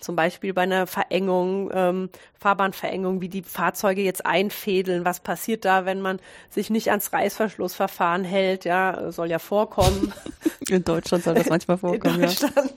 zum 0.00 0.16
Beispiel 0.16 0.52
bei 0.52 0.62
einer 0.62 0.86
Verengung, 0.86 1.70
ähm, 1.72 2.10
Fahrbahnverengung, 2.38 3.20
wie 3.20 3.28
die 3.28 3.42
Fahrzeuge 3.42 4.02
jetzt 4.02 4.26
einfädeln. 4.26 5.04
Was 5.04 5.20
passiert 5.20 5.64
da, 5.64 5.86
wenn 5.86 6.00
man 6.00 6.20
sich 6.50 6.70
nicht 6.70 6.90
ans 6.90 7.12
Reißverschlussverfahren 7.12 8.24
hält? 8.24 8.64
Ja, 8.64 9.10
soll 9.12 9.30
ja 9.30 9.38
vorkommen. 9.38 10.12
In 10.68 10.84
Deutschland 10.84 11.24
soll 11.24 11.34
das 11.34 11.48
manchmal 11.48 11.78
vorkommen. 11.78 12.16
In 12.16 12.22
Deutschland. 12.22 12.74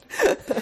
Ja. 0.49 0.55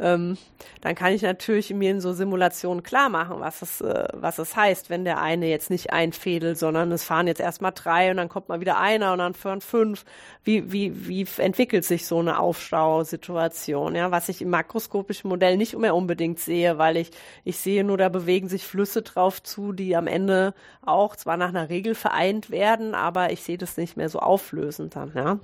Ähm, 0.00 0.38
dann 0.80 0.94
kann 0.94 1.12
ich 1.12 1.22
natürlich 1.22 1.72
mir 1.74 1.90
in 1.90 2.00
so 2.00 2.12
Simulationen 2.12 2.82
klar 2.82 3.08
machen, 3.08 3.40
was 3.40 3.62
es, 3.62 3.80
äh, 3.80 4.08
was 4.12 4.38
es 4.38 4.54
heißt, 4.54 4.90
wenn 4.90 5.04
der 5.04 5.20
eine 5.20 5.48
jetzt 5.48 5.70
nicht 5.70 5.92
einfädelt, 5.92 6.58
sondern 6.58 6.92
es 6.92 7.04
fahren 7.04 7.26
jetzt 7.26 7.40
erstmal 7.40 7.72
drei 7.72 8.10
und 8.10 8.16
dann 8.16 8.28
kommt 8.28 8.48
mal 8.48 8.60
wieder 8.60 8.78
einer 8.78 9.12
und 9.12 9.18
dann 9.18 9.34
fahren 9.34 9.60
fünf. 9.60 10.04
Wie, 10.44 10.72
wie, 10.72 11.08
wie 11.08 11.26
entwickelt 11.38 11.84
sich 11.84 12.06
so 12.06 12.20
eine 12.20 12.38
Aufstausituation? 12.38 13.94
Ja, 13.94 14.10
was 14.10 14.28
ich 14.28 14.40
im 14.40 14.50
makroskopischen 14.50 15.28
Modell 15.28 15.56
nicht 15.56 15.76
mehr 15.76 15.94
unbedingt 15.94 16.38
sehe, 16.38 16.78
weil 16.78 16.96
ich, 16.96 17.10
ich 17.44 17.58
sehe 17.58 17.84
nur, 17.84 17.98
da 17.98 18.08
bewegen 18.08 18.48
sich 18.48 18.64
Flüsse 18.64 19.02
drauf 19.02 19.42
zu, 19.42 19.72
die 19.72 19.96
am 19.96 20.06
Ende 20.06 20.54
auch 20.84 21.16
zwar 21.16 21.36
nach 21.36 21.48
einer 21.48 21.68
Regel 21.68 21.94
vereint 21.94 22.50
werden, 22.50 22.94
aber 22.94 23.32
ich 23.32 23.42
sehe 23.42 23.58
das 23.58 23.76
nicht 23.76 23.96
mehr 23.96 24.08
so 24.08 24.20
auflösend 24.20 24.96
dann, 24.96 25.12
ja 25.14 25.38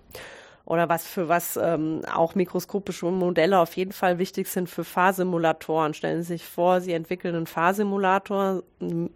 oder 0.67 0.89
was 0.89 1.07
für 1.07 1.29
was 1.29 1.59
ähm, 1.59 2.03
auch 2.13 2.35
mikroskopische 2.35 3.07
Modelle 3.07 3.59
auf 3.59 3.77
jeden 3.77 3.93
Fall 3.93 4.19
wichtig 4.19 4.49
sind 4.49 4.69
für 4.69 4.85
Fahrsimulatoren. 4.85 5.93
Stellen 5.93 6.23
Sie 6.23 6.35
sich 6.35 6.47
vor, 6.47 6.81
Sie 6.81 6.93
entwickeln 6.93 7.35
einen 7.35 7.47
Fahrsimulator, 7.47 8.63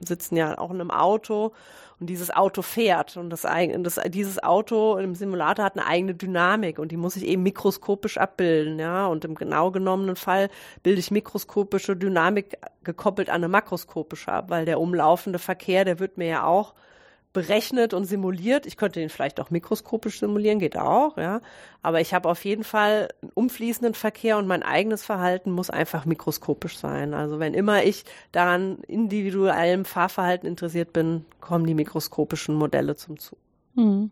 sitzen 0.00 0.36
ja 0.36 0.58
auch 0.58 0.70
in 0.70 0.80
einem 0.80 0.90
Auto 0.90 1.52
und 2.00 2.08
dieses 2.08 2.30
Auto 2.30 2.62
fährt 2.62 3.16
und 3.16 3.30
das, 3.30 3.42
das, 3.42 4.00
dieses 4.08 4.42
Auto 4.42 4.98
im 4.98 5.14
Simulator 5.14 5.64
hat 5.64 5.76
eine 5.76 5.86
eigene 5.86 6.14
Dynamik 6.14 6.78
und 6.78 6.92
die 6.92 6.96
muss 6.96 7.16
ich 7.16 7.24
eben 7.24 7.42
mikroskopisch 7.42 8.18
abbilden, 8.18 8.78
ja. 8.78 9.06
Und 9.06 9.24
im 9.24 9.34
genau 9.34 9.70
genommenen 9.70 10.16
Fall 10.16 10.48
bilde 10.82 11.00
ich 11.00 11.10
mikroskopische 11.10 11.96
Dynamik 11.96 12.58
gekoppelt 12.84 13.30
an 13.30 13.36
eine 13.36 13.48
makroskopische 13.48 14.30
ab, 14.30 14.50
weil 14.50 14.64
der 14.64 14.80
umlaufende 14.80 15.38
Verkehr, 15.38 15.84
der 15.84 15.98
wird 15.98 16.18
mir 16.18 16.28
ja 16.28 16.44
auch 16.44 16.74
berechnet 17.32 17.94
und 17.94 18.04
simuliert. 18.04 18.66
Ich 18.66 18.76
könnte 18.76 19.00
den 19.00 19.10
vielleicht 19.10 19.40
auch 19.40 19.50
mikroskopisch 19.50 20.20
simulieren, 20.20 20.58
geht 20.58 20.76
auch, 20.76 21.16
ja. 21.16 21.40
Aber 21.82 22.00
ich 22.00 22.14
habe 22.14 22.28
auf 22.28 22.44
jeden 22.44 22.64
Fall 22.64 23.08
einen 23.22 23.30
umfließenden 23.34 23.94
Verkehr 23.94 24.38
und 24.38 24.46
mein 24.46 24.62
eigenes 24.62 25.04
Verhalten 25.04 25.50
muss 25.50 25.70
einfach 25.70 26.04
mikroskopisch 26.04 26.78
sein. 26.78 27.14
Also 27.14 27.38
wenn 27.38 27.54
immer 27.54 27.84
ich 27.84 28.04
daran 28.32 28.78
individuellem 28.86 29.84
Fahrverhalten 29.84 30.48
interessiert 30.48 30.92
bin, 30.92 31.24
kommen 31.40 31.66
die 31.66 31.74
mikroskopischen 31.74 32.54
Modelle 32.54 32.96
zum 32.96 33.18
Zug. 33.18 33.38
Mhm. 33.74 34.10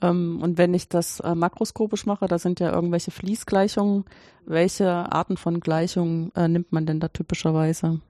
Ähm, 0.00 0.40
und 0.42 0.58
wenn 0.58 0.74
ich 0.74 0.88
das 0.88 1.20
äh, 1.20 1.34
makroskopisch 1.34 2.06
mache, 2.06 2.26
da 2.26 2.38
sind 2.38 2.60
ja 2.60 2.72
irgendwelche 2.72 3.10
Fließgleichungen. 3.10 4.04
Welche 4.46 4.88
Arten 4.88 5.36
von 5.36 5.60
Gleichungen 5.60 6.32
äh, 6.34 6.48
nimmt 6.48 6.72
man 6.72 6.86
denn 6.86 7.00
da 7.00 7.08
typischerweise? 7.08 8.00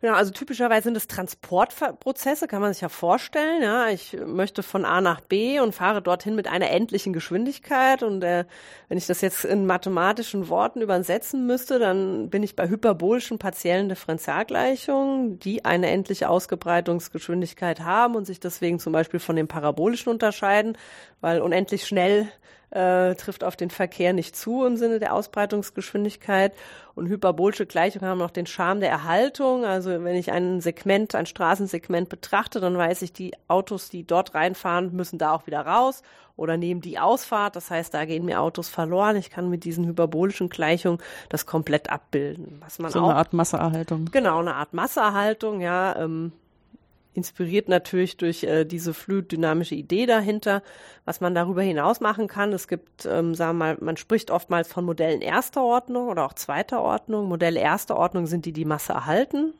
Genau, 0.00 0.14
also 0.14 0.30
typischerweise 0.30 0.84
sind 0.84 0.96
es 0.96 1.08
Transportprozesse, 1.08 2.46
kann 2.46 2.60
man 2.60 2.72
sich 2.72 2.82
ja 2.82 2.88
vorstellen. 2.88 3.62
Ja, 3.62 3.88
ich 3.88 4.16
möchte 4.24 4.62
von 4.62 4.84
A 4.84 5.00
nach 5.00 5.20
B 5.20 5.58
und 5.58 5.74
fahre 5.74 6.00
dorthin 6.02 6.36
mit 6.36 6.46
einer 6.46 6.70
endlichen 6.70 7.12
Geschwindigkeit. 7.12 8.04
Und 8.04 8.22
äh, 8.22 8.44
wenn 8.88 8.96
ich 8.96 9.08
das 9.08 9.22
jetzt 9.22 9.44
in 9.44 9.66
mathematischen 9.66 10.48
Worten 10.48 10.82
übersetzen 10.82 11.46
müsste, 11.46 11.80
dann 11.80 12.30
bin 12.30 12.44
ich 12.44 12.54
bei 12.54 12.68
hyperbolischen 12.68 13.40
partiellen 13.40 13.88
Differentialgleichungen, 13.88 15.40
die 15.40 15.64
eine 15.64 15.90
endliche 15.90 16.28
Ausgebreitungsgeschwindigkeit 16.28 17.80
haben 17.80 18.14
und 18.14 18.24
sich 18.24 18.38
deswegen 18.38 18.78
zum 18.78 18.92
Beispiel 18.92 19.18
von 19.18 19.34
den 19.34 19.48
parabolischen 19.48 20.12
unterscheiden, 20.12 20.78
weil 21.20 21.40
unendlich 21.40 21.88
schnell 21.88 22.28
äh, 22.70 23.14
trifft 23.14 23.44
auf 23.44 23.56
den 23.56 23.70
Verkehr 23.70 24.12
nicht 24.12 24.36
zu 24.36 24.64
im 24.64 24.76
Sinne 24.76 24.98
der 24.98 25.14
Ausbreitungsgeschwindigkeit. 25.14 26.52
Und 26.94 27.08
hyperbolische 27.08 27.66
Gleichungen 27.66 28.08
haben 28.08 28.18
noch 28.18 28.30
den 28.30 28.46
Charme 28.46 28.80
der 28.80 28.90
Erhaltung. 28.90 29.64
Also 29.64 29.90
wenn 29.90 30.16
ich 30.16 30.32
ein 30.32 30.60
Segment, 30.60 31.14
ein 31.14 31.26
Straßensegment 31.26 32.08
betrachte, 32.08 32.60
dann 32.60 32.76
weiß 32.76 33.02
ich, 33.02 33.12
die 33.12 33.32
Autos, 33.46 33.88
die 33.88 34.06
dort 34.06 34.34
reinfahren, 34.34 34.94
müssen 34.94 35.18
da 35.18 35.32
auch 35.32 35.46
wieder 35.46 35.60
raus 35.60 36.02
oder 36.38 36.56
nehmen 36.56 36.80
die 36.80 36.98
Ausfahrt. 36.98 37.56
Das 37.56 37.70
heißt, 37.70 37.92
da 37.92 38.04
gehen 38.04 38.24
mir 38.24 38.40
Autos 38.40 38.68
verloren. 38.68 39.16
Ich 39.16 39.30
kann 39.30 39.48
mit 39.48 39.64
diesen 39.64 39.86
hyperbolischen 39.86 40.48
Gleichungen 40.48 40.98
das 41.28 41.46
komplett 41.46 41.90
abbilden. 41.90 42.60
Was 42.60 42.78
man 42.78 42.90
so 42.90 43.00
auch, 43.00 43.08
eine 43.08 43.16
Art 43.16 43.32
Masseerhaltung. 43.32 44.06
Genau, 44.12 44.38
eine 44.38 44.54
Art 44.54 44.72
Masseerhaltung, 44.72 45.60
ja. 45.60 45.96
Ähm, 45.96 46.32
inspiriert 47.18 47.68
natürlich 47.68 48.16
durch 48.16 48.44
äh, 48.44 48.64
diese 48.64 48.94
fluiddynamische 48.94 49.74
Idee 49.74 50.06
dahinter, 50.06 50.62
was 51.04 51.20
man 51.20 51.34
darüber 51.34 51.60
hinaus 51.62 52.00
machen 52.00 52.28
kann. 52.28 52.52
Es 52.52 52.66
gibt, 52.66 53.04
ähm, 53.04 53.34
sagen 53.34 53.58
wir 53.58 53.74
mal, 53.74 53.78
man 53.80 53.96
spricht 53.96 54.30
oftmals 54.30 54.68
von 54.68 54.84
Modellen 54.84 55.20
erster 55.20 55.62
Ordnung 55.62 56.08
oder 56.08 56.24
auch 56.24 56.32
zweiter 56.32 56.80
Ordnung. 56.80 57.28
Modelle 57.28 57.60
erster 57.60 57.96
Ordnung 57.96 58.26
sind 58.26 58.46
die, 58.46 58.52
die 58.52 58.64
Masse 58.64 58.94
erhalten 58.94 59.52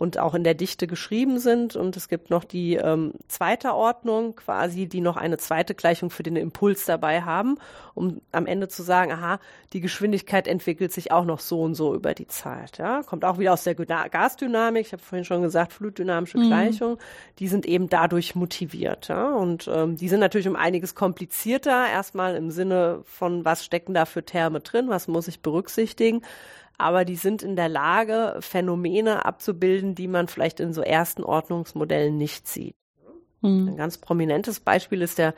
und 0.00 0.16
auch 0.16 0.34
in 0.34 0.44
der 0.44 0.54
Dichte 0.54 0.86
geschrieben 0.86 1.38
sind. 1.38 1.76
Und 1.76 1.94
es 1.94 2.08
gibt 2.08 2.30
noch 2.30 2.44
die 2.44 2.76
ähm, 2.76 3.12
zweite 3.28 3.74
Ordnung, 3.74 4.34
quasi, 4.34 4.86
die 4.86 5.02
noch 5.02 5.18
eine 5.18 5.36
zweite 5.36 5.74
Gleichung 5.74 6.08
für 6.08 6.22
den 6.22 6.36
Impuls 6.36 6.86
dabei 6.86 7.20
haben, 7.20 7.58
um 7.92 8.22
am 8.32 8.46
Ende 8.46 8.68
zu 8.68 8.82
sagen, 8.82 9.12
aha, 9.12 9.40
die 9.74 9.82
Geschwindigkeit 9.82 10.48
entwickelt 10.48 10.90
sich 10.90 11.12
auch 11.12 11.26
noch 11.26 11.38
so 11.38 11.60
und 11.60 11.74
so 11.74 11.94
über 11.94 12.14
die 12.14 12.26
Zeit. 12.26 12.78
Ja? 12.78 13.02
Kommt 13.02 13.26
auch 13.26 13.38
wieder 13.38 13.52
aus 13.52 13.64
der 13.64 13.74
Gasdynamik, 13.74 14.86
ich 14.86 14.92
habe 14.94 15.02
vorhin 15.02 15.26
schon 15.26 15.42
gesagt, 15.42 15.74
fluiddynamische 15.74 16.38
mhm. 16.38 16.46
Gleichung, 16.46 16.96
die 17.38 17.48
sind 17.48 17.66
eben 17.66 17.90
dadurch 17.90 18.34
motiviert. 18.34 19.08
Ja? 19.08 19.34
Und 19.34 19.68
ähm, 19.70 19.96
die 19.96 20.08
sind 20.08 20.20
natürlich 20.20 20.48
um 20.48 20.56
einiges 20.56 20.94
komplizierter, 20.94 21.86
erstmal 21.92 22.36
im 22.36 22.50
Sinne 22.50 23.02
von, 23.04 23.44
was 23.44 23.66
stecken 23.66 23.92
da 23.92 24.06
für 24.06 24.24
Terme 24.24 24.60
drin, 24.60 24.88
was 24.88 25.08
muss 25.08 25.28
ich 25.28 25.42
berücksichtigen 25.42 26.22
aber 26.80 27.04
die 27.04 27.16
sind 27.16 27.42
in 27.42 27.56
der 27.56 27.68
Lage, 27.68 28.36
Phänomene 28.40 29.24
abzubilden, 29.24 29.94
die 29.94 30.08
man 30.08 30.28
vielleicht 30.28 30.60
in 30.60 30.72
so 30.72 30.82
ersten 30.82 31.22
Ordnungsmodellen 31.22 32.16
nicht 32.16 32.48
sieht. 32.48 32.74
Mhm. 33.42 33.68
Ein 33.68 33.76
ganz 33.76 33.98
prominentes 33.98 34.60
Beispiel 34.60 35.02
ist 35.02 35.18
der 35.18 35.34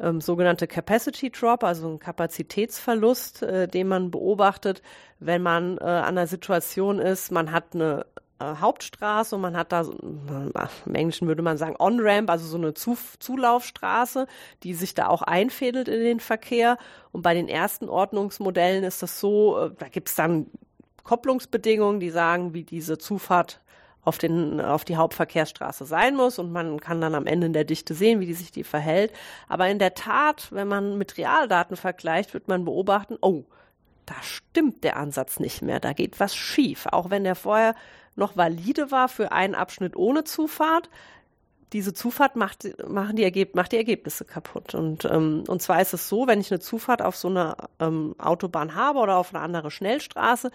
ähm, 0.00 0.20
sogenannte 0.20 0.66
Capacity 0.66 1.30
Drop, 1.30 1.64
also 1.64 1.88
ein 1.88 1.98
Kapazitätsverlust, 1.98 3.42
äh, 3.42 3.68
den 3.68 3.88
man 3.88 4.10
beobachtet, 4.10 4.82
wenn 5.20 5.42
man 5.42 5.78
äh, 5.78 5.84
an 5.84 6.18
einer 6.18 6.26
Situation 6.26 6.98
ist, 6.98 7.30
man 7.30 7.52
hat 7.52 7.74
eine 7.74 8.06
äh, 8.40 8.56
Hauptstraße 8.56 9.36
und 9.36 9.42
man 9.42 9.56
hat 9.56 9.70
da, 9.72 9.82
im 9.82 10.94
Englischen 10.94 11.28
würde 11.28 11.42
man 11.42 11.56
sagen 11.56 11.76
On-Ramp, 11.78 12.28
also 12.28 12.46
so 12.46 12.56
eine 12.56 12.74
Zu 12.74 12.96
Zulaufstraße, 13.20 14.26
die 14.64 14.74
sich 14.74 14.94
da 14.94 15.06
auch 15.06 15.22
einfädelt 15.22 15.88
in 15.88 16.00
den 16.00 16.20
Verkehr. 16.20 16.76
Und 17.12 17.22
bei 17.22 17.34
den 17.34 17.48
ersten 17.48 17.88
Ordnungsmodellen 17.88 18.82
ist 18.82 19.02
das 19.02 19.20
so, 19.20 19.58
äh, 19.58 19.70
da 19.78 19.88
gibt 19.88 20.08
es 20.08 20.16
dann 20.16 20.46
Kopplungsbedingungen, 21.04 22.00
die 22.00 22.10
sagen, 22.10 22.54
wie 22.54 22.64
diese 22.64 22.98
Zufahrt 22.98 23.60
auf, 24.04 24.18
den, 24.18 24.60
auf 24.60 24.84
die 24.84 24.96
Hauptverkehrsstraße 24.96 25.84
sein 25.84 26.14
muss 26.14 26.38
und 26.38 26.52
man 26.52 26.80
kann 26.80 27.00
dann 27.00 27.14
am 27.14 27.26
Ende 27.26 27.46
in 27.46 27.52
der 27.52 27.64
Dichte 27.64 27.94
sehen, 27.94 28.20
wie 28.20 28.26
die 28.26 28.34
sich 28.34 28.50
die 28.50 28.64
verhält. 28.64 29.12
Aber 29.48 29.68
in 29.68 29.78
der 29.78 29.94
Tat, 29.94 30.48
wenn 30.50 30.68
man 30.68 30.98
mit 30.98 31.16
Realdaten 31.16 31.76
vergleicht, 31.76 32.34
wird 32.34 32.48
man 32.48 32.64
beobachten, 32.64 33.16
oh, 33.20 33.44
da 34.06 34.14
stimmt 34.22 34.84
der 34.84 34.96
Ansatz 34.96 35.40
nicht 35.40 35.62
mehr, 35.62 35.80
da 35.80 35.94
geht 35.94 36.20
was 36.20 36.36
schief. 36.36 36.86
Auch 36.90 37.08
wenn 37.08 37.24
der 37.24 37.34
vorher 37.34 37.74
noch 38.16 38.36
valide 38.36 38.90
war 38.90 39.08
für 39.08 39.32
einen 39.32 39.54
Abschnitt 39.54 39.96
ohne 39.96 40.24
Zufahrt, 40.24 40.90
diese 41.72 41.92
Zufahrt 41.92 42.36
macht, 42.36 42.68
machen 42.88 43.16
die 43.16 43.48
macht 43.52 43.72
die 43.72 43.76
Ergebnisse 43.76 44.24
kaputt. 44.24 44.74
Und, 44.74 45.06
ähm, 45.06 45.42
und 45.48 45.60
zwar 45.60 45.80
ist 45.80 45.92
es 45.92 46.08
so, 46.08 46.26
wenn 46.28 46.40
ich 46.40 46.52
eine 46.52 46.60
Zufahrt 46.60 47.02
auf 47.02 47.16
so 47.16 47.28
einer 47.28 47.56
ähm, 47.80 48.14
Autobahn 48.18 48.76
habe 48.76 49.00
oder 49.00 49.16
auf 49.16 49.34
eine 49.34 49.42
andere 49.42 49.72
Schnellstraße, 49.72 50.52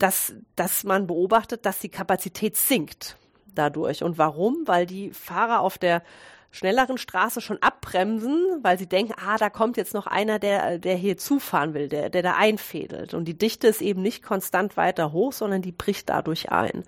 dass, 0.00 0.34
dass 0.56 0.82
man 0.84 1.06
beobachtet, 1.06 1.66
dass 1.66 1.78
die 1.78 1.90
Kapazität 1.90 2.56
sinkt 2.56 3.16
dadurch. 3.54 4.02
Und 4.02 4.18
warum? 4.18 4.66
Weil 4.66 4.86
die 4.86 5.10
Fahrer 5.10 5.60
auf 5.60 5.78
der 5.78 6.02
schnelleren 6.50 6.98
Straße 6.98 7.40
schon 7.40 7.62
abbremsen, 7.62 8.44
weil 8.62 8.78
sie 8.78 8.88
denken, 8.88 9.14
ah, 9.24 9.36
da 9.36 9.50
kommt 9.50 9.76
jetzt 9.76 9.94
noch 9.94 10.06
einer, 10.06 10.38
der, 10.38 10.78
der 10.78 10.96
hier 10.96 11.16
zufahren 11.16 11.74
will, 11.74 11.88
der, 11.88 12.10
der 12.10 12.22
da 12.22 12.34
einfädelt. 12.34 13.14
Und 13.14 13.26
die 13.26 13.38
Dichte 13.38 13.68
ist 13.68 13.82
eben 13.82 14.02
nicht 14.02 14.22
konstant 14.22 14.76
weiter 14.76 15.12
hoch, 15.12 15.32
sondern 15.32 15.62
die 15.62 15.72
bricht 15.72 16.08
dadurch 16.08 16.50
ein. 16.50 16.82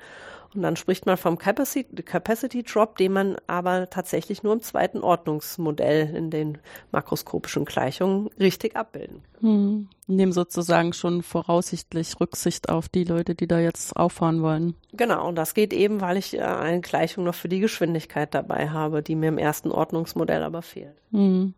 Und 0.55 0.63
dann 0.63 0.77
spricht 0.77 1.07
man 1.07 1.17
vom 1.17 1.39
Capacity, 1.39 2.03
Capacity 2.03 2.63
Drop, 2.63 2.97
den 2.99 3.13
man 3.13 3.37
aber 3.47 3.89
tatsächlich 3.89 4.43
nur 4.43 4.53
im 4.53 4.61
zweiten 4.61 4.99
Ordnungsmodell 4.99 6.15
in 6.15 6.31
den 6.31 6.59
makroskopischen 6.91 7.65
Gleichungen 7.65 8.29
richtig 8.39 8.77
abbilden 8.77 9.23
kann. 9.35 9.51
Hm. 9.51 9.89
Nehmen 10.09 10.33
sozusagen 10.33 10.93
schon 10.93 11.23
voraussichtlich 11.23 12.21
Rücksicht 12.21 12.69
auf 12.69 12.89
die 12.89 13.05
Leute, 13.05 13.35
die 13.35 13.47
da 13.47 13.61
jetzt 13.61 13.97
auffahren 13.97 14.43
wollen. 14.43 14.75
Genau, 14.93 15.27
und 15.29 15.37
das 15.37 15.55
geht 15.55 15.73
eben, 15.73 16.01
weil 16.01 16.19
ich 16.19 16.35
äh, 16.35 16.43
eine 16.43 16.81
Gleichung 16.81 17.25
noch 17.25 17.35
für 17.35 17.49
die 17.49 17.61
Geschwindigkeit 17.61 18.35
dabei 18.35 18.69
habe, 18.69 19.03
die 19.03 19.15
mir 19.15 19.29
im 19.29 19.39
ersten 19.39 19.71
Ordnungsmodell 19.71 20.43
aber 20.43 20.61
fehlt. 20.61 20.97
Hm. 21.13 21.55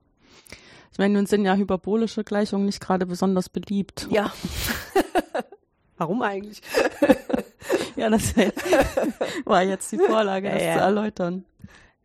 Ich 0.92 0.98
meine, 0.98 1.14
nun 1.14 1.26
sind 1.26 1.44
ja 1.44 1.56
hyperbolische 1.56 2.22
Gleichungen 2.22 2.66
nicht 2.66 2.80
gerade 2.80 3.06
besonders 3.06 3.48
beliebt. 3.48 4.06
Ja. 4.10 4.32
Warum 5.96 6.22
eigentlich? 6.22 6.60
ja, 7.96 8.10
das 8.10 8.34
war 9.44 9.62
jetzt 9.62 9.90
die 9.92 9.98
Vorlage, 9.98 10.50
das 10.50 10.62
ja, 10.62 10.74
zu 10.74 10.80
erläutern. 10.80 11.44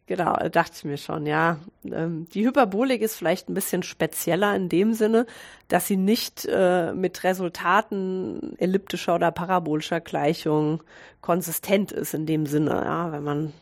Genau, 0.09 0.35
dachte 0.49 0.73
ich 0.75 0.85
mir 0.85 0.97
schon, 0.97 1.27
ja. 1.27 1.59
Ähm, 1.85 2.27
die 2.33 2.43
Hyperbolik 2.43 3.03
ist 3.03 3.15
vielleicht 3.15 3.47
ein 3.47 3.53
bisschen 3.53 3.83
spezieller 3.83 4.55
in 4.55 4.67
dem 4.67 4.93
Sinne, 4.93 5.27
dass 5.67 5.85
sie 5.85 5.97
nicht 5.97 6.47
äh, 6.49 6.93
mit 6.93 7.23
Resultaten 7.23 8.57
elliptischer 8.57 9.13
oder 9.13 9.29
parabolischer 9.31 9.99
Gleichungen 9.99 10.79
konsistent 11.21 11.91
ist 11.91 12.15
in 12.15 12.25
dem 12.25 12.47
Sinne, 12.47 12.71
ja, 12.71 13.11
wenn 13.11 13.23
man 13.23 13.53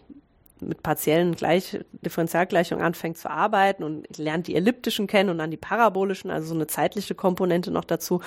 mit 0.62 0.84
partiellen 0.84 1.36
Gleich 1.36 1.80
Differentialgleichungen 1.92 2.84
anfängt 2.84 3.18
zu 3.18 3.30
arbeiten 3.30 3.84
und 3.84 4.18
lernt 4.18 4.48
die 4.48 4.56
elliptischen 4.56 5.08
kennen 5.08 5.30
und 5.30 5.40
dann 5.40 5.52
die 5.52 5.58
parabolischen, 5.58 6.32
also 6.32 6.48
so 6.48 6.56
eine 6.56 6.68
zeitliche 6.68 7.14
Komponente 7.14 7.72
noch 7.72 7.84
dazu, 7.84 8.22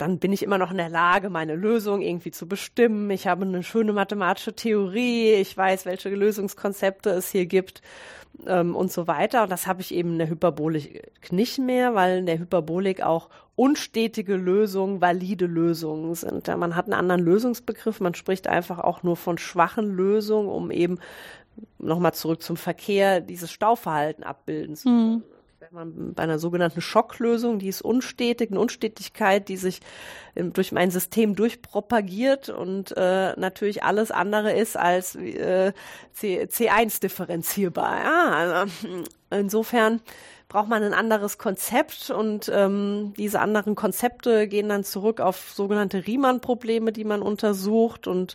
dann 0.00 0.18
bin 0.18 0.32
ich 0.32 0.42
immer 0.42 0.58
noch 0.58 0.70
in 0.70 0.78
der 0.78 0.88
Lage, 0.88 1.30
meine 1.30 1.54
Lösung 1.54 2.00
irgendwie 2.00 2.30
zu 2.30 2.48
bestimmen. 2.48 3.10
Ich 3.10 3.26
habe 3.26 3.44
eine 3.44 3.62
schöne 3.62 3.92
mathematische 3.92 4.54
Theorie, 4.54 5.32
ich 5.34 5.56
weiß, 5.56 5.84
welche 5.84 6.08
Lösungskonzepte 6.08 7.10
es 7.10 7.30
hier 7.30 7.46
gibt 7.46 7.82
ähm, 8.46 8.74
und 8.74 8.90
so 8.90 9.06
weiter. 9.06 9.42
Und 9.42 9.50
das 9.50 9.66
habe 9.66 9.82
ich 9.82 9.94
eben 9.94 10.12
in 10.12 10.18
der 10.18 10.30
Hyperbolik 10.30 11.10
nicht 11.30 11.58
mehr, 11.58 11.94
weil 11.94 12.18
in 12.18 12.26
der 12.26 12.38
Hyperbolik 12.38 13.02
auch 13.02 13.28
unstetige 13.56 14.36
Lösungen 14.36 15.02
valide 15.02 15.46
Lösungen 15.46 16.14
sind. 16.14 16.48
Ja, 16.48 16.56
man 16.56 16.76
hat 16.76 16.86
einen 16.86 16.94
anderen 16.94 17.22
Lösungsbegriff, 17.22 18.00
man 18.00 18.14
spricht 18.14 18.46
einfach 18.46 18.78
auch 18.78 19.02
nur 19.02 19.16
von 19.16 19.36
schwachen 19.36 19.94
Lösungen, 19.94 20.48
um 20.48 20.70
eben 20.70 20.98
nochmal 21.78 22.14
zurück 22.14 22.42
zum 22.42 22.56
Verkehr 22.56 23.20
dieses 23.20 23.52
Stauverhalten 23.52 24.24
abbilden 24.24 24.76
zu 24.76 24.88
können. 24.88 25.24
Man 25.72 26.14
bei 26.14 26.24
einer 26.24 26.40
sogenannten 26.40 26.80
Schocklösung, 26.80 27.60
die 27.60 27.68
ist 27.68 27.80
unstetig, 27.80 28.50
eine 28.50 28.58
Unstetigkeit, 28.58 29.48
die 29.48 29.56
sich 29.56 29.80
durch 30.34 30.72
mein 30.72 30.90
System 30.90 31.36
durchpropagiert 31.36 32.48
und 32.48 32.92
äh, 32.96 33.34
natürlich 33.38 33.84
alles 33.84 34.10
andere 34.10 34.52
ist 34.52 34.76
als 34.76 35.14
äh, 35.14 35.72
C1 36.16 37.00
differenzierbar. 37.00 38.02
Ja, 38.02 38.30
also 38.30 38.72
insofern 39.30 40.00
braucht 40.48 40.68
man 40.68 40.82
ein 40.82 40.94
anderes 40.94 41.38
Konzept 41.38 42.10
und 42.10 42.50
ähm, 42.52 43.14
diese 43.16 43.38
anderen 43.38 43.76
Konzepte 43.76 44.48
gehen 44.48 44.68
dann 44.68 44.82
zurück 44.82 45.20
auf 45.20 45.52
sogenannte 45.54 46.04
Riemann-Probleme, 46.04 46.90
die 46.90 47.04
man 47.04 47.22
untersucht 47.22 48.08
und 48.08 48.34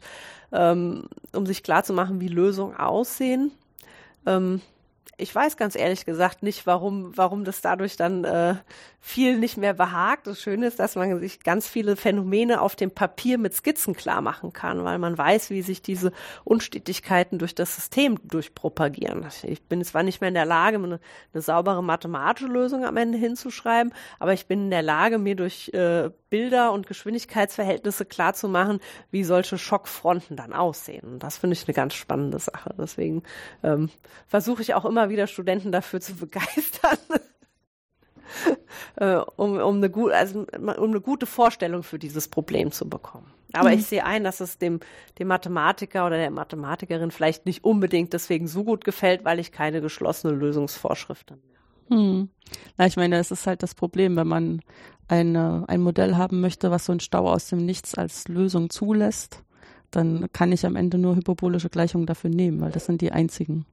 ähm, 0.54 1.10
um 1.34 1.46
sich 1.46 1.64
klarzumachen, 1.64 2.22
wie 2.22 2.30
Lösungen 2.30 2.78
aussehen. 2.78 3.52
Ähm, 4.26 4.62
ich 5.18 5.34
weiß 5.34 5.58
ganz 5.58 5.76
ehrlich 5.76 6.06
gesagt 6.06 6.44
nicht, 6.44 6.68
warum, 6.68 7.16
warum 7.16 7.44
das 7.44 7.62
dadurch 7.62 7.96
dann 7.96 8.24
äh, 8.24 8.56
viel 9.00 9.38
nicht 9.38 9.58
mehr 9.58 9.74
behagt. 9.74 10.28
Das 10.28 10.42
Schöne 10.42 10.68
ist, 10.68 10.80
dass 10.80 10.96
man 10.96 11.20
sich 11.20 11.42
ganz 11.42 11.68
viele 11.68 11.96
Phänomene 11.96 12.62
auf 12.62 12.76
dem 12.76 12.92
Papier 12.92 13.38
mit 13.38 13.54
Skizzen 13.54 13.96
klar 13.96 14.22
machen 14.22 14.52
kann, 14.52 14.84
weil 14.84 14.98
man 14.98 15.18
weiß, 15.18 15.50
wie 15.50 15.62
sich 15.62 15.82
diese 15.82 16.12
Unstetigkeiten 16.44 17.38
durch 17.38 17.56
das 17.56 17.76
System 17.76 18.20
durchpropagieren. 18.24 19.26
Ich 19.44 19.64
bin 19.64 19.84
zwar 19.84 20.04
nicht 20.04 20.22
mehr 20.22 20.30
in 20.30 20.34
der 20.34 20.46
Lage, 20.46 20.78
eine, 20.78 21.00
eine 21.34 21.42
saubere 21.42 21.84
mathematische 21.84 22.48
Lösung 22.48 22.84
am 22.84 22.98
Ende 22.98 23.18
hinzuschreiben, 23.18 23.94
aber 24.20 24.34
ich 24.34 24.48
bin 24.48 24.66
in 24.66 24.72
der 24.72 24.82
Lage, 24.82 25.18
mir 25.18 25.36
durch 25.36 25.70
äh, 25.74 26.10
Bilder 26.36 26.74
und 26.74 26.86
Geschwindigkeitsverhältnisse 26.86 28.04
klar 28.04 28.34
zu 28.34 28.50
machen, 28.50 28.82
wie 29.10 29.24
solche 29.24 29.58
Schockfronten 29.58 30.36
dann 30.36 30.52
aussehen. 30.52 31.14
Und 31.14 31.24
das 31.24 31.38
finde 31.38 31.54
ich 31.54 31.66
eine 31.66 31.74
ganz 31.74 31.94
spannende 31.94 32.40
Sache. 32.40 32.76
Deswegen 32.78 33.24
ähm, 33.64 33.90
versuche 34.28 34.62
ich 34.62 34.74
auch 34.74 34.84
immer 34.84 35.08
wieder 35.08 35.28
Studenten 35.28 35.72
dafür 35.72 36.02
zu 36.02 36.14
begeistern. 36.16 36.98
äh, 38.98 39.16
um, 39.38 39.58
um, 39.58 39.78
eine 39.78 39.90
gut, 39.90 40.12
also, 40.12 40.46
um 40.58 40.90
eine 40.90 41.00
gute 41.00 41.26
Vorstellung 41.26 41.84
für 41.84 42.00
dieses 42.00 42.28
Problem 42.28 42.74
zu 42.74 42.90
bekommen. 42.90 43.32
Aber 43.54 43.70
mhm. 43.70 43.76
ich 43.76 43.86
sehe 43.86 44.04
ein, 44.04 44.26
dass 44.26 44.42
es 44.42 44.58
dem, 44.58 44.82
dem 45.18 45.30
Mathematiker 45.30 46.06
oder 46.06 46.18
der 46.18 46.32
Mathematikerin 46.32 47.12
vielleicht 47.12 47.46
nicht 47.46 47.64
unbedingt 47.64 48.12
deswegen 48.12 48.50
so 48.50 48.66
gut 48.66 48.84
gefällt, 48.84 49.24
weil 49.24 49.40
ich 49.40 49.54
keine 49.54 49.80
geschlossene 49.80 50.34
Lösungsvorschrift 50.34 51.32
habe. 51.32 51.40
Hm. 51.90 52.30
Na, 52.78 52.86
ich 52.86 52.98
meine, 52.98 53.18
es 53.18 53.32
ist 53.32 53.48
halt 53.48 53.64
das 53.64 53.76
Problem, 53.76 54.16
wenn 54.16 54.28
man 54.28 54.62
eine, 55.08 55.66
ein 55.68 55.82
Modell 55.82 56.16
haben 56.16 56.42
möchte, 56.42 56.72
was 56.72 56.86
so 56.86 56.92
einen 56.92 57.00
Stau 57.00 57.30
aus 57.30 57.48
dem 57.48 57.66
Nichts 57.66 57.96
als 57.96 58.28
Lösung 58.28 58.70
zulässt, 58.70 59.44
dann 59.92 60.28
kann 60.34 60.52
ich 60.52 60.66
am 60.66 60.76
Ende 60.76 60.98
nur 60.98 61.16
hyperbolische 61.16 61.70
Gleichungen 61.70 62.08
dafür 62.08 62.30
nehmen, 62.30 62.60
weil 62.62 62.72
das 62.72 62.86
sind 62.86 63.02
die 63.02 63.12
einzigen. 63.12 63.66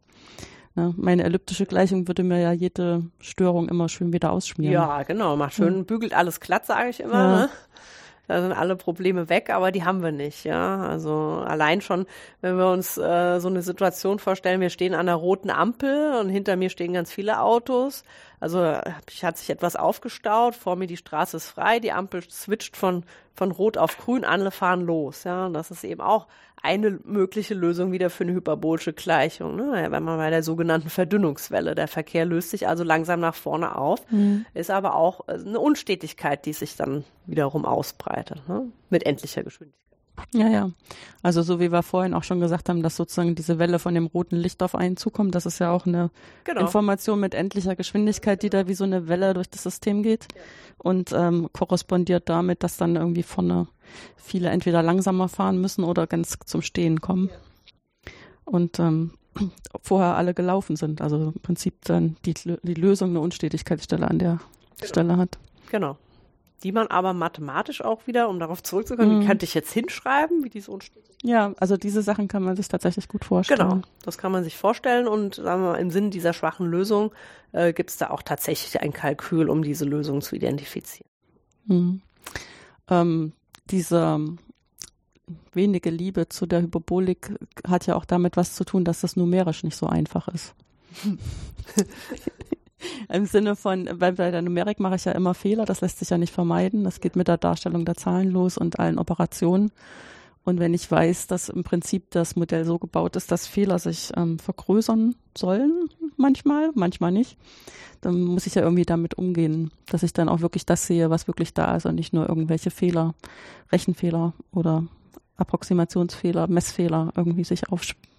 Ne? 0.75 0.95
Meine 0.97 1.25
elliptische 1.25 1.67
Gleichung 1.67 2.09
würde 2.09 2.23
mir 2.23 2.41
ja 2.41 2.53
jede 2.53 3.05
Störung 3.19 3.69
immer 3.69 3.89
schön 3.89 4.13
wieder 4.13 4.33
ausschmieren. 4.33 4.73
Ja, 4.73 5.03
genau, 5.03 5.37
macht 5.37 5.55
schön, 5.55 5.75
hm. 5.75 5.85
bügelt 5.87 6.15
alles 6.15 6.41
glatt, 6.41 6.67
sage 6.67 6.91
ich 6.91 7.01
immer. 7.01 7.15
Ja. 7.15 7.37
Ne? 7.37 7.51
Da 8.29 8.41
sind 8.41 8.53
alle 8.53 8.77
Probleme 8.77 9.29
weg, 9.29 9.51
aber 9.51 9.73
die 9.73 9.85
haben 9.85 10.03
wir 10.03 10.13
nicht, 10.13 10.45
ja. 10.45 10.79
Also 10.79 11.43
allein 11.45 11.81
schon, 11.81 12.07
wenn 12.41 12.57
wir 12.57 12.69
uns 12.69 12.97
äh, 12.97 13.41
so 13.41 13.49
eine 13.49 13.63
Situation 13.63 14.21
vorstellen, 14.21 14.61
wir 14.61 14.71
stehen 14.71 14.95
an 14.95 15.01
einer 15.01 15.17
roten 15.17 15.51
Ampel 15.51 16.15
und 16.21 16.29
hinter 16.29 16.57
mir 16.57 16.71
stehen 16.71 16.93
ganz 16.93 17.13
viele 17.13 17.41
Autos. 17.41 18.05
Also 18.39 18.61
hat 18.63 19.39
sich 19.39 19.51
etwas 19.51 19.75
aufgestaut, 19.75 20.55
vor 20.55 20.77
mir 20.77 20.87
die 20.87 20.97
Straße 20.97 21.37
ist 21.37 21.49
frei, 21.49 21.81
die 21.81 21.93
Ampel 21.93 22.23
switcht 22.23 22.77
von, 22.77 23.05
von 23.35 23.51
rot 23.51 23.77
auf 23.77 23.99
grün, 23.99 24.25
alle 24.25 24.53
fahren 24.53 24.83
los, 24.83 25.25
ja. 25.25 25.47
Und 25.47 25.55
das 25.55 25.73
ist 25.73 25.83
eben 25.83 26.01
auch 26.01 26.29
eine 26.63 27.01
mögliche 27.05 27.55
Lösung 27.55 27.91
wieder 27.91 28.09
für 28.09 28.25
eine 28.25 28.33
hyperbolische 28.35 28.93
Gleichung. 28.93 29.57
Ne? 29.57 29.87
Wenn 29.91 30.03
man 30.03 30.19
bei 30.19 30.31
der 30.31 30.45
sogenannten 30.45 30.91
Verdünnungswelle, 30.91 31.75
der 31.75 31.89
Verkehr 31.89 32.25
löst 32.25 32.51
sich 32.51 32.69
also 32.69 32.85
langsam 32.85 33.21
nach 33.21 33.35
vorne 33.35 33.77
auf, 33.77 34.01
mhm. 34.11 34.47
ist 34.55 34.71
aber 34.71 34.95
auch 34.95 35.29
äh, 35.29 35.33
eine 35.33 35.59
Unstetigkeit, 35.59 36.47
die 36.47 36.53
sich 36.53 36.77
dann 36.77 37.05
wiederum 37.27 37.65
ausbreitet, 37.65 38.49
ne? 38.49 38.67
mit 38.91 39.05
endlicher 39.05 39.43
Geschwindigkeit. 39.43 39.92
Ja, 40.35 40.49
ja. 40.49 40.71
Also 41.23 41.43
so 41.43 41.61
wie 41.61 41.73
wir 41.73 41.83
vorhin 41.83 42.15
auch 42.15 42.25
schon 42.25 42.41
gesagt 42.41 42.69
haben, 42.69 42.83
dass 42.83 42.97
sozusagen 42.97 43.35
diese 43.35 43.59
Welle 43.59 43.79
von 43.79 43.95
dem 43.95 44.07
roten 44.07 44.37
Licht 44.37 44.63
auf 44.63 44.75
einen 44.75 44.97
zukommt, 44.97 45.35
das 45.35 45.47
ist 45.47 45.59
ja 45.59 45.71
auch 45.71 45.87
eine 45.87 46.11
genau. 46.45 46.63
Information 46.63 47.21
mit 47.21 47.35
endlicher 47.35 47.77
Geschwindigkeit, 47.77 48.43
die 48.43 48.51
da 48.51 48.67
wie 48.67 48.75
so 48.75 48.85
eine 48.85 49.09
Welle 49.09 49.35
durch 49.35 49.49
das 49.49 49.63
System 49.63 50.03
geht 50.03 50.29
und 50.79 51.13
ähm, 51.13 51.49
korrespondiert 51.53 52.29
damit, 52.29 52.63
dass 52.63 52.77
dann 52.77 52.97
irgendwie 52.97 53.23
vorne 53.23 53.69
viele 54.17 54.51
entweder 54.51 54.83
langsamer 54.83 55.29
fahren 55.29 55.61
müssen 55.61 55.85
oder 55.85 56.07
ganz 56.07 56.39
zum 56.45 56.63
Stehen 56.63 57.01
kommen. 57.01 57.31
Und 58.45 58.79
ähm, 58.79 59.13
vorher 59.83 60.17
alle 60.17 60.35
gelaufen 60.35 60.77
sind. 60.77 61.01
Also 61.01 61.33
im 61.35 61.41
Prinzip 61.41 61.75
dann 61.85 62.17
die, 62.25 62.35
die 62.35 62.75
Lösung 62.75 63.11
eine 63.11 63.21
Unstetigkeitsstelle 63.21 64.09
an 64.09 64.19
der 64.19 64.39
genau. 64.77 64.89
Stelle 64.89 65.17
hat. 65.17 65.39
Genau. 65.71 65.97
Die 66.63 66.73
man 66.73 66.87
aber 66.87 67.13
mathematisch 67.13 67.83
auch 67.83 68.07
wieder, 68.07 68.29
um 68.29 68.39
darauf 68.39 68.63
zurückzukommen, 68.63 69.17
mhm. 69.17 69.23
wie 69.23 69.27
könnte 69.27 69.45
ich 69.45 69.55
jetzt 69.55 69.73
hinschreiben, 69.73 70.45
wie 70.45 70.51
diese 70.51 70.71
Unstetigkeit? 70.71 71.17
Ja, 71.23 71.53
also 71.59 71.77
diese 71.77 72.03
Sachen 72.03 72.29
kann 72.29 72.43
man 72.43 72.57
sich 72.57 72.69
tatsächlich 72.69 73.09
gut 73.09 73.25
vorstellen. 73.25 73.61
Genau, 73.61 73.83
das 74.05 74.19
kann 74.19 74.33
man 74.33 74.45
sich 74.45 74.57
vorstellen 74.57 75.09
und 75.09 75.37
sagen 75.37 75.63
wir 75.63 75.73
mal, 75.73 75.79
im 75.79 75.91
Sinne 75.91 76.11
dieser 76.11 76.33
schwachen 76.33 76.67
Lösung 76.67 77.13
äh, 77.53 77.73
gibt 77.73 77.91
es 77.91 77.97
da 77.97 78.11
auch 78.11 78.23
tatsächlich 78.23 78.81
ein 78.81 78.93
Kalkül, 78.93 79.49
um 79.49 79.63
diese 79.63 79.85
Lösung 79.85 80.21
zu 80.21 80.37
identifizieren. 80.37 81.11
Mhm. 81.67 82.03
Ähm, 82.89 83.33
diese 83.71 84.21
wenige 85.53 85.91
Liebe 85.91 86.29
zu 86.29 86.47
der 86.47 86.63
Hyperbolik 86.63 87.33
hat 87.67 87.87
ja 87.87 87.97
auch 87.97 88.05
damit 88.05 88.37
was 88.37 88.55
zu 88.55 88.65
tun, 88.65 88.85
dass 88.85 89.01
das 89.01 89.17
numerisch 89.17 89.65
nicht 89.65 89.77
so 89.77 89.87
einfach 89.87 90.29
ist. 90.29 90.55
Im 93.09 93.27
Sinne 93.27 93.57
von, 93.57 93.89
weil 93.93 94.13
bei 94.13 94.31
der 94.31 94.43
Numerik 94.43 94.81
mache 94.81 94.97
ich 94.97 95.05
ja 95.05 95.13
immer 95.13 95.35
Fehler, 95.35 95.65
das 95.65 95.81
lässt 95.81 95.99
sich 95.99 96.11
ja 96.11 96.19
nicht 96.19 96.33
vermeiden. 96.33 96.85
Das 96.85 97.01
geht 97.01 97.17
mit 97.17 97.29
der 97.29 97.39
Darstellung 97.39 97.85
der 97.85 97.97
Zahlen 97.97 98.31
los 98.31 98.59
und 98.59 98.79
allen 98.79 98.99
Operationen. 98.99 99.73
Und 100.45 100.59
wenn 100.59 100.75
ich 100.75 100.91
weiß, 100.91 101.29
dass 101.29 101.49
im 101.49 101.63
Prinzip 101.63 102.11
das 102.11 102.35
Modell 102.35 102.65
so 102.65 102.79
gebaut 102.79 103.15
ist, 103.15 103.31
dass 103.31 103.47
Fehler 103.47 103.79
sich 103.79 104.11
ähm, 104.17 104.39
vergrößern 104.41 105.15
sollen, 105.39 105.89
manchmal, 106.17 106.71
manchmal 106.75 107.13
nicht, 107.13 107.37
dann 108.01 108.23
muss 108.23 108.47
ich 108.47 108.57
ja 108.57 108.63
irgendwie 108.63 108.85
damit 108.85 109.15
umgehen, 109.15 109.71
dass 109.87 110.03
ich 110.03 110.13
dann 110.13 110.29
auch 110.29 110.41
wirklich 110.41 110.67
das 110.67 110.87
sehe, 110.87 111.11
was 111.11 111.29
wirklich 111.29 111.55
da 111.55 111.77
ist 111.77 111.87
und 111.87 111.95
nicht 111.95 112.13
nur 112.13 112.29
irgendwelche 112.29 112.73
Fehler, 112.73 113.15
Rechenfehler 113.71 114.33
oder 114.51 114.85
Approximationsfehler, 115.37 116.49
Messfehler 116.49 117.13
irgendwie 117.17 117.45
sich 117.45 117.69
aufspielen 117.69 118.12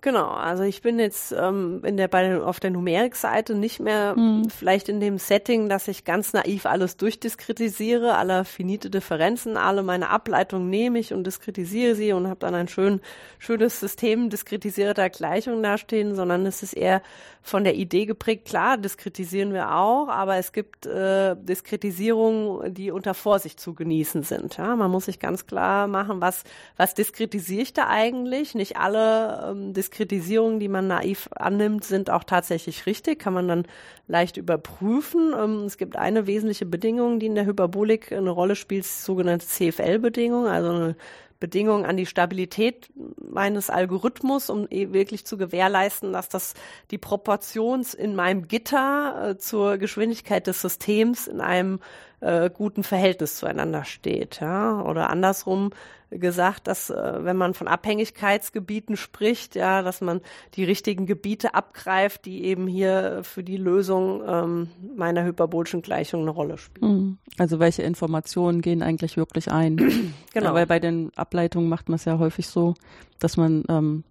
Genau, 0.00 0.28
also 0.28 0.62
ich 0.62 0.80
bin 0.80 1.00
jetzt 1.00 1.32
ähm, 1.32 1.82
in 1.84 1.96
der, 1.96 2.06
bei 2.06 2.22
der, 2.22 2.46
auf 2.46 2.60
der 2.60 2.70
Numerikseite 2.70 3.56
nicht 3.56 3.80
mehr 3.80 4.14
mhm. 4.16 4.48
vielleicht 4.48 4.88
in 4.88 5.00
dem 5.00 5.18
Setting, 5.18 5.68
dass 5.68 5.88
ich 5.88 6.04
ganz 6.04 6.32
naiv 6.32 6.66
alles 6.66 6.96
durchdiskretisiere, 6.96 8.14
alle 8.14 8.44
finite 8.44 8.90
Differenzen, 8.90 9.56
alle 9.56 9.82
meine 9.82 10.10
Ableitungen 10.10 10.70
nehme 10.70 11.00
ich 11.00 11.12
und 11.12 11.26
diskretisiere 11.26 11.96
sie 11.96 12.12
und 12.12 12.28
habe 12.28 12.38
dann 12.38 12.54
ein 12.54 12.68
schön, 12.68 13.00
schönes 13.40 13.80
System 13.80 14.30
diskretisierter 14.30 15.10
Gleichungen 15.10 15.64
dastehen, 15.64 16.14
sondern 16.14 16.46
es 16.46 16.62
ist 16.62 16.74
eher 16.74 17.02
von 17.48 17.64
der 17.64 17.74
Idee 17.74 18.06
geprägt, 18.06 18.46
klar, 18.46 18.76
diskretisieren 18.76 19.52
wir 19.52 19.74
auch, 19.74 20.08
aber 20.08 20.36
es 20.36 20.52
gibt 20.52 20.86
äh, 20.86 21.34
Diskretisierungen, 21.36 22.74
die 22.74 22.90
unter 22.90 23.14
Vorsicht 23.14 23.58
zu 23.58 23.74
genießen 23.74 24.22
sind. 24.22 24.56
Ja? 24.56 24.76
Man 24.76 24.90
muss 24.90 25.06
sich 25.06 25.18
ganz 25.18 25.46
klar 25.46 25.86
machen, 25.86 26.20
was, 26.20 26.44
was 26.76 26.94
diskretisiere 26.94 27.62
ich 27.62 27.72
da 27.72 27.88
eigentlich? 27.88 28.54
Nicht 28.54 28.76
alle 28.76 29.50
ähm, 29.50 29.72
Diskretisierungen, 29.72 30.60
die 30.60 30.68
man 30.68 30.86
naiv 30.86 31.28
annimmt, 31.34 31.84
sind 31.84 32.10
auch 32.10 32.24
tatsächlich 32.24 32.86
richtig, 32.86 33.18
kann 33.18 33.34
man 33.34 33.48
dann 33.48 33.66
leicht 34.06 34.36
überprüfen. 34.36 35.32
Ähm, 35.36 35.64
es 35.64 35.78
gibt 35.78 35.96
eine 35.96 36.26
wesentliche 36.26 36.66
Bedingung, 36.66 37.18
die 37.18 37.26
in 37.26 37.34
der 37.34 37.46
Hyperbolik 37.46 38.12
eine 38.12 38.30
Rolle 38.30 38.56
spielt, 38.56 38.84
sogenannte 38.84 39.46
CFL-Bedingung, 39.46 40.46
also 40.46 40.70
eine 40.70 40.96
Bedingung 41.40 41.86
an 41.86 41.96
die 41.96 42.06
Stabilität 42.06 42.90
meines 43.16 43.70
Algorithmus, 43.70 44.50
um 44.50 44.66
eh 44.70 44.92
wirklich 44.92 45.24
zu 45.24 45.36
gewährleisten, 45.36 46.12
dass 46.12 46.28
das 46.28 46.54
die 46.90 46.98
Proportions 46.98 47.94
in 47.94 48.16
meinem 48.16 48.48
Gitter 48.48 49.30
äh, 49.30 49.38
zur 49.38 49.78
Geschwindigkeit 49.78 50.46
des 50.46 50.60
Systems 50.60 51.28
in 51.28 51.40
einem 51.40 51.80
äh, 52.20 52.50
guten 52.50 52.82
Verhältnis 52.82 53.36
zueinander 53.36 53.84
steht. 53.84 54.40
Ja? 54.40 54.82
Oder 54.82 55.10
andersrum, 55.10 55.70
gesagt, 56.10 56.66
dass 56.66 56.90
äh, 56.90 57.24
wenn 57.24 57.36
man 57.36 57.54
von 57.54 57.68
Abhängigkeitsgebieten 57.68 58.96
spricht, 58.96 59.54
ja, 59.54 59.82
dass 59.82 60.00
man 60.00 60.20
die 60.54 60.64
richtigen 60.64 61.06
Gebiete 61.06 61.54
abgreift, 61.54 62.24
die 62.24 62.44
eben 62.44 62.66
hier 62.66 63.20
für 63.22 63.42
die 63.42 63.56
Lösung 63.56 64.22
ähm, 64.26 64.68
meiner 64.96 65.24
hyperbolischen 65.24 65.82
Gleichung 65.82 66.22
eine 66.22 66.30
Rolle 66.30 66.58
spielen. 66.58 66.92
Mhm. 66.92 67.18
Also 67.36 67.58
welche 67.58 67.82
Informationen 67.82 68.62
gehen 68.62 68.82
eigentlich 68.82 69.16
wirklich 69.16 69.50
ein? 69.50 69.76
genau. 70.32 70.46
Ja, 70.46 70.54
weil 70.54 70.66
bei 70.66 70.80
den 70.80 71.10
Ableitungen 71.14 71.68
macht 71.68 71.88
man 71.88 71.96
es 71.96 72.04
ja 72.04 72.18
häufig 72.18 72.46
so, 72.46 72.74
dass 73.18 73.36
man 73.36 73.64
ähm, 73.68 74.04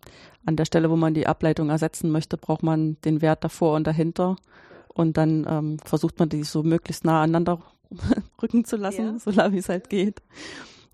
an 0.46 0.56
der 0.56 0.66
Stelle, 0.66 0.90
wo 0.90 0.96
man 0.96 1.14
die 1.14 1.28
Ableitung 1.28 1.70
ersetzen 1.70 2.12
möchte, 2.12 2.38
braucht 2.38 2.64
man 2.64 2.98
den 3.04 3.22
Wert 3.22 3.44
davor 3.44 3.76
und 3.76 3.88
dahinter. 3.88 4.38
Und 4.88 5.18
dann 5.18 5.46
ähm, 5.48 5.78
versucht 5.84 6.18
man 6.20 6.30
die 6.30 6.44
so 6.44 6.64
möglichst 6.64 7.06
nah 7.06 7.22
aneinander 7.22 7.60
rücken 8.42 8.66
zu 8.66 8.78
lassen, 8.78 9.06
ja. 9.06 9.20
so 9.20 9.32
lange 9.32 9.54
wie 9.54 9.60
es 9.60 9.70
halt 9.70 9.90
geht. 9.90 10.22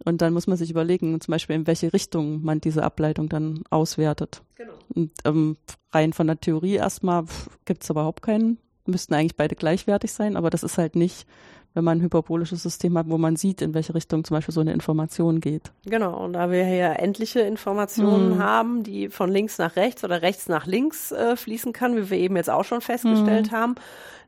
Und 0.05 0.21
dann 0.21 0.33
muss 0.33 0.47
man 0.47 0.57
sich 0.57 0.69
überlegen, 0.69 1.19
zum 1.21 1.31
Beispiel, 1.31 1.55
in 1.55 1.67
welche 1.67 1.93
Richtung 1.93 2.43
man 2.43 2.59
diese 2.59 2.83
Ableitung 2.83 3.29
dann 3.29 3.63
auswertet. 3.69 4.41
Genau. 4.55 4.73
Und 4.93 5.11
ähm, 5.23 5.57
rein 5.93 6.13
von 6.13 6.27
der 6.27 6.39
Theorie 6.39 6.75
erstmal 6.75 7.25
gibt 7.65 7.83
es 7.83 7.89
überhaupt 7.89 8.21
keinen, 8.21 8.57
müssten 8.85 9.13
eigentlich 9.13 9.37
beide 9.37 9.55
gleichwertig 9.55 10.11
sein, 10.11 10.35
aber 10.35 10.49
das 10.49 10.63
ist 10.63 10.77
halt 10.77 10.95
nicht, 10.95 11.25
wenn 11.73 11.83
man 11.83 11.97
ein 11.97 12.01
hyperbolisches 12.01 12.61
System 12.61 12.97
hat, 12.97 13.09
wo 13.09 13.17
man 13.17 13.35
sieht, 13.35 13.61
in 13.61 13.73
welche 13.73 13.95
Richtung 13.95 14.23
zum 14.23 14.35
Beispiel 14.35 14.53
so 14.53 14.61
eine 14.61 14.73
Information 14.73 15.39
geht. 15.39 15.71
Genau, 15.85 16.23
und 16.23 16.33
da 16.33 16.51
wir 16.51 16.65
hier 16.65 16.99
endliche 16.99 17.41
Informationen 17.41 18.35
mhm. 18.35 18.39
haben, 18.39 18.83
die 18.83 19.09
von 19.09 19.31
links 19.31 19.57
nach 19.57 19.75
rechts 19.75 20.03
oder 20.03 20.21
rechts 20.21 20.47
nach 20.47 20.65
links 20.65 21.11
äh, 21.11 21.35
fließen 21.35 21.73
kann, 21.73 21.95
wie 21.95 22.09
wir 22.09 22.17
eben 22.17 22.35
jetzt 22.35 22.49
auch 22.49 22.63
schon 22.63 22.81
festgestellt 22.81 23.51
mhm. 23.51 23.55
haben, 23.55 23.75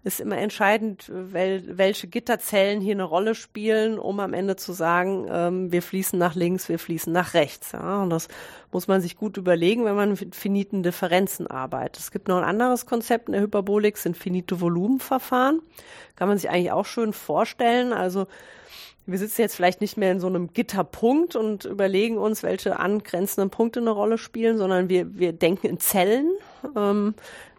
ist 0.05 0.19
immer 0.19 0.37
entscheidend, 0.37 1.11
wel, 1.11 1.63
welche 1.77 2.07
Gitterzellen 2.07 2.79
hier 2.79 2.93
eine 2.93 3.03
Rolle 3.03 3.33
spielen, 3.33 3.97
um 3.97 4.19
am 4.19 4.33
Ende 4.33 4.55
zu 4.55 4.71
sagen, 4.71 5.25
ähm, 5.31 5.71
wir 5.71 5.81
fließen 5.81 6.17
nach 6.17 6.35
links, 6.35 6.69
wir 6.69 6.77
fließen 6.77 7.11
nach 7.11 7.33
rechts. 7.33 7.71
Ja? 7.71 8.03
Und 8.03 8.11
das 8.11 8.27
muss 8.71 8.87
man 8.87 9.01
sich 9.01 9.17
gut 9.17 9.37
überlegen, 9.37 9.83
wenn 9.83 9.95
man 9.95 10.11
mit 10.11 10.35
finiten 10.35 10.83
Differenzen 10.83 11.47
arbeitet. 11.47 11.97
Es 11.97 12.11
gibt 12.11 12.27
noch 12.27 12.37
ein 12.37 12.43
anderes 12.43 12.85
Konzept 12.85 13.29
in 13.29 13.33
der 13.33 13.41
Hyperbolik, 13.41 13.97
sind 13.97 14.15
finite 14.15 14.61
Volumenverfahren. 14.61 15.61
Kann 16.15 16.27
man 16.27 16.37
sich 16.37 16.49
eigentlich 16.49 16.71
auch 16.71 16.85
schön 16.85 17.13
vorstellen. 17.13 17.93
Also 17.93 18.27
wir 19.05 19.17
sitzen 19.19 19.41
jetzt 19.41 19.55
vielleicht 19.55 19.81
nicht 19.81 19.97
mehr 19.97 20.11
in 20.11 20.19
so 20.19 20.27
einem 20.27 20.53
Gitterpunkt 20.53 21.35
und 21.35 21.65
überlegen 21.65 22.17
uns, 22.17 22.41
welche 22.41 22.79
angrenzenden 22.79 23.51
Punkte 23.51 23.79
eine 23.79 23.91
Rolle 23.91 24.17
spielen, 24.17 24.57
sondern 24.57 24.89
wir, 24.89 25.17
wir 25.17 25.33
denken 25.33 25.67
in 25.67 25.79
Zellen. 25.79 26.31
Ähm, 26.75 27.13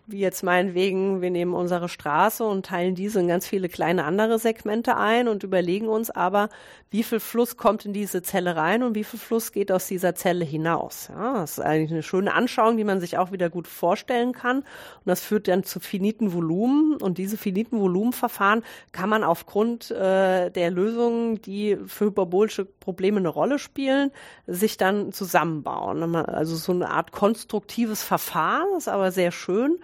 wie 0.06 0.20
jetzt 0.20 0.42
meinetwegen, 0.44 1.20
wir 1.20 1.30
nehmen 1.30 1.52
unsere 1.52 1.88
Straße 1.88 2.44
und 2.44 2.66
teilen 2.66 2.94
diese 2.94 3.18
in 3.20 3.28
ganz 3.28 3.46
viele 3.46 3.68
kleine 3.68 4.04
andere 4.04 4.38
Segmente 4.38 4.96
ein 4.96 5.26
und 5.26 5.42
überlegen 5.42 5.88
uns 5.88 6.10
aber, 6.10 6.48
wie 6.90 7.02
viel 7.02 7.18
Fluss 7.18 7.56
kommt 7.56 7.84
in 7.84 7.92
diese 7.92 8.22
Zelle 8.22 8.54
rein 8.54 8.84
und 8.84 8.94
wie 8.94 9.02
viel 9.02 9.18
Fluss 9.18 9.50
geht 9.50 9.72
aus 9.72 9.88
dieser 9.88 10.14
Zelle 10.14 10.44
hinaus. 10.44 11.08
Ja, 11.12 11.34
das 11.34 11.58
ist 11.58 11.64
eigentlich 11.64 11.90
eine 11.90 12.04
schöne 12.04 12.34
Anschauung, 12.34 12.76
die 12.76 12.84
man 12.84 13.00
sich 13.00 13.18
auch 13.18 13.32
wieder 13.32 13.50
gut 13.50 13.66
vorstellen 13.66 14.32
kann. 14.32 14.58
Und 14.58 14.66
das 15.06 15.20
führt 15.20 15.48
dann 15.48 15.64
zu 15.64 15.80
finiten 15.80 16.32
Volumen. 16.32 16.96
Und 17.02 17.18
diese 17.18 17.36
finiten 17.36 17.80
Volumenverfahren 17.80 18.62
kann 18.92 19.08
man 19.08 19.24
aufgrund 19.24 19.90
äh, 19.90 20.50
der 20.50 20.70
Lösungen, 20.70 21.42
die 21.42 21.76
für 21.86 22.06
hyperbolische 22.06 22.68
Probleme 22.86 23.18
eine 23.18 23.28
Rolle 23.28 23.58
spielen, 23.58 24.12
sich 24.46 24.76
dann 24.76 25.10
zusammenbauen. 25.10 26.14
Also 26.14 26.54
so 26.54 26.70
eine 26.70 26.88
Art 26.88 27.10
konstruktives 27.10 28.04
Verfahren, 28.04 28.68
ist 28.76 28.86
aber 28.86 29.10
sehr 29.10 29.32
schön. 29.32 29.80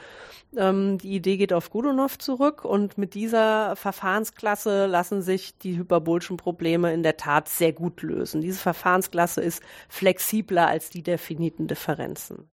Ähm, 0.57 0.99
die 0.99 1.17
Idee 1.17 1.37
geht 1.37 1.53
auf 1.53 1.71
Godunov 1.71 2.17
zurück 2.19 2.65
und 2.65 2.99
mit 2.99 3.15
dieser 3.15 3.75
Verfahrensklasse 3.75 4.87
lassen 4.87 5.21
sich 5.21 5.59
die 5.59 5.77
hyperbolischen 5.77 6.37
Probleme 6.37 6.93
in 6.93 7.03
der 7.03 7.17
Tat 7.17 7.49
sehr 7.49 7.73
gut 7.73 8.03
lösen. 8.03 8.41
Diese 8.41 8.61
Verfahrensklasse 8.61 9.41
ist 9.41 9.65
flexibler 9.89 10.69
als 10.69 10.89
die 10.89 11.03
der 11.03 11.19
finiten 11.19 11.67
Differenzen, 11.67 12.49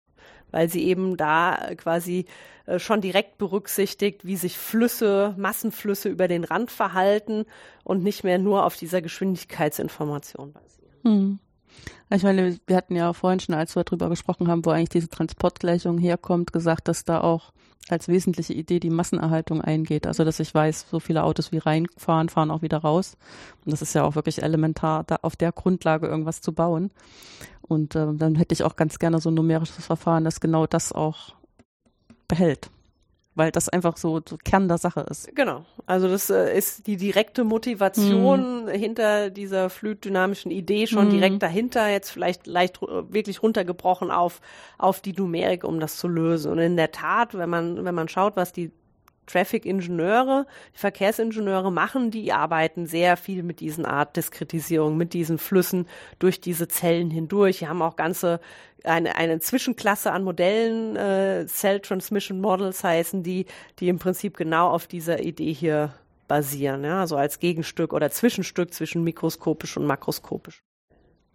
weil 0.55 0.69
sie 0.69 0.85
eben 0.85 1.17
da 1.17 1.71
quasi 1.75 2.23
äh, 2.65 2.79
schon 2.79 3.01
direkt 3.01 3.37
berücksichtigt, 3.37 4.25
wie 4.25 4.37
sich 4.37 4.57
Flüsse, 4.57 5.35
Massenflüsse 5.37 6.07
über 6.07 6.29
den 6.29 6.45
Rand 6.45 6.71
verhalten 6.71 7.45
und 7.83 8.03
nicht 8.03 8.23
mehr 8.23 8.37
nur 8.37 8.65
auf 8.65 8.77
dieser 8.77 9.01
Geschwindigkeitsinformation 9.01 10.53
basieren. 10.53 10.95
Hm. 11.03 11.39
Ich 12.09 12.23
meine, 12.23 12.57
wir 12.67 12.75
hatten 12.75 12.95
ja 12.95 13.13
vorhin 13.13 13.39
schon, 13.39 13.55
als 13.55 13.75
wir 13.75 13.83
darüber 13.83 14.09
gesprochen 14.09 14.47
haben, 14.47 14.63
wo 14.65 14.69
eigentlich 14.69 14.89
diese 14.89 15.09
Transportgleichung 15.09 15.97
herkommt, 15.97 16.53
gesagt, 16.53 16.87
dass 16.87 17.03
da 17.03 17.21
auch 17.21 17.51
als 17.89 18.07
wesentliche 18.07 18.53
Idee 18.53 18.79
die 18.79 18.89
Massenerhaltung 18.89 19.61
eingeht. 19.61 20.07
Also, 20.07 20.23
dass 20.23 20.39
ich 20.39 20.53
weiß, 20.53 20.87
so 20.89 20.99
viele 20.99 21.23
Autos 21.23 21.51
wie 21.51 21.57
reinfahren, 21.57 22.29
fahren 22.29 22.51
auch 22.51 22.61
wieder 22.61 22.77
raus. 22.77 23.17
Und 23.63 23.71
das 23.71 23.81
ist 23.81 23.93
ja 23.93 24.03
auch 24.03 24.15
wirklich 24.15 24.41
elementar, 24.41 25.03
da 25.03 25.17
auf 25.21 25.35
der 25.35 25.51
Grundlage 25.51 26.07
irgendwas 26.07 26.41
zu 26.41 26.53
bauen. 26.53 26.91
Und 27.61 27.95
äh, 27.95 28.13
dann 28.13 28.35
hätte 28.35 28.53
ich 28.53 28.63
auch 28.63 28.75
ganz 28.75 28.99
gerne 28.99 29.19
so 29.19 29.29
ein 29.29 29.35
numerisches 29.35 29.85
Verfahren, 29.85 30.23
das 30.23 30.39
genau 30.39 30.67
das 30.67 30.91
auch 30.91 31.33
behält 32.27 32.69
weil 33.35 33.51
das 33.51 33.69
einfach 33.69 33.97
so, 33.97 34.21
so 34.27 34.37
Kern 34.43 34.67
der 34.67 34.77
Sache 34.77 35.01
ist. 35.01 35.35
Genau. 35.35 35.65
Also 35.85 36.07
das 36.07 36.29
äh, 36.29 36.57
ist 36.57 36.87
die 36.87 36.97
direkte 36.97 37.43
Motivation 37.43 38.65
mhm. 38.65 38.69
hinter 38.69 39.29
dieser 39.29 39.69
fluiddynamischen 39.69 40.51
Idee 40.51 40.87
schon 40.87 41.07
mhm. 41.07 41.11
direkt 41.11 41.43
dahinter, 41.43 41.87
jetzt 41.89 42.09
vielleicht 42.09 42.47
leicht 42.47 42.81
wirklich 42.81 43.43
runtergebrochen 43.43 44.09
auf, 44.09 44.41
auf 44.77 45.01
die 45.01 45.13
Numerik, 45.13 45.63
um 45.65 45.79
das 45.79 45.97
zu 45.97 46.07
lösen. 46.07 46.51
Und 46.51 46.59
in 46.59 46.77
der 46.77 46.91
Tat, 46.91 47.37
wenn 47.37 47.49
man, 47.49 47.83
wenn 47.83 47.95
man 47.95 48.07
schaut, 48.07 48.37
was 48.37 48.53
die 48.53 48.71
Traffic-Ingenieure, 49.27 50.45
Verkehrsingenieure 50.73 51.71
machen, 51.71 52.11
die 52.11 52.31
arbeiten 52.31 52.85
sehr 52.85 53.17
viel 53.17 53.43
mit 53.43 53.59
diesen 53.59 53.85
Art 53.85 54.15
Diskretisierung, 54.15 54.97
mit 54.97 55.13
diesen 55.13 55.37
Flüssen 55.37 55.87
durch 56.19 56.41
diese 56.41 56.67
Zellen 56.67 57.09
hindurch. 57.09 57.59
Die 57.59 57.67
haben 57.67 57.81
auch 57.81 57.95
ganze 57.95 58.39
eine, 58.83 59.15
eine 59.15 59.39
Zwischenklasse 59.39 60.11
an 60.11 60.23
Modellen, 60.23 60.95
äh, 60.95 61.45
Cell 61.47 61.79
Transmission 61.79 62.39
Models 62.39 62.83
heißen 62.83 63.23
die, 63.23 63.45
die 63.79 63.89
im 63.89 63.99
Prinzip 63.99 64.37
genau 64.37 64.69
auf 64.69 64.87
dieser 64.87 65.21
Idee 65.21 65.53
hier 65.53 65.93
basieren, 66.27 66.83
ja, 66.83 67.01
also 67.01 67.17
als 67.17 67.39
Gegenstück 67.39 67.93
oder 67.93 68.09
Zwischenstück 68.11 68.73
zwischen 68.73 69.03
mikroskopisch 69.03 69.77
und 69.77 69.85
makroskopisch. 69.85 70.63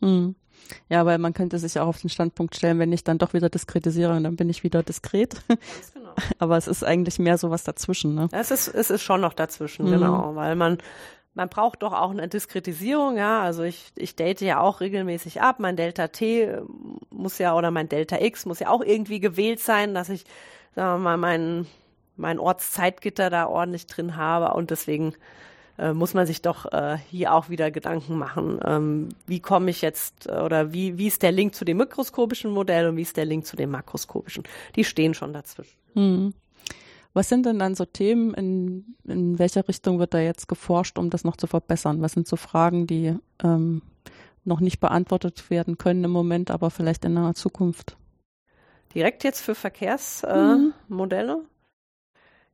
Mhm. 0.00 0.34
Ja, 0.88 1.06
weil 1.06 1.18
man 1.18 1.34
könnte 1.34 1.58
sich 1.58 1.78
auch 1.78 1.86
auf 1.86 2.00
den 2.00 2.10
Standpunkt 2.10 2.56
stellen, 2.56 2.78
wenn 2.78 2.92
ich 2.92 3.04
dann 3.04 3.18
doch 3.18 3.32
wieder 3.32 3.48
diskretisiere, 3.48 4.20
dann 4.20 4.36
bin 4.36 4.48
ich 4.48 4.64
wieder 4.64 4.82
diskret. 4.82 5.36
Ganz 5.48 5.92
genau. 5.94 6.10
Aber 6.38 6.56
es 6.56 6.66
ist 6.66 6.84
eigentlich 6.84 7.18
mehr 7.18 7.38
so 7.38 7.50
was 7.50 7.64
dazwischen, 7.64 8.14
ne? 8.14 8.28
Es 8.32 8.50
ist, 8.50 8.68
es 8.68 8.90
ist 8.90 9.02
schon 9.02 9.20
noch 9.20 9.34
dazwischen, 9.34 9.86
mhm. 9.86 9.92
genau, 9.92 10.34
weil 10.34 10.56
man, 10.56 10.78
man 11.34 11.48
braucht 11.48 11.82
doch 11.82 11.92
auch 11.92 12.10
eine 12.10 12.28
Diskretisierung, 12.28 13.16
ja. 13.16 13.42
Also 13.42 13.62
ich, 13.62 13.92
ich 13.96 14.16
date 14.16 14.40
ja 14.40 14.60
auch 14.60 14.80
regelmäßig 14.80 15.40
ab. 15.40 15.56
Mein 15.58 15.76
Delta 15.76 16.08
T 16.08 16.58
muss 17.10 17.38
ja 17.38 17.54
oder 17.54 17.70
mein 17.70 17.88
Delta 17.88 18.18
X 18.20 18.46
muss 18.46 18.60
ja 18.60 18.68
auch 18.68 18.82
irgendwie 18.82 19.20
gewählt 19.20 19.60
sein, 19.60 19.94
dass 19.94 20.08
ich, 20.08 20.24
sagen 20.74 21.02
wir 21.02 21.04
mal, 21.04 21.16
mein, 21.16 21.66
mein 22.16 22.38
Ortszeitgitter 22.38 23.30
da 23.30 23.46
ordentlich 23.46 23.86
drin 23.86 24.16
habe 24.16 24.54
und 24.54 24.70
deswegen 24.70 25.14
äh, 25.80 25.94
muss 25.94 26.12
man 26.12 26.26
sich 26.26 26.42
doch 26.42 26.70
äh, 26.72 26.98
hier 27.10 27.32
auch 27.32 27.48
wieder 27.48 27.70
Gedanken 27.70 28.18
machen, 28.18 28.60
ähm, 28.64 29.08
wie 29.26 29.40
komme 29.40 29.70
ich 29.70 29.80
jetzt 29.80 30.26
äh, 30.26 30.32
oder 30.32 30.74
wie, 30.74 30.98
wie 30.98 31.06
ist 31.06 31.22
der 31.22 31.32
Link 31.32 31.54
zu 31.54 31.64
dem 31.64 31.78
mikroskopischen 31.78 32.50
Modell 32.50 32.88
und 32.88 32.96
wie 32.96 33.02
ist 33.02 33.16
der 33.16 33.24
Link 33.24 33.46
zu 33.46 33.56
dem 33.56 33.70
makroskopischen? 33.70 34.44
Die 34.76 34.84
stehen 34.84 35.14
schon 35.14 35.32
dazwischen. 35.32 35.76
Hm. 35.94 36.34
Was 37.14 37.28
sind 37.28 37.46
denn 37.46 37.58
dann 37.58 37.74
so 37.74 37.86
Themen, 37.86 38.34
in, 38.34 38.94
in 39.04 39.38
welcher 39.38 39.66
Richtung 39.66 39.98
wird 39.98 40.14
da 40.14 40.18
jetzt 40.18 40.48
geforscht, 40.48 40.98
um 40.98 41.08
das 41.08 41.24
noch 41.24 41.36
zu 41.36 41.46
verbessern? 41.46 42.02
Was 42.02 42.12
sind 42.12 42.28
so 42.28 42.36
Fragen, 42.36 42.86
die 42.86 43.16
ähm, 43.42 43.82
noch 44.44 44.60
nicht 44.60 44.80
beantwortet 44.80 45.48
werden 45.50 45.78
können 45.78 46.04
im 46.04 46.10
Moment, 46.10 46.50
aber 46.50 46.70
vielleicht 46.70 47.04
in 47.06 47.14
naher 47.14 47.34
Zukunft? 47.34 47.96
Direkt 48.94 49.24
jetzt 49.24 49.40
für 49.40 49.54
Verkehrsmodelle? 49.54 51.36
Mhm. 51.36 51.46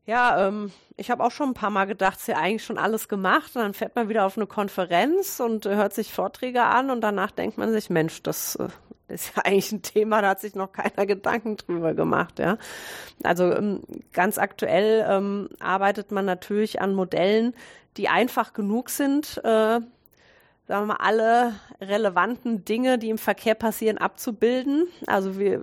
Ja, 0.07 0.47
ähm, 0.47 0.71
ich 0.97 1.11
habe 1.11 1.23
auch 1.23 1.33
schon 1.33 1.51
ein 1.51 1.55
paar 1.55 1.71
Mal 1.71 1.87
gedacht, 1.87 2.19
ist 2.19 2.29
ja 2.29 2.37
eigentlich 2.37 2.65
schon 2.65 2.79
alles 2.79 3.09
gemacht. 3.09 3.57
Und 3.57 3.63
dann 3.63 3.75
fährt 3.75 3.97
man 3.97 4.09
wieder 4.09 4.25
auf 4.25 4.37
eine 4.37 4.47
Konferenz 4.47 5.41
und 5.41 5.67
äh, 5.67 5.75
hört 5.75 5.93
sich 5.95 6.13
Vorträge 6.13 6.63
an 6.63 6.91
und 6.91 7.01
danach 7.01 7.33
denkt 7.33 7.59
man 7.59 7.73
sich, 7.73 7.91
Mensch, 7.91 8.23
das 8.23 8.55
äh, 8.57 8.69
ist 9.09 9.37
ja 9.37 9.43
eigentlich 9.45 9.73
ein 9.73 9.83
Thema, 9.83 10.23
da 10.23 10.31
hat 10.31 10.41
sich 10.41 10.55
noch 10.55 10.73
keiner 10.73 11.07
Gedanken 11.07 11.57
drüber 11.57 11.93
gemacht. 11.95 12.39
Ja, 12.39 12.57
also 13.25 13.53
ähm, 13.53 13.83
ganz 14.13 14.39
aktuell 14.39 15.05
ähm, 15.09 15.49
arbeitet 15.59 16.13
man 16.13 16.25
natürlich 16.25 16.81
an 16.81 16.95
Modellen, 16.95 17.55
die 17.97 18.09
einfach 18.09 18.53
genug 18.53 18.91
sind, 18.91 19.41
äh, 19.45 19.81
sagen 20.67 20.83
wir 20.83 20.95
mal, 20.95 20.97
alle 21.01 21.55
relevanten 21.81 22.65
Dinge, 22.65 22.99
die 22.99 23.11
im 23.11 23.19
Verkehr 23.19 23.55
passieren, 23.55 23.99
abzubilden. 23.99 24.89
Also 25.07 25.39
wir, 25.39 25.61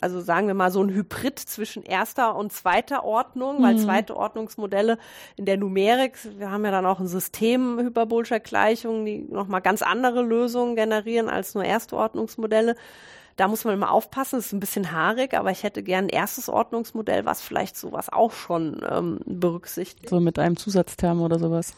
also 0.00 0.20
sagen 0.20 0.46
wir 0.46 0.54
mal 0.54 0.70
so 0.70 0.82
ein 0.82 0.90
Hybrid 0.90 1.38
zwischen 1.38 1.82
erster 1.82 2.36
und 2.36 2.52
zweiter 2.52 3.04
Ordnung, 3.04 3.58
mhm. 3.58 3.62
weil 3.62 3.78
zweite 3.78 4.16
Ordnungsmodelle 4.16 4.98
in 5.36 5.46
der 5.46 5.56
Numerik, 5.56 6.18
wir 6.36 6.50
haben 6.50 6.64
ja 6.64 6.70
dann 6.70 6.84
auch 6.84 7.00
ein 7.00 7.08
System 7.08 7.78
hyperbolischer 7.78 8.40
Gleichungen, 8.40 9.06
die 9.06 9.18
nochmal 9.18 9.62
ganz 9.62 9.80
andere 9.80 10.22
Lösungen 10.22 10.76
generieren 10.76 11.30
als 11.30 11.54
nur 11.54 11.64
erste 11.64 11.96
Ordnungsmodelle. 11.96 12.76
Da 13.36 13.48
muss 13.48 13.64
man 13.64 13.72
immer 13.72 13.90
aufpassen, 13.90 14.36
das 14.36 14.46
ist 14.46 14.52
ein 14.52 14.60
bisschen 14.60 14.92
haarig, 14.92 15.32
aber 15.32 15.50
ich 15.50 15.62
hätte 15.62 15.82
gern 15.82 16.06
ein 16.06 16.08
erstes 16.10 16.50
Ordnungsmodell, 16.50 17.24
was 17.24 17.40
vielleicht 17.40 17.74
sowas 17.74 18.12
auch 18.12 18.32
schon 18.32 18.84
ähm, 18.86 19.20
berücksichtigt. 19.24 20.10
So 20.10 20.20
mit 20.20 20.38
einem 20.38 20.58
Zusatzterm 20.58 21.22
oder 21.22 21.38
sowas. 21.38 21.74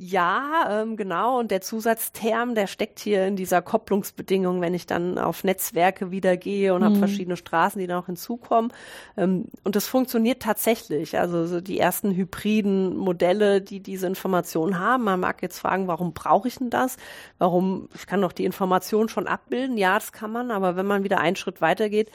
Ja, 0.00 0.82
ähm, 0.82 0.96
genau. 0.96 1.40
Und 1.40 1.50
der 1.50 1.60
Zusatzterm, 1.60 2.54
der 2.54 2.68
steckt 2.68 3.00
hier 3.00 3.26
in 3.26 3.34
dieser 3.34 3.62
Kopplungsbedingung, 3.62 4.60
wenn 4.60 4.72
ich 4.72 4.86
dann 4.86 5.18
auf 5.18 5.42
Netzwerke 5.42 6.12
wieder 6.12 6.36
gehe 6.36 6.72
und 6.72 6.82
mhm. 6.82 6.84
habe 6.84 6.96
verschiedene 6.98 7.36
Straßen, 7.36 7.80
die 7.80 7.88
da 7.88 7.96
noch 7.96 8.06
hinzukommen. 8.06 8.72
Ähm, 9.16 9.46
und 9.64 9.74
das 9.74 9.88
funktioniert 9.88 10.40
tatsächlich. 10.40 11.18
Also 11.18 11.46
so 11.46 11.60
die 11.60 11.80
ersten 11.80 12.14
hybriden 12.14 12.96
Modelle, 12.96 13.60
die 13.60 13.80
diese 13.80 14.06
Information 14.06 14.78
haben. 14.78 15.02
Man 15.02 15.18
mag 15.18 15.42
jetzt 15.42 15.58
fragen, 15.58 15.88
warum 15.88 16.12
brauche 16.12 16.46
ich 16.46 16.58
denn 16.58 16.70
das? 16.70 16.96
Warum, 17.38 17.88
ich 17.96 18.06
kann 18.06 18.22
doch 18.22 18.32
die 18.32 18.44
Information 18.44 19.08
schon 19.08 19.26
abbilden. 19.26 19.76
Ja, 19.76 19.94
das 19.94 20.12
kann 20.12 20.30
man. 20.30 20.52
Aber 20.52 20.76
wenn 20.76 20.86
man 20.86 21.02
wieder 21.02 21.18
einen 21.18 21.34
Schritt 21.34 21.60
weitergeht, 21.60 22.12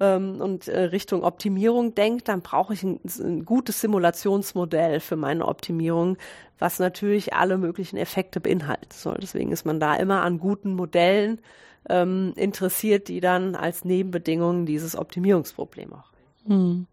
ähm, 0.00 0.40
und 0.40 0.68
äh, 0.68 0.80
Richtung 0.84 1.24
Optimierung 1.24 1.94
denkt, 1.94 2.28
dann 2.28 2.40
brauche 2.42 2.74
ich 2.74 2.82
ein, 2.82 3.00
ein, 3.20 3.44
gutes 3.44 3.80
Simulationsmodell 3.80 5.00
für 5.00 5.16
meine 5.16 5.46
Optimierung, 5.46 6.16
was 6.58 6.78
natürlich 6.78 7.34
alle 7.34 7.58
möglichen 7.58 7.96
Effekte 7.96 8.40
beinhalten 8.40 8.90
soll. 8.90 9.18
Deswegen 9.20 9.52
ist 9.52 9.66
man 9.66 9.80
da 9.80 9.94
immer 9.94 10.22
an 10.22 10.38
guten 10.38 10.74
Modellen 10.74 11.40
ähm, 11.88 12.32
interessiert, 12.36 13.08
die 13.08 13.20
dann 13.20 13.54
als 13.54 13.84
Nebenbedingungen 13.84 14.66
dieses 14.66 14.96
Optimierungsproblem 14.96 15.92
auch. 15.92 16.10
Hm. 16.46 16.86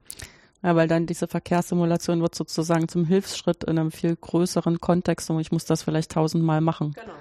Ja, 0.64 0.76
weil 0.76 0.88
dann 0.88 1.06
diese 1.06 1.28
Verkehrssimulation 1.28 2.22
wird 2.22 2.34
sozusagen 2.34 2.88
zum 2.88 3.06
Hilfsschritt 3.06 3.64
in 3.66 3.78
einem 3.78 3.92
viel 3.92 4.16
größeren 4.16 4.80
Kontext 4.80 5.30
und 5.30 5.40
ich 5.40 5.52
muss 5.52 5.66
das 5.66 5.84
vielleicht 5.84 6.12
tausendmal 6.12 6.62
machen. 6.62 6.94
Genau 6.94 7.14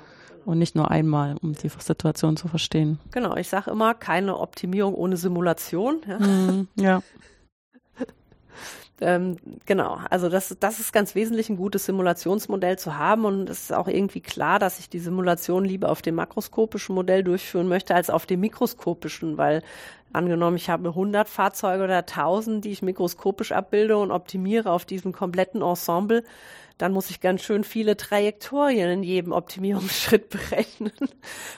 und 0.45 0.59
nicht 0.59 0.75
nur 0.75 0.91
einmal, 0.91 1.37
um 1.43 1.55
die 1.55 1.69
Situation 1.69 2.37
zu 2.37 2.49
verstehen. 2.49 2.99
Genau, 3.11 3.37
ich 3.37 3.49
sage 3.49 3.71
immer, 3.71 3.95
keine 3.95 4.39
Optimierung 4.39 4.95
ohne 4.95 5.17
Simulation. 5.17 6.01
Ja. 6.07 6.19
Mm, 6.19 6.69
ja. 6.77 7.03
ähm, 9.01 9.37
genau, 9.67 9.99
also 10.11 10.29
das, 10.29 10.57
das 10.61 10.81
ist 10.81 10.93
ganz 10.93 11.15
wesentlich, 11.15 11.49
ein 11.49 11.57
gutes 11.57 11.87
Simulationsmodell 11.87 12.79
zu 12.79 12.97
haben 12.99 13.25
und 13.25 13.49
es 13.49 13.65
ist 13.65 13.73
auch 13.73 13.89
irgendwie 13.89 14.21
klar, 14.21 14.59
dass 14.59 14.79
ich 14.79 14.89
die 14.89 14.99
Simulation 14.99 15.65
lieber 15.65 15.91
auf 15.91 16.03
dem 16.03 16.15
makroskopischen 16.15 16.95
Modell 16.95 17.25
durchführen 17.25 17.69
möchte 17.69 17.95
als 17.95 18.11
auf 18.11 18.27
dem 18.27 18.41
mikroskopischen, 18.41 19.39
weil 19.39 19.63
angenommen, 20.15 20.57
ich 20.57 20.71
habe 20.71 20.89
100 20.89 21.29
Fahrzeuge 21.29 21.85
oder 21.85 21.99
1000, 21.99 22.65
die 22.65 22.71
ich 22.71 22.83
mikroskopisch 22.83 23.53
abbilde 23.53 23.97
und 23.97 24.11
optimiere 24.11 24.71
auf 24.71 24.85
diesem 24.85 25.13
kompletten 25.13 25.63
Ensemble, 25.63 26.25
dann 26.79 26.93
muss 26.93 27.11
ich 27.11 27.21
ganz 27.21 27.43
schön 27.43 27.63
viele 27.63 27.97
Trajektorien 27.97 28.91
in 28.91 29.03
jedem 29.03 29.33
Optimierungsschritt 29.33 30.29
berechnen. 30.51 30.93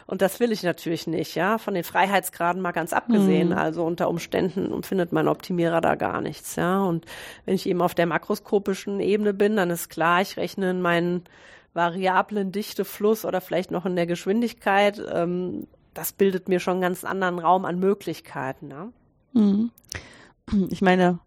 Und 0.06 0.20
das 0.20 0.40
will 0.40 0.52
ich 0.52 0.62
natürlich 0.62 1.06
nicht, 1.06 1.34
ja. 1.34 1.58
Von 1.58 1.74
den 1.74 1.84
Freiheitsgraden 1.84 2.60
mal 2.60 2.72
ganz 2.72 2.92
abgesehen. 2.92 3.48
Mhm. 3.48 3.58
Also 3.58 3.84
unter 3.84 4.08
Umständen 4.10 4.82
findet 4.82 5.12
mein 5.12 5.28
Optimierer 5.28 5.80
da 5.80 5.94
gar 5.94 6.20
nichts, 6.20 6.56
ja. 6.56 6.82
Und 6.82 7.06
wenn 7.46 7.54
ich 7.54 7.66
eben 7.66 7.80
auf 7.80 7.94
der 7.94 8.06
makroskopischen 8.06 9.00
Ebene 9.00 9.32
bin, 9.32 9.56
dann 9.56 9.70
ist 9.70 9.88
klar, 9.88 10.20
ich 10.20 10.36
rechne 10.36 10.70
in 10.70 10.82
meinen 10.82 11.24
variablen 11.72 12.52
Dichtefluss 12.52 13.24
oder 13.24 13.40
vielleicht 13.40 13.70
noch 13.70 13.86
in 13.86 13.96
der 13.96 14.06
Geschwindigkeit. 14.06 15.02
Ähm, 15.12 15.66
das 15.94 16.12
bildet 16.12 16.48
mir 16.48 16.60
schon 16.60 16.74
einen 16.74 16.82
ganz 16.82 17.04
anderen 17.04 17.38
Raum 17.38 17.64
an 17.64 17.78
Möglichkeiten, 17.78 18.70
ja. 18.70 18.88
Mhm. 19.32 19.70
Ich 20.68 20.82
meine, 20.82 21.18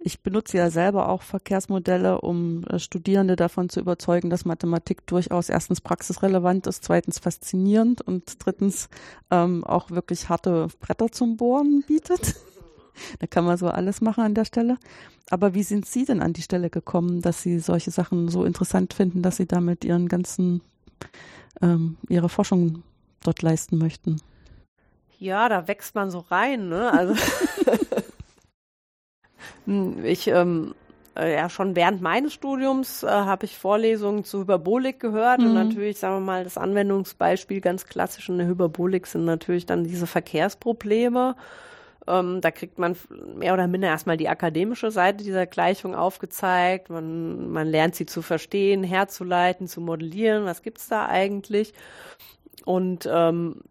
ich 0.00 0.20
benutze 0.22 0.56
ja 0.56 0.70
selber 0.70 1.08
auch 1.08 1.22
Verkehrsmodelle, 1.22 2.20
um 2.20 2.64
äh, 2.64 2.78
Studierende 2.78 3.36
davon 3.36 3.68
zu 3.68 3.80
überzeugen, 3.80 4.30
dass 4.30 4.44
Mathematik 4.44 5.06
durchaus 5.06 5.48
erstens 5.48 5.80
praxisrelevant 5.80 6.66
ist, 6.66 6.84
zweitens 6.84 7.18
faszinierend 7.18 8.00
und 8.00 8.44
drittens 8.44 8.88
ähm, 9.30 9.64
auch 9.64 9.90
wirklich 9.90 10.28
harte 10.28 10.68
Bretter 10.80 11.10
zum 11.10 11.36
Bohren 11.36 11.82
bietet. 11.86 12.36
da 13.18 13.26
kann 13.26 13.44
man 13.44 13.56
so 13.56 13.68
alles 13.68 14.00
machen 14.00 14.22
an 14.22 14.34
der 14.34 14.44
Stelle. 14.44 14.78
Aber 15.30 15.54
wie 15.54 15.62
sind 15.62 15.84
Sie 15.84 16.04
denn 16.04 16.22
an 16.22 16.32
die 16.32 16.42
Stelle 16.42 16.70
gekommen, 16.70 17.20
dass 17.20 17.42
Sie 17.42 17.58
solche 17.58 17.90
Sachen 17.90 18.28
so 18.28 18.44
interessant 18.44 18.94
finden, 18.94 19.22
dass 19.22 19.36
Sie 19.36 19.46
damit 19.46 19.84
Ihren 19.84 20.08
ganzen, 20.08 20.62
ähm, 21.60 21.96
Ihre 22.08 22.28
Forschung 22.28 22.82
dort 23.22 23.42
leisten 23.42 23.78
möchten? 23.78 24.22
Ja, 25.18 25.48
da 25.48 25.66
wächst 25.66 25.96
man 25.96 26.12
so 26.12 26.20
rein, 26.20 26.68
ne? 26.68 26.92
Also 26.92 27.14
ich 30.04 30.28
ähm, 30.28 30.74
äh, 31.18 31.34
ja 31.34 31.50
schon 31.50 31.76
während 31.76 32.00
meines 32.00 32.32
Studiums 32.32 33.02
äh, 33.02 33.08
habe 33.08 33.44
ich 33.44 33.58
Vorlesungen 33.58 34.24
zu 34.24 34.40
Hyperbolik 34.40 35.00
gehört 35.00 35.40
mhm. 35.40 35.46
und 35.46 35.54
natürlich, 35.54 35.98
sagen 35.98 36.16
wir 36.16 36.20
mal, 36.20 36.44
das 36.44 36.56
Anwendungsbeispiel 36.56 37.60
ganz 37.60 37.86
klassisch 37.86 38.28
in 38.28 38.38
der 38.38 38.46
Hyperbolik 38.46 39.06
sind 39.06 39.24
natürlich 39.24 39.66
dann 39.66 39.84
diese 39.84 40.06
Verkehrsprobleme. 40.06 41.36
Ähm, 42.06 42.40
da 42.40 42.50
kriegt 42.50 42.78
man 42.78 42.96
mehr 43.36 43.52
oder 43.52 43.66
minder 43.66 43.88
erstmal 43.88 44.16
die 44.16 44.28
akademische 44.28 44.90
Seite 44.90 45.24
dieser 45.24 45.46
Gleichung 45.46 45.94
aufgezeigt. 45.94 46.88
Man, 46.88 47.50
man 47.50 47.66
lernt 47.66 47.96
sie 47.96 48.06
zu 48.06 48.22
verstehen, 48.22 48.82
herzuleiten, 48.82 49.66
zu 49.66 49.80
modellieren. 49.80 50.44
Was 50.44 50.62
gibt's 50.62 50.88
da 50.88 51.06
eigentlich? 51.06 51.74
Und 52.64 53.08
ähm, 53.12 53.62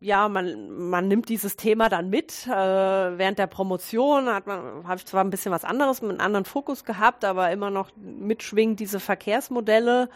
ja, 0.00 0.30
man, 0.30 0.70
man 0.88 1.08
nimmt 1.08 1.28
dieses 1.28 1.56
Thema 1.56 1.90
dann 1.90 2.08
mit. 2.08 2.46
Äh, 2.46 2.50
während 2.50 3.38
der 3.38 3.46
Promotion 3.46 4.26
hat 4.28 4.46
man, 4.46 4.88
habe 4.88 4.96
ich 4.96 5.04
zwar 5.04 5.22
ein 5.22 5.30
bisschen 5.30 5.52
was 5.52 5.64
anderes 5.64 6.00
mit 6.00 6.12
einem 6.12 6.20
anderen 6.20 6.46
Fokus 6.46 6.84
gehabt, 6.84 7.24
aber 7.24 7.50
immer 7.50 7.70
noch 7.70 7.90
mitschwingt 7.96 8.80
diese 8.80 8.98
Verkehrsmodelle 8.98 10.08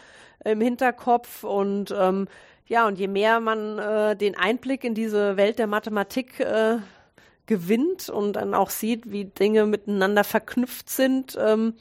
im 0.43 0.59
Hinterkopf 0.59 1.43
und 1.43 1.93
ähm, 1.97 2.27
ja, 2.67 2.87
und 2.87 2.97
je 2.97 3.07
mehr 3.07 3.39
man 3.39 3.77
äh, 3.77 4.15
den 4.15 4.35
Einblick 4.35 4.83
in 4.83 4.95
diese 4.95 5.37
Welt 5.37 5.59
der 5.59 5.67
Mathematik 5.67 6.39
äh, 6.39 6.77
gewinnt 7.45 8.09
und 8.09 8.33
dann 8.33 8.55
auch 8.55 8.71
sieht, 8.71 9.11
wie 9.11 9.25
Dinge 9.25 9.67
miteinander 9.67 10.23
verknüpft 10.23 10.89
sind, 10.89 11.37
ähm, 11.39 11.75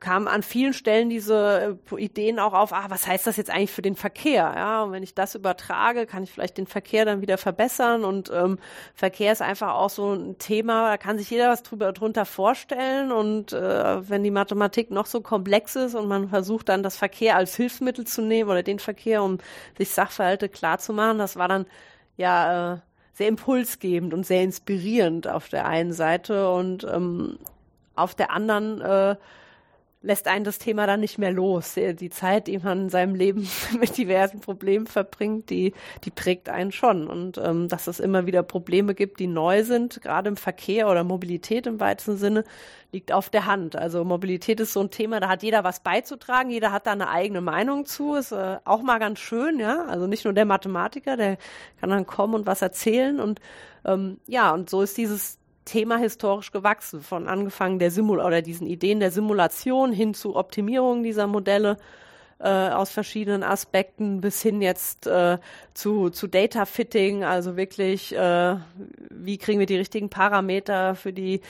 kamen 0.00 0.28
an 0.28 0.42
vielen 0.42 0.72
Stellen 0.72 1.10
diese 1.10 1.78
äh, 1.92 2.02
Ideen 2.02 2.38
auch 2.38 2.54
auf, 2.54 2.72
ah, 2.72 2.86
was 2.88 3.06
heißt 3.06 3.26
das 3.26 3.36
jetzt 3.36 3.50
eigentlich 3.50 3.70
für 3.70 3.82
den 3.82 3.96
Verkehr? 3.96 4.52
Ja, 4.56 4.82
und 4.82 4.92
wenn 4.92 5.02
ich 5.02 5.14
das 5.14 5.34
übertrage, 5.34 6.06
kann 6.06 6.22
ich 6.22 6.32
vielleicht 6.32 6.56
den 6.56 6.66
Verkehr 6.66 7.04
dann 7.04 7.20
wieder 7.20 7.36
verbessern. 7.36 8.02
Und 8.04 8.30
ähm, 8.34 8.58
Verkehr 8.94 9.30
ist 9.30 9.42
einfach 9.42 9.74
auch 9.74 9.90
so 9.90 10.14
ein 10.14 10.38
Thema, 10.38 10.90
da 10.90 10.96
kann 10.96 11.18
sich 11.18 11.30
jeder 11.30 11.50
was 11.50 11.62
drüber 11.62 11.92
drunter 11.92 12.24
vorstellen. 12.24 13.12
Und 13.12 13.52
äh, 13.52 14.08
wenn 14.08 14.24
die 14.24 14.30
Mathematik 14.30 14.90
noch 14.90 15.06
so 15.06 15.20
komplex 15.20 15.76
ist 15.76 15.94
und 15.94 16.08
man 16.08 16.30
versucht 16.30 16.70
dann 16.70 16.82
das 16.82 16.96
Verkehr 16.96 17.36
als 17.36 17.54
Hilfsmittel 17.54 18.06
zu 18.06 18.22
nehmen 18.22 18.48
oder 18.48 18.62
den 18.62 18.78
Verkehr, 18.78 19.22
um 19.22 19.36
sich 19.76 19.90
Sachverhalte 19.90 20.48
klar 20.48 20.78
zu 20.78 20.94
machen, 20.94 21.18
das 21.18 21.36
war 21.36 21.48
dann 21.48 21.66
ja 22.16 22.74
äh, 22.74 22.78
sehr 23.12 23.28
impulsgebend 23.28 24.14
und 24.14 24.24
sehr 24.24 24.42
inspirierend 24.42 25.28
auf 25.28 25.50
der 25.50 25.66
einen 25.66 25.92
Seite 25.92 26.50
und 26.50 26.84
ähm, 26.84 27.38
auf 27.94 28.14
der 28.14 28.30
anderen 28.30 28.80
äh, 28.80 29.16
lässt 30.02 30.28
einen 30.28 30.44
das 30.44 30.58
Thema 30.58 30.86
dann 30.86 31.00
nicht 31.00 31.18
mehr 31.18 31.32
los. 31.32 31.74
Die 31.74 32.08
Zeit, 32.08 32.46
die 32.46 32.58
man 32.58 32.82
in 32.82 32.88
seinem 32.88 33.14
Leben 33.14 33.46
mit 33.78 33.98
diversen 33.98 34.40
Problemen 34.40 34.86
verbringt, 34.86 35.50
die, 35.50 35.74
die 36.04 36.10
prägt 36.10 36.48
einen 36.48 36.72
schon. 36.72 37.06
Und 37.06 37.36
ähm, 37.38 37.68
dass 37.68 37.86
es 37.86 38.00
immer 38.00 38.26
wieder 38.26 38.42
Probleme 38.42 38.94
gibt, 38.94 39.20
die 39.20 39.26
neu 39.26 39.62
sind, 39.62 40.00
gerade 40.00 40.28
im 40.28 40.36
Verkehr 40.36 40.88
oder 40.88 41.04
Mobilität 41.04 41.66
im 41.66 41.80
weitesten 41.80 42.16
Sinne, 42.16 42.44
liegt 42.92 43.12
auf 43.12 43.28
der 43.28 43.46
Hand. 43.46 43.76
Also 43.76 44.04
Mobilität 44.04 44.58
ist 44.60 44.72
so 44.72 44.80
ein 44.80 44.90
Thema, 44.90 45.20
da 45.20 45.28
hat 45.28 45.42
jeder 45.42 45.64
was 45.64 45.80
beizutragen, 45.80 46.50
jeder 46.50 46.72
hat 46.72 46.86
da 46.86 46.92
eine 46.92 47.10
eigene 47.10 47.42
Meinung 47.42 47.84
zu. 47.84 48.14
Ist 48.14 48.32
äh, 48.32 48.56
auch 48.64 48.82
mal 48.82 48.98
ganz 48.98 49.18
schön, 49.18 49.60
ja. 49.60 49.84
Also 49.84 50.06
nicht 50.06 50.24
nur 50.24 50.32
der 50.32 50.46
Mathematiker, 50.46 51.18
der 51.18 51.36
kann 51.78 51.90
dann 51.90 52.06
kommen 52.06 52.34
und 52.34 52.46
was 52.46 52.62
erzählen. 52.62 53.20
Und 53.20 53.40
ähm, 53.84 54.18
ja, 54.26 54.52
und 54.52 54.70
so 54.70 54.80
ist 54.80 54.96
dieses 54.96 55.39
Thema 55.64 55.98
historisch 55.98 56.52
gewachsen, 56.52 57.00
von 57.00 57.28
angefangen 57.28 57.78
der 57.78 57.90
Simul 57.90 58.20
oder 58.20 58.42
diesen 58.42 58.66
Ideen 58.66 59.00
der 59.00 59.10
Simulation 59.10 59.92
hin 59.92 60.14
zu 60.14 60.36
Optimierung 60.36 61.02
dieser 61.02 61.26
Modelle 61.26 61.76
äh, 62.40 62.70
aus 62.70 62.90
verschiedenen 62.90 63.42
Aspekten 63.42 64.20
bis 64.22 64.40
hin 64.40 64.62
jetzt 64.62 65.06
äh, 65.06 65.38
zu, 65.74 66.08
zu 66.08 66.26
Data 66.26 66.64
Fitting, 66.64 67.22
also 67.22 67.56
wirklich, 67.56 68.16
äh, 68.16 68.56
wie 69.10 69.36
kriegen 69.36 69.58
wir 69.58 69.66
die 69.66 69.76
richtigen 69.76 70.08
Parameter 70.08 70.94
für 70.94 71.12
die 71.12 71.42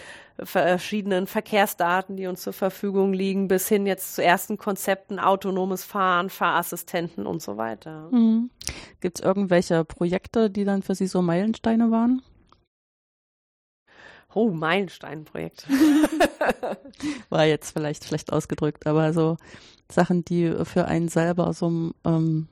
verschiedenen 0.42 1.26
Verkehrsdaten, 1.26 2.16
die 2.16 2.26
uns 2.26 2.42
zur 2.42 2.52
Verfügung 2.52 3.12
liegen, 3.12 3.46
bis 3.46 3.68
hin 3.68 3.86
jetzt 3.86 4.14
zu 4.16 4.24
ersten 4.24 4.58
Konzepten, 4.58 5.18
autonomes 5.20 5.84
Fahren, 5.84 6.30
Fahrassistenten 6.30 7.26
und 7.26 7.42
so 7.42 7.56
weiter. 7.56 8.08
Mhm. 8.10 8.50
Gibt 9.00 9.20
es 9.20 9.24
irgendwelche 9.24 9.84
Projekte, 9.84 10.50
die 10.50 10.64
dann 10.64 10.82
für 10.82 10.94
Sie 10.94 11.06
so 11.06 11.22
Meilensteine 11.22 11.90
waren? 11.90 12.22
Oh, 14.34 14.50
Meilensteinprojekt. 14.50 15.66
War 17.30 17.44
jetzt 17.46 17.72
vielleicht 17.72 18.04
schlecht 18.04 18.32
ausgedrückt, 18.32 18.86
aber 18.86 19.12
so 19.12 19.36
Sachen, 19.90 20.24
die 20.24 20.54
für 20.64 20.86
einen 20.86 21.08
selber 21.08 21.52
so 21.52 21.92
ähm, 22.04 22.48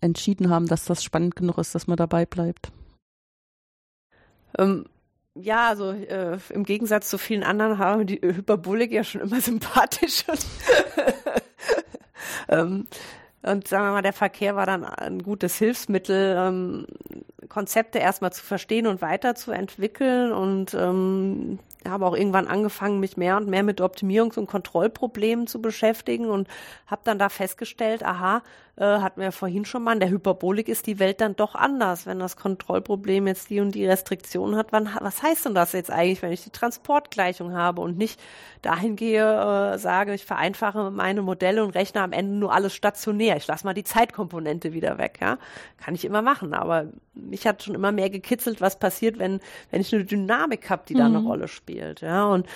entschieden 0.00 0.50
haben, 0.50 0.66
dass 0.66 0.84
das 0.84 1.02
spannend 1.02 1.36
genug 1.36 1.58
ist, 1.58 1.74
dass 1.74 1.86
man 1.86 1.96
dabei 1.96 2.26
bleibt. 2.26 2.70
Ähm, 4.58 4.86
ja, 5.34 5.68
also 5.68 5.92
äh, 5.92 6.38
im 6.50 6.64
Gegensatz 6.64 7.08
zu 7.08 7.18
vielen 7.18 7.42
anderen 7.42 7.78
haben 7.78 8.06
die 8.06 8.20
Hyperbolik 8.20 8.92
ja 8.92 9.04
schon 9.04 9.20
immer 9.20 9.40
sympathisch. 9.40 10.24
ähm, 12.48 12.86
und 13.42 13.68
sagen 13.68 13.84
wir 13.84 13.92
mal, 13.92 14.02
der 14.02 14.12
Verkehr 14.12 14.56
war 14.56 14.66
dann 14.66 14.84
ein 14.84 15.22
gutes 15.22 15.58
Hilfsmittel, 15.58 16.34
ähm, 16.36 16.86
Konzepte 17.48 17.98
erstmal 17.98 18.32
zu 18.32 18.44
verstehen 18.44 18.86
und 18.86 19.02
weiterzuentwickeln 19.02 20.32
und 20.32 20.74
ähm, 20.74 21.58
habe 21.86 22.06
auch 22.06 22.16
irgendwann 22.16 22.48
angefangen, 22.48 23.00
mich 23.00 23.16
mehr 23.16 23.36
und 23.36 23.48
mehr 23.48 23.62
mit 23.62 23.80
Optimierungs- 23.80 24.38
und 24.38 24.46
Kontrollproblemen 24.46 25.46
zu 25.46 25.62
beschäftigen 25.62 26.28
und 26.28 26.48
habe 26.86 27.02
dann 27.04 27.18
da 27.18 27.28
festgestellt, 27.28 28.04
aha, 28.04 28.42
äh, 28.78 29.00
hatten 29.00 29.20
wir 29.20 29.32
vorhin 29.32 29.64
schon 29.64 29.82
mal, 29.82 29.94
in 29.94 30.00
der 30.00 30.10
Hyperbolik 30.10 30.68
ist 30.68 30.86
die 30.86 31.00
Welt 31.00 31.20
dann 31.20 31.34
doch 31.34 31.56
anders. 31.56 32.06
Wenn 32.06 32.20
das 32.20 32.36
Kontrollproblem 32.36 33.26
jetzt 33.26 33.50
die 33.50 33.58
und 33.58 33.74
die 33.74 33.86
Restriktion 33.86 34.54
hat, 34.54 34.68
wann, 34.70 34.88
was 35.00 35.22
heißt 35.22 35.46
denn 35.46 35.54
das 35.54 35.72
jetzt 35.72 35.90
eigentlich, 35.90 36.22
wenn 36.22 36.32
ich 36.32 36.44
die 36.44 36.50
Transportgleichung 36.50 37.54
habe 37.54 37.80
und 37.80 37.98
nicht 37.98 38.20
dahin 38.62 38.94
gehe, 38.94 39.24
äh, 39.24 39.78
sage, 39.78 40.14
ich 40.14 40.24
vereinfache 40.24 40.92
meine 40.92 41.22
Modelle 41.22 41.64
und 41.64 41.70
rechne 41.74 42.02
am 42.02 42.12
Ende 42.12 42.34
nur 42.34 42.52
alles 42.52 42.72
stationär. 42.72 43.36
Ich 43.36 43.48
lasse 43.48 43.66
mal 43.66 43.74
die 43.74 43.84
Zeitkomponente 43.84 44.72
wieder 44.72 44.96
weg, 44.98 45.18
ja. 45.20 45.38
Kann 45.78 45.96
ich 45.96 46.04
immer 46.04 46.22
machen, 46.22 46.54
aber 46.54 46.86
mich 47.14 47.46
hat 47.46 47.64
schon 47.64 47.74
immer 47.74 47.90
mehr 47.90 48.10
gekitzelt, 48.10 48.60
was 48.60 48.78
passiert, 48.78 49.18
wenn, 49.18 49.40
wenn 49.70 49.80
ich 49.80 49.92
eine 49.92 50.04
Dynamik 50.04 50.70
habe, 50.70 50.84
die 50.88 50.94
mhm. 50.94 50.98
da 50.98 51.06
eine 51.06 51.20
mhm. 51.20 51.26
Rolle 51.26 51.48
spielt, 51.48 52.00
ja. 52.02 52.26
Und 52.26 52.46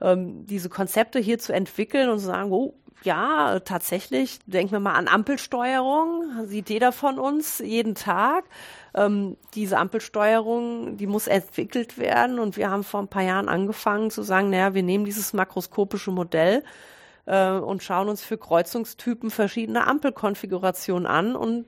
ähm, 0.00 0.46
diese 0.46 0.68
Konzepte 0.68 1.18
hier 1.18 1.38
zu 1.38 1.52
entwickeln 1.52 2.08
und 2.10 2.18
zu 2.18 2.26
sagen, 2.26 2.52
oh, 2.52 2.74
ja, 3.04 3.60
tatsächlich, 3.60 4.40
denken 4.46 4.72
wir 4.72 4.80
mal 4.80 4.94
an 4.94 5.08
Ampelsteuerung, 5.08 6.46
sieht 6.46 6.68
jeder 6.68 6.90
von 6.90 7.18
uns 7.18 7.60
jeden 7.60 7.94
Tag. 7.94 8.44
Ähm, 8.94 9.36
diese 9.54 9.78
Ampelsteuerung, 9.78 10.96
die 10.96 11.06
muss 11.06 11.28
entwickelt 11.28 11.98
werden 11.98 12.38
und 12.38 12.56
wir 12.56 12.70
haben 12.70 12.82
vor 12.82 13.00
ein 13.00 13.08
paar 13.08 13.22
Jahren 13.22 13.48
angefangen 13.48 14.10
zu 14.10 14.22
sagen, 14.22 14.50
naja, 14.50 14.74
wir 14.74 14.82
nehmen 14.82 15.04
dieses 15.04 15.32
makroskopische 15.32 16.10
Modell 16.10 16.64
äh, 17.26 17.52
und 17.52 17.82
schauen 17.82 18.08
uns 18.08 18.24
für 18.24 18.36
Kreuzungstypen 18.38 19.30
verschiedene 19.30 19.86
Ampelkonfigurationen 19.86 21.06
an 21.06 21.36
und 21.36 21.66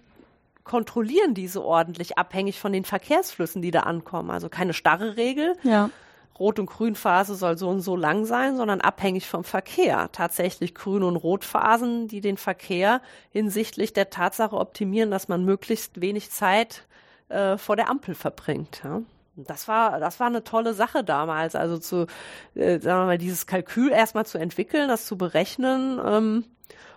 kontrollieren 0.65 1.35
diese 1.35 1.65
ordentlich 1.65 2.19
abhängig 2.19 2.61
von 2.61 2.73
den 2.73 2.85
Verkehrsflüssen, 2.85 3.63
die 3.63 3.71
da 3.71 3.81
ankommen. 3.81 4.31
Also 4.31 4.49
keine 4.49 4.73
starre 4.73 5.17
Regel. 5.17 5.55
Ja. 5.63 5.91
Rot- 6.39 6.59
und 6.59 6.67
Grünphase 6.67 7.35
soll 7.35 7.59
so 7.59 7.69
und 7.69 7.81
so 7.81 7.97
lang 7.97 8.25
sein, 8.25 8.57
sondern 8.57 8.81
abhängig 8.81 9.29
vom 9.29 9.45
Verkehr. 9.45 10.09
Tatsächlich 10.13 10.75
Grün- 10.75 11.03
und 11.03 11.17
Rotphasen, 11.17 12.09
die 12.09 12.21
den 12.21 12.37
Verkehr 12.37 13.03
hinsichtlich 13.31 13.93
der 13.93 14.11
Tatsache 14.11 14.57
optimieren, 14.57 15.11
dass 15.11 15.29
man 15.29 15.45
möglichst 15.45 16.01
wenig 16.01 16.31
Zeit 16.31 16.87
äh, 17.29 17.59
vor 17.59 17.77
der 17.77 17.91
Ampel 17.91 18.15
verbringt. 18.15 18.81
Ja. 18.83 19.03
Das 19.37 19.69
war, 19.69 20.01
das 20.01 20.19
war 20.19 20.27
eine 20.27 20.45
tolle 20.45 20.75
Sache 20.75 21.05
damals. 21.05 21.55
Also 21.55 21.79
zu, 21.79 22.07
äh, 22.55 22.79
sagen 22.79 23.03
wir 23.03 23.07
mal, 23.07 23.19
dieses 23.19 23.47
Kalkül 23.47 23.91
erstmal 23.91 24.27
zu 24.27 24.39
entwickeln, 24.39 24.89
das 24.89 25.07
zu 25.07 25.19
berechnen, 25.19 26.01
ähm, 26.05 26.45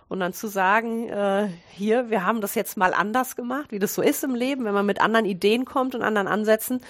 und 0.08 0.20
dann 0.20 0.32
zu 0.32 0.48
sagen, 0.48 1.08
äh, 1.08 1.48
hier, 1.70 2.10
wir 2.10 2.24
haben 2.24 2.40
das 2.40 2.54
jetzt 2.54 2.76
mal 2.76 2.92
anders 2.92 3.36
gemacht, 3.36 3.72
wie 3.72 3.78
das 3.78 3.94
so 3.94 4.02
ist 4.02 4.22
im 4.22 4.34
Leben, 4.34 4.64
wenn 4.64 4.74
man 4.74 4.86
mit 4.86 5.00
anderen 5.00 5.24
Ideen 5.24 5.64
kommt 5.64 5.94
und 5.94 6.02
anderen 6.02 6.28
Ansätzen, 6.28 6.80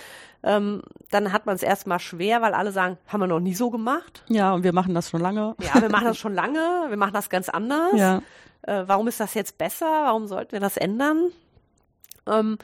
ähm, 0.44 0.82
dann 1.10 1.32
hat 1.32 1.46
man 1.46 1.56
es 1.56 1.62
erstmal 1.62 1.98
schwer, 1.98 2.42
weil 2.42 2.52
alle 2.52 2.70
sagen, 2.70 2.98
haben 3.08 3.20
wir 3.20 3.26
noch 3.26 3.40
nie 3.40 3.54
so 3.54 3.70
gemacht. 3.70 4.22
Ja, 4.28 4.52
und 4.52 4.62
wir 4.62 4.74
machen 4.74 4.94
das 4.94 5.08
schon 5.08 5.22
lange. 5.22 5.54
Ja, 5.58 5.80
wir 5.80 5.88
machen 5.88 6.04
das 6.04 6.18
schon 6.18 6.34
lange, 6.34 6.86
wir 6.88 6.96
machen 6.98 7.14
das 7.14 7.30
ganz 7.30 7.48
anders. 7.48 7.94
Ja. 7.94 8.22
Äh, 8.62 8.84
warum 8.86 9.08
ist 9.08 9.20
das 9.20 9.32
jetzt 9.34 9.56
besser? 9.56 9.86
Warum 9.86 10.26
sollten 10.26 10.52
wir 10.52 10.60
das 10.60 10.76
ändern? 10.76 11.30
Ähm, 12.26 12.58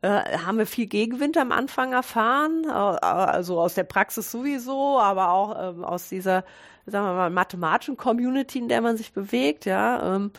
äh, 0.00 0.38
haben 0.38 0.56
wir 0.56 0.66
viel 0.66 0.86
Gegenwind 0.86 1.36
am 1.36 1.52
Anfang 1.52 1.92
erfahren, 1.92 2.64
äh, 2.66 2.70
also 2.70 3.60
aus 3.60 3.74
der 3.74 3.84
Praxis 3.84 4.30
sowieso, 4.30 4.98
aber 4.98 5.30
auch 5.30 5.54
äh, 5.54 5.84
aus 5.84 6.08
dieser, 6.08 6.44
sagen 6.86 7.06
wir 7.06 7.14
mal, 7.14 7.30
mathematischen 7.30 7.98
Community, 7.98 8.58
in 8.58 8.68
der 8.68 8.80
man 8.80 8.96
sich 8.96 9.12
bewegt, 9.12 9.66
ja. 9.66 10.16
Ähm, 10.16 10.30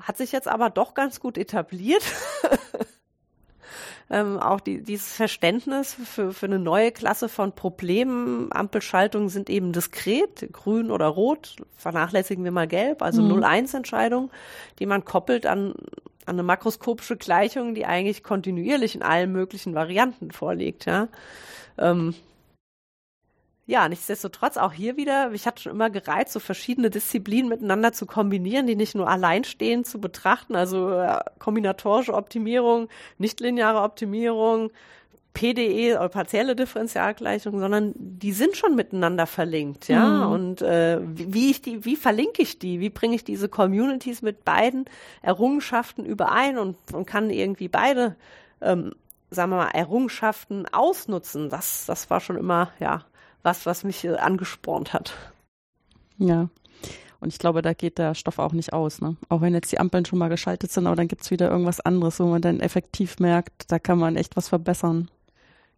hat 0.00 0.16
sich 0.16 0.32
jetzt 0.32 0.48
aber 0.48 0.70
doch 0.70 0.94
ganz 0.94 1.20
gut 1.20 1.38
etabliert. 1.38 2.02
ähm, 4.10 4.38
auch 4.38 4.60
die, 4.60 4.82
dieses 4.82 5.12
Verständnis 5.12 5.94
für, 5.94 6.32
für 6.32 6.46
eine 6.46 6.58
neue 6.58 6.92
Klasse 6.92 7.28
von 7.28 7.52
Problemen. 7.52 8.50
Ampelschaltungen 8.52 9.28
sind 9.28 9.50
eben 9.50 9.72
diskret, 9.72 10.52
grün 10.52 10.90
oder 10.90 11.06
rot, 11.06 11.56
vernachlässigen 11.76 12.44
wir 12.44 12.50
mal 12.50 12.66
gelb, 12.66 13.02
also 13.02 13.22
mhm. 13.22 13.44
0-1-Entscheidung, 13.44 14.30
die 14.78 14.86
man 14.86 15.04
koppelt 15.04 15.44
an, 15.44 15.74
an 16.24 16.36
eine 16.36 16.42
makroskopische 16.42 17.16
Gleichung, 17.16 17.74
die 17.74 17.84
eigentlich 17.84 18.22
kontinuierlich 18.22 18.94
in 18.94 19.02
allen 19.02 19.32
möglichen 19.32 19.74
Varianten 19.74 20.30
vorliegt. 20.30 20.86
Ja. 20.86 21.08
Ähm, 21.76 22.14
ja, 23.68 23.86
nichtsdestotrotz 23.86 24.56
auch 24.56 24.72
hier 24.72 24.96
wieder, 24.96 25.30
ich 25.34 25.46
hatte 25.46 25.60
schon 25.60 25.72
immer 25.72 25.90
gereizt, 25.90 26.32
so 26.32 26.40
verschiedene 26.40 26.88
Disziplinen 26.88 27.50
miteinander 27.50 27.92
zu 27.92 28.06
kombinieren, 28.06 28.66
die 28.66 28.76
nicht 28.76 28.94
nur 28.94 29.06
alleinstehend 29.06 29.86
zu 29.86 30.00
betrachten, 30.00 30.56
also 30.56 30.90
äh, 30.90 31.18
kombinatorische 31.38 32.14
Optimierung, 32.14 32.88
nichtlineare 33.18 33.82
Optimierung, 33.82 34.70
PDE 35.34 35.98
oder 35.98 36.08
partielle 36.08 36.56
Differentialgleichung, 36.56 37.60
sondern 37.60 37.92
die 37.94 38.32
sind 38.32 38.56
schon 38.56 38.74
miteinander 38.74 39.26
verlinkt, 39.26 39.88
ja. 39.88 40.26
Mhm. 40.26 40.32
Und 40.32 40.62
äh, 40.62 41.00
wie 41.02 41.50
ich 41.50 41.60
die, 41.60 41.84
wie 41.84 41.96
verlinke 41.96 42.40
ich 42.40 42.58
die? 42.58 42.80
Wie 42.80 42.88
bringe 42.88 43.16
ich 43.16 43.22
diese 43.24 43.50
Communities 43.50 44.22
mit 44.22 44.46
beiden 44.46 44.86
Errungenschaften 45.20 46.06
überein 46.06 46.56
und, 46.56 46.78
und 46.94 47.06
kann 47.06 47.28
irgendwie 47.28 47.68
beide, 47.68 48.16
ähm, 48.62 48.94
sagen 49.30 49.50
wir 49.50 49.56
mal, 49.58 49.68
Errungenschaften 49.68 50.64
ausnutzen? 50.72 51.50
Das, 51.50 51.84
das 51.84 52.08
war 52.08 52.20
schon 52.20 52.38
immer, 52.38 52.72
ja, 52.80 53.04
was, 53.48 53.64
was 53.64 53.82
mich 53.82 54.04
äh, 54.04 54.16
angespornt 54.16 54.92
hat. 54.92 55.14
Ja. 56.18 56.48
Und 57.20 57.32
ich 57.32 57.38
glaube, 57.38 57.62
da 57.62 57.72
geht 57.72 57.98
der 57.98 58.14
Stoff 58.14 58.38
auch 58.38 58.52
nicht 58.52 58.72
aus. 58.72 59.00
Ne? 59.00 59.16
Auch 59.28 59.40
wenn 59.40 59.54
jetzt 59.54 59.72
die 59.72 59.80
Ampeln 59.80 60.04
schon 60.04 60.18
mal 60.18 60.28
geschaltet 60.28 60.70
sind, 60.70 60.86
aber 60.86 60.94
dann 60.94 61.08
gibt 61.08 61.22
es 61.22 61.30
wieder 61.30 61.50
irgendwas 61.50 61.80
anderes, 61.80 62.20
wo 62.20 62.26
man 62.26 62.42
dann 62.42 62.60
effektiv 62.60 63.18
merkt, 63.18 63.72
da 63.72 63.78
kann 63.78 63.98
man 63.98 64.16
echt 64.16 64.36
was 64.36 64.48
verbessern. 64.48 65.10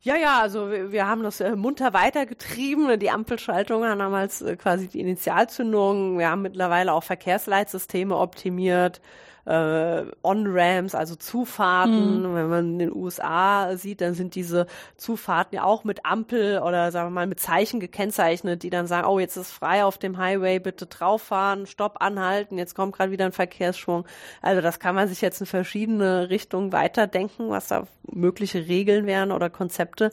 Ja, 0.03 0.17
ja, 0.17 0.41
also 0.41 0.71
wir, 0.71 0.93
wir 0.93 1.07
haben 1.07 1.23
das 1.23 1.41
äh, 1.41 1.55
munter 1.55 1.93
weitergetrieben. 1.93 2.99
Die 2.99 3.11
Ampelschaltung 3.11 3.85
haben 3.85 3.99
damals 3.99 4.43
äh, 4.43 4.57
quasi 4.57 4.89
die 4.89 5.01
Initialzündung. 5.01 6.19
Wir 6.19 6.31
haben 6.31 6.43
mittlerweile 6.43 6.93
auch 6.93 7.05
Verkehrsleitsysteme 7.05 8.17
optimiert 8.17 9.01
äh, 9.45 10.05
On-Ramps, 10.23 10.95
also 10.95 11.15
Zufahrten. 11.17 12.23
Mhm. 12.23 12.35
Wenn 12.35 12.49
man 12.49 12.65
in 12.73 12.79
den 12.79 12.95
USA 12.95 13.77
sieht, 13.77 14.01
dann 14.01 14.15
sind 14.15 14.35
diese 14.35 14.67
Zufahrten 14.97 15.57
ja 15.57 15.65
auch 15.65 15.85
mit 15.85 16.05
Ampel 16.05 16.59
oder 16.59 16.93
sagen 16.93 17.09
wir 17.09 17.15
mal 17.15 17.27
mit 17.27 17.41
Zeichen 17.41 17.81
gekennzeichnet, 17.81 18.63
die 18.63 18.71
dann 18.71 18.87
sagen, 18.87 19.07
oh, 19.07 19.19
jetzt 19.19 19.37
ist 19.37 19.51
frei 19.51 19.85
auf 19.85 19.99
dem 19.99 20.19
Highway, 20.19 20.59
bitte 20.59 20.87
drauffahren, 20.87 21.67
Stopp 21.67 21.97
anhalten, 22.01 22.59
jetzt 22.59 22.75
kommt 22.75 22.95
gerade 22.97 23.11
wieder 23.11 23.27
ein 23.27 23.33
Verkehrsschwung. 23.33 24.05
Also 24.43 24.61
das 24.61 24.79
kann 24.79 24.95
man 24.95 25.09
sich 25.09 25.21
jetzt 25.21 25.41
in 25.41 25.47
verschiedene 25.47 26.31
Richtungen 26.31 26.73
weiterdenken, 26.73 27.51
was 27.51 27.69
da 27.69 27.87
mögliche 28.11 28.67
Regeln 28.67 29.07
wären 29.07 29.33
oder 29.33 29.51
Konzepte. 29.51 30.11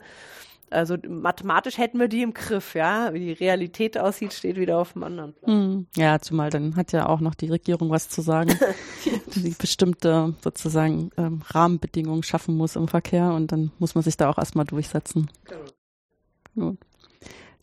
Also 0.70 0.96
mathematisch 1.08 1.78
hätten 1.78 1.98
wir 1.98 2.08
die 2.08 2.22
im 2.22 2.34
Griff, 2.34 2.74
ja. 2.74 3.12
Wie 3.12 3.20
die 3.20 3.32
Realität 3.32 3.98
aussieht, 3.98 4.32
steht 4.32 4.56
wieder 4.56 4.78
auf 4.78 4.92
dem 4.92 5.02
anderen 5.02 5.34
Plan. 5.34 5.52
Hm. 5.52 5.86
Ja, 5.96 6.18
zumal 6.20 6.50
dann 6.50 6.76
hat 6.76 6.92
ja 6.92 7.08
auch 7.08 7.20
noch 7.20 7.34
die 7.34 7.48
Regierung 7.48 7.90
was 7.90 8.08
zu 8.08 8.20
sagen, 8.20 8.58
die 9.34 9.54
bestimmte 9.58 10.34
sozusagen 10.42 11.10
ähm, 11.16 11.42
Rahmenbedingungen 11.46 12.22
schaffen 12.22 12.56
muss 12.56 12.76
im 12.76 12.88
Verkehr 12.88 13.32
und 13.32 13.52
dann 13.52 13.72
muss 13.78 13.94
man 13.94 14.04
sich 14.04 14.16
da 14.16 14.28
auch 14.28 14.38
erstmal 14.38 14.66
durchsetzen. 14.66 15.30
Genau. 15.44 16.70
Gut. 16.70 16.78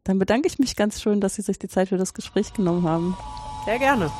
Dann 0.03 0.19
bedanke 0.19 0.47
ich 0.47 0.59
mich 0.59 0.75
ganz 0.75 1.01
schön, 1.01 1.19
dass 1.19 1.35
Sie 1.35 1.41
sich 1.41 1.57
die 1.59 1.67
Zeit 1.67 1.89
für 1.89 1.97
das 1.97 2.13
Gespräch 2.13 2.53
genommen 2.53 2.83
haben. 2.83 3.17
Sehr 3.65 3.79
gerne. 3.79 4.11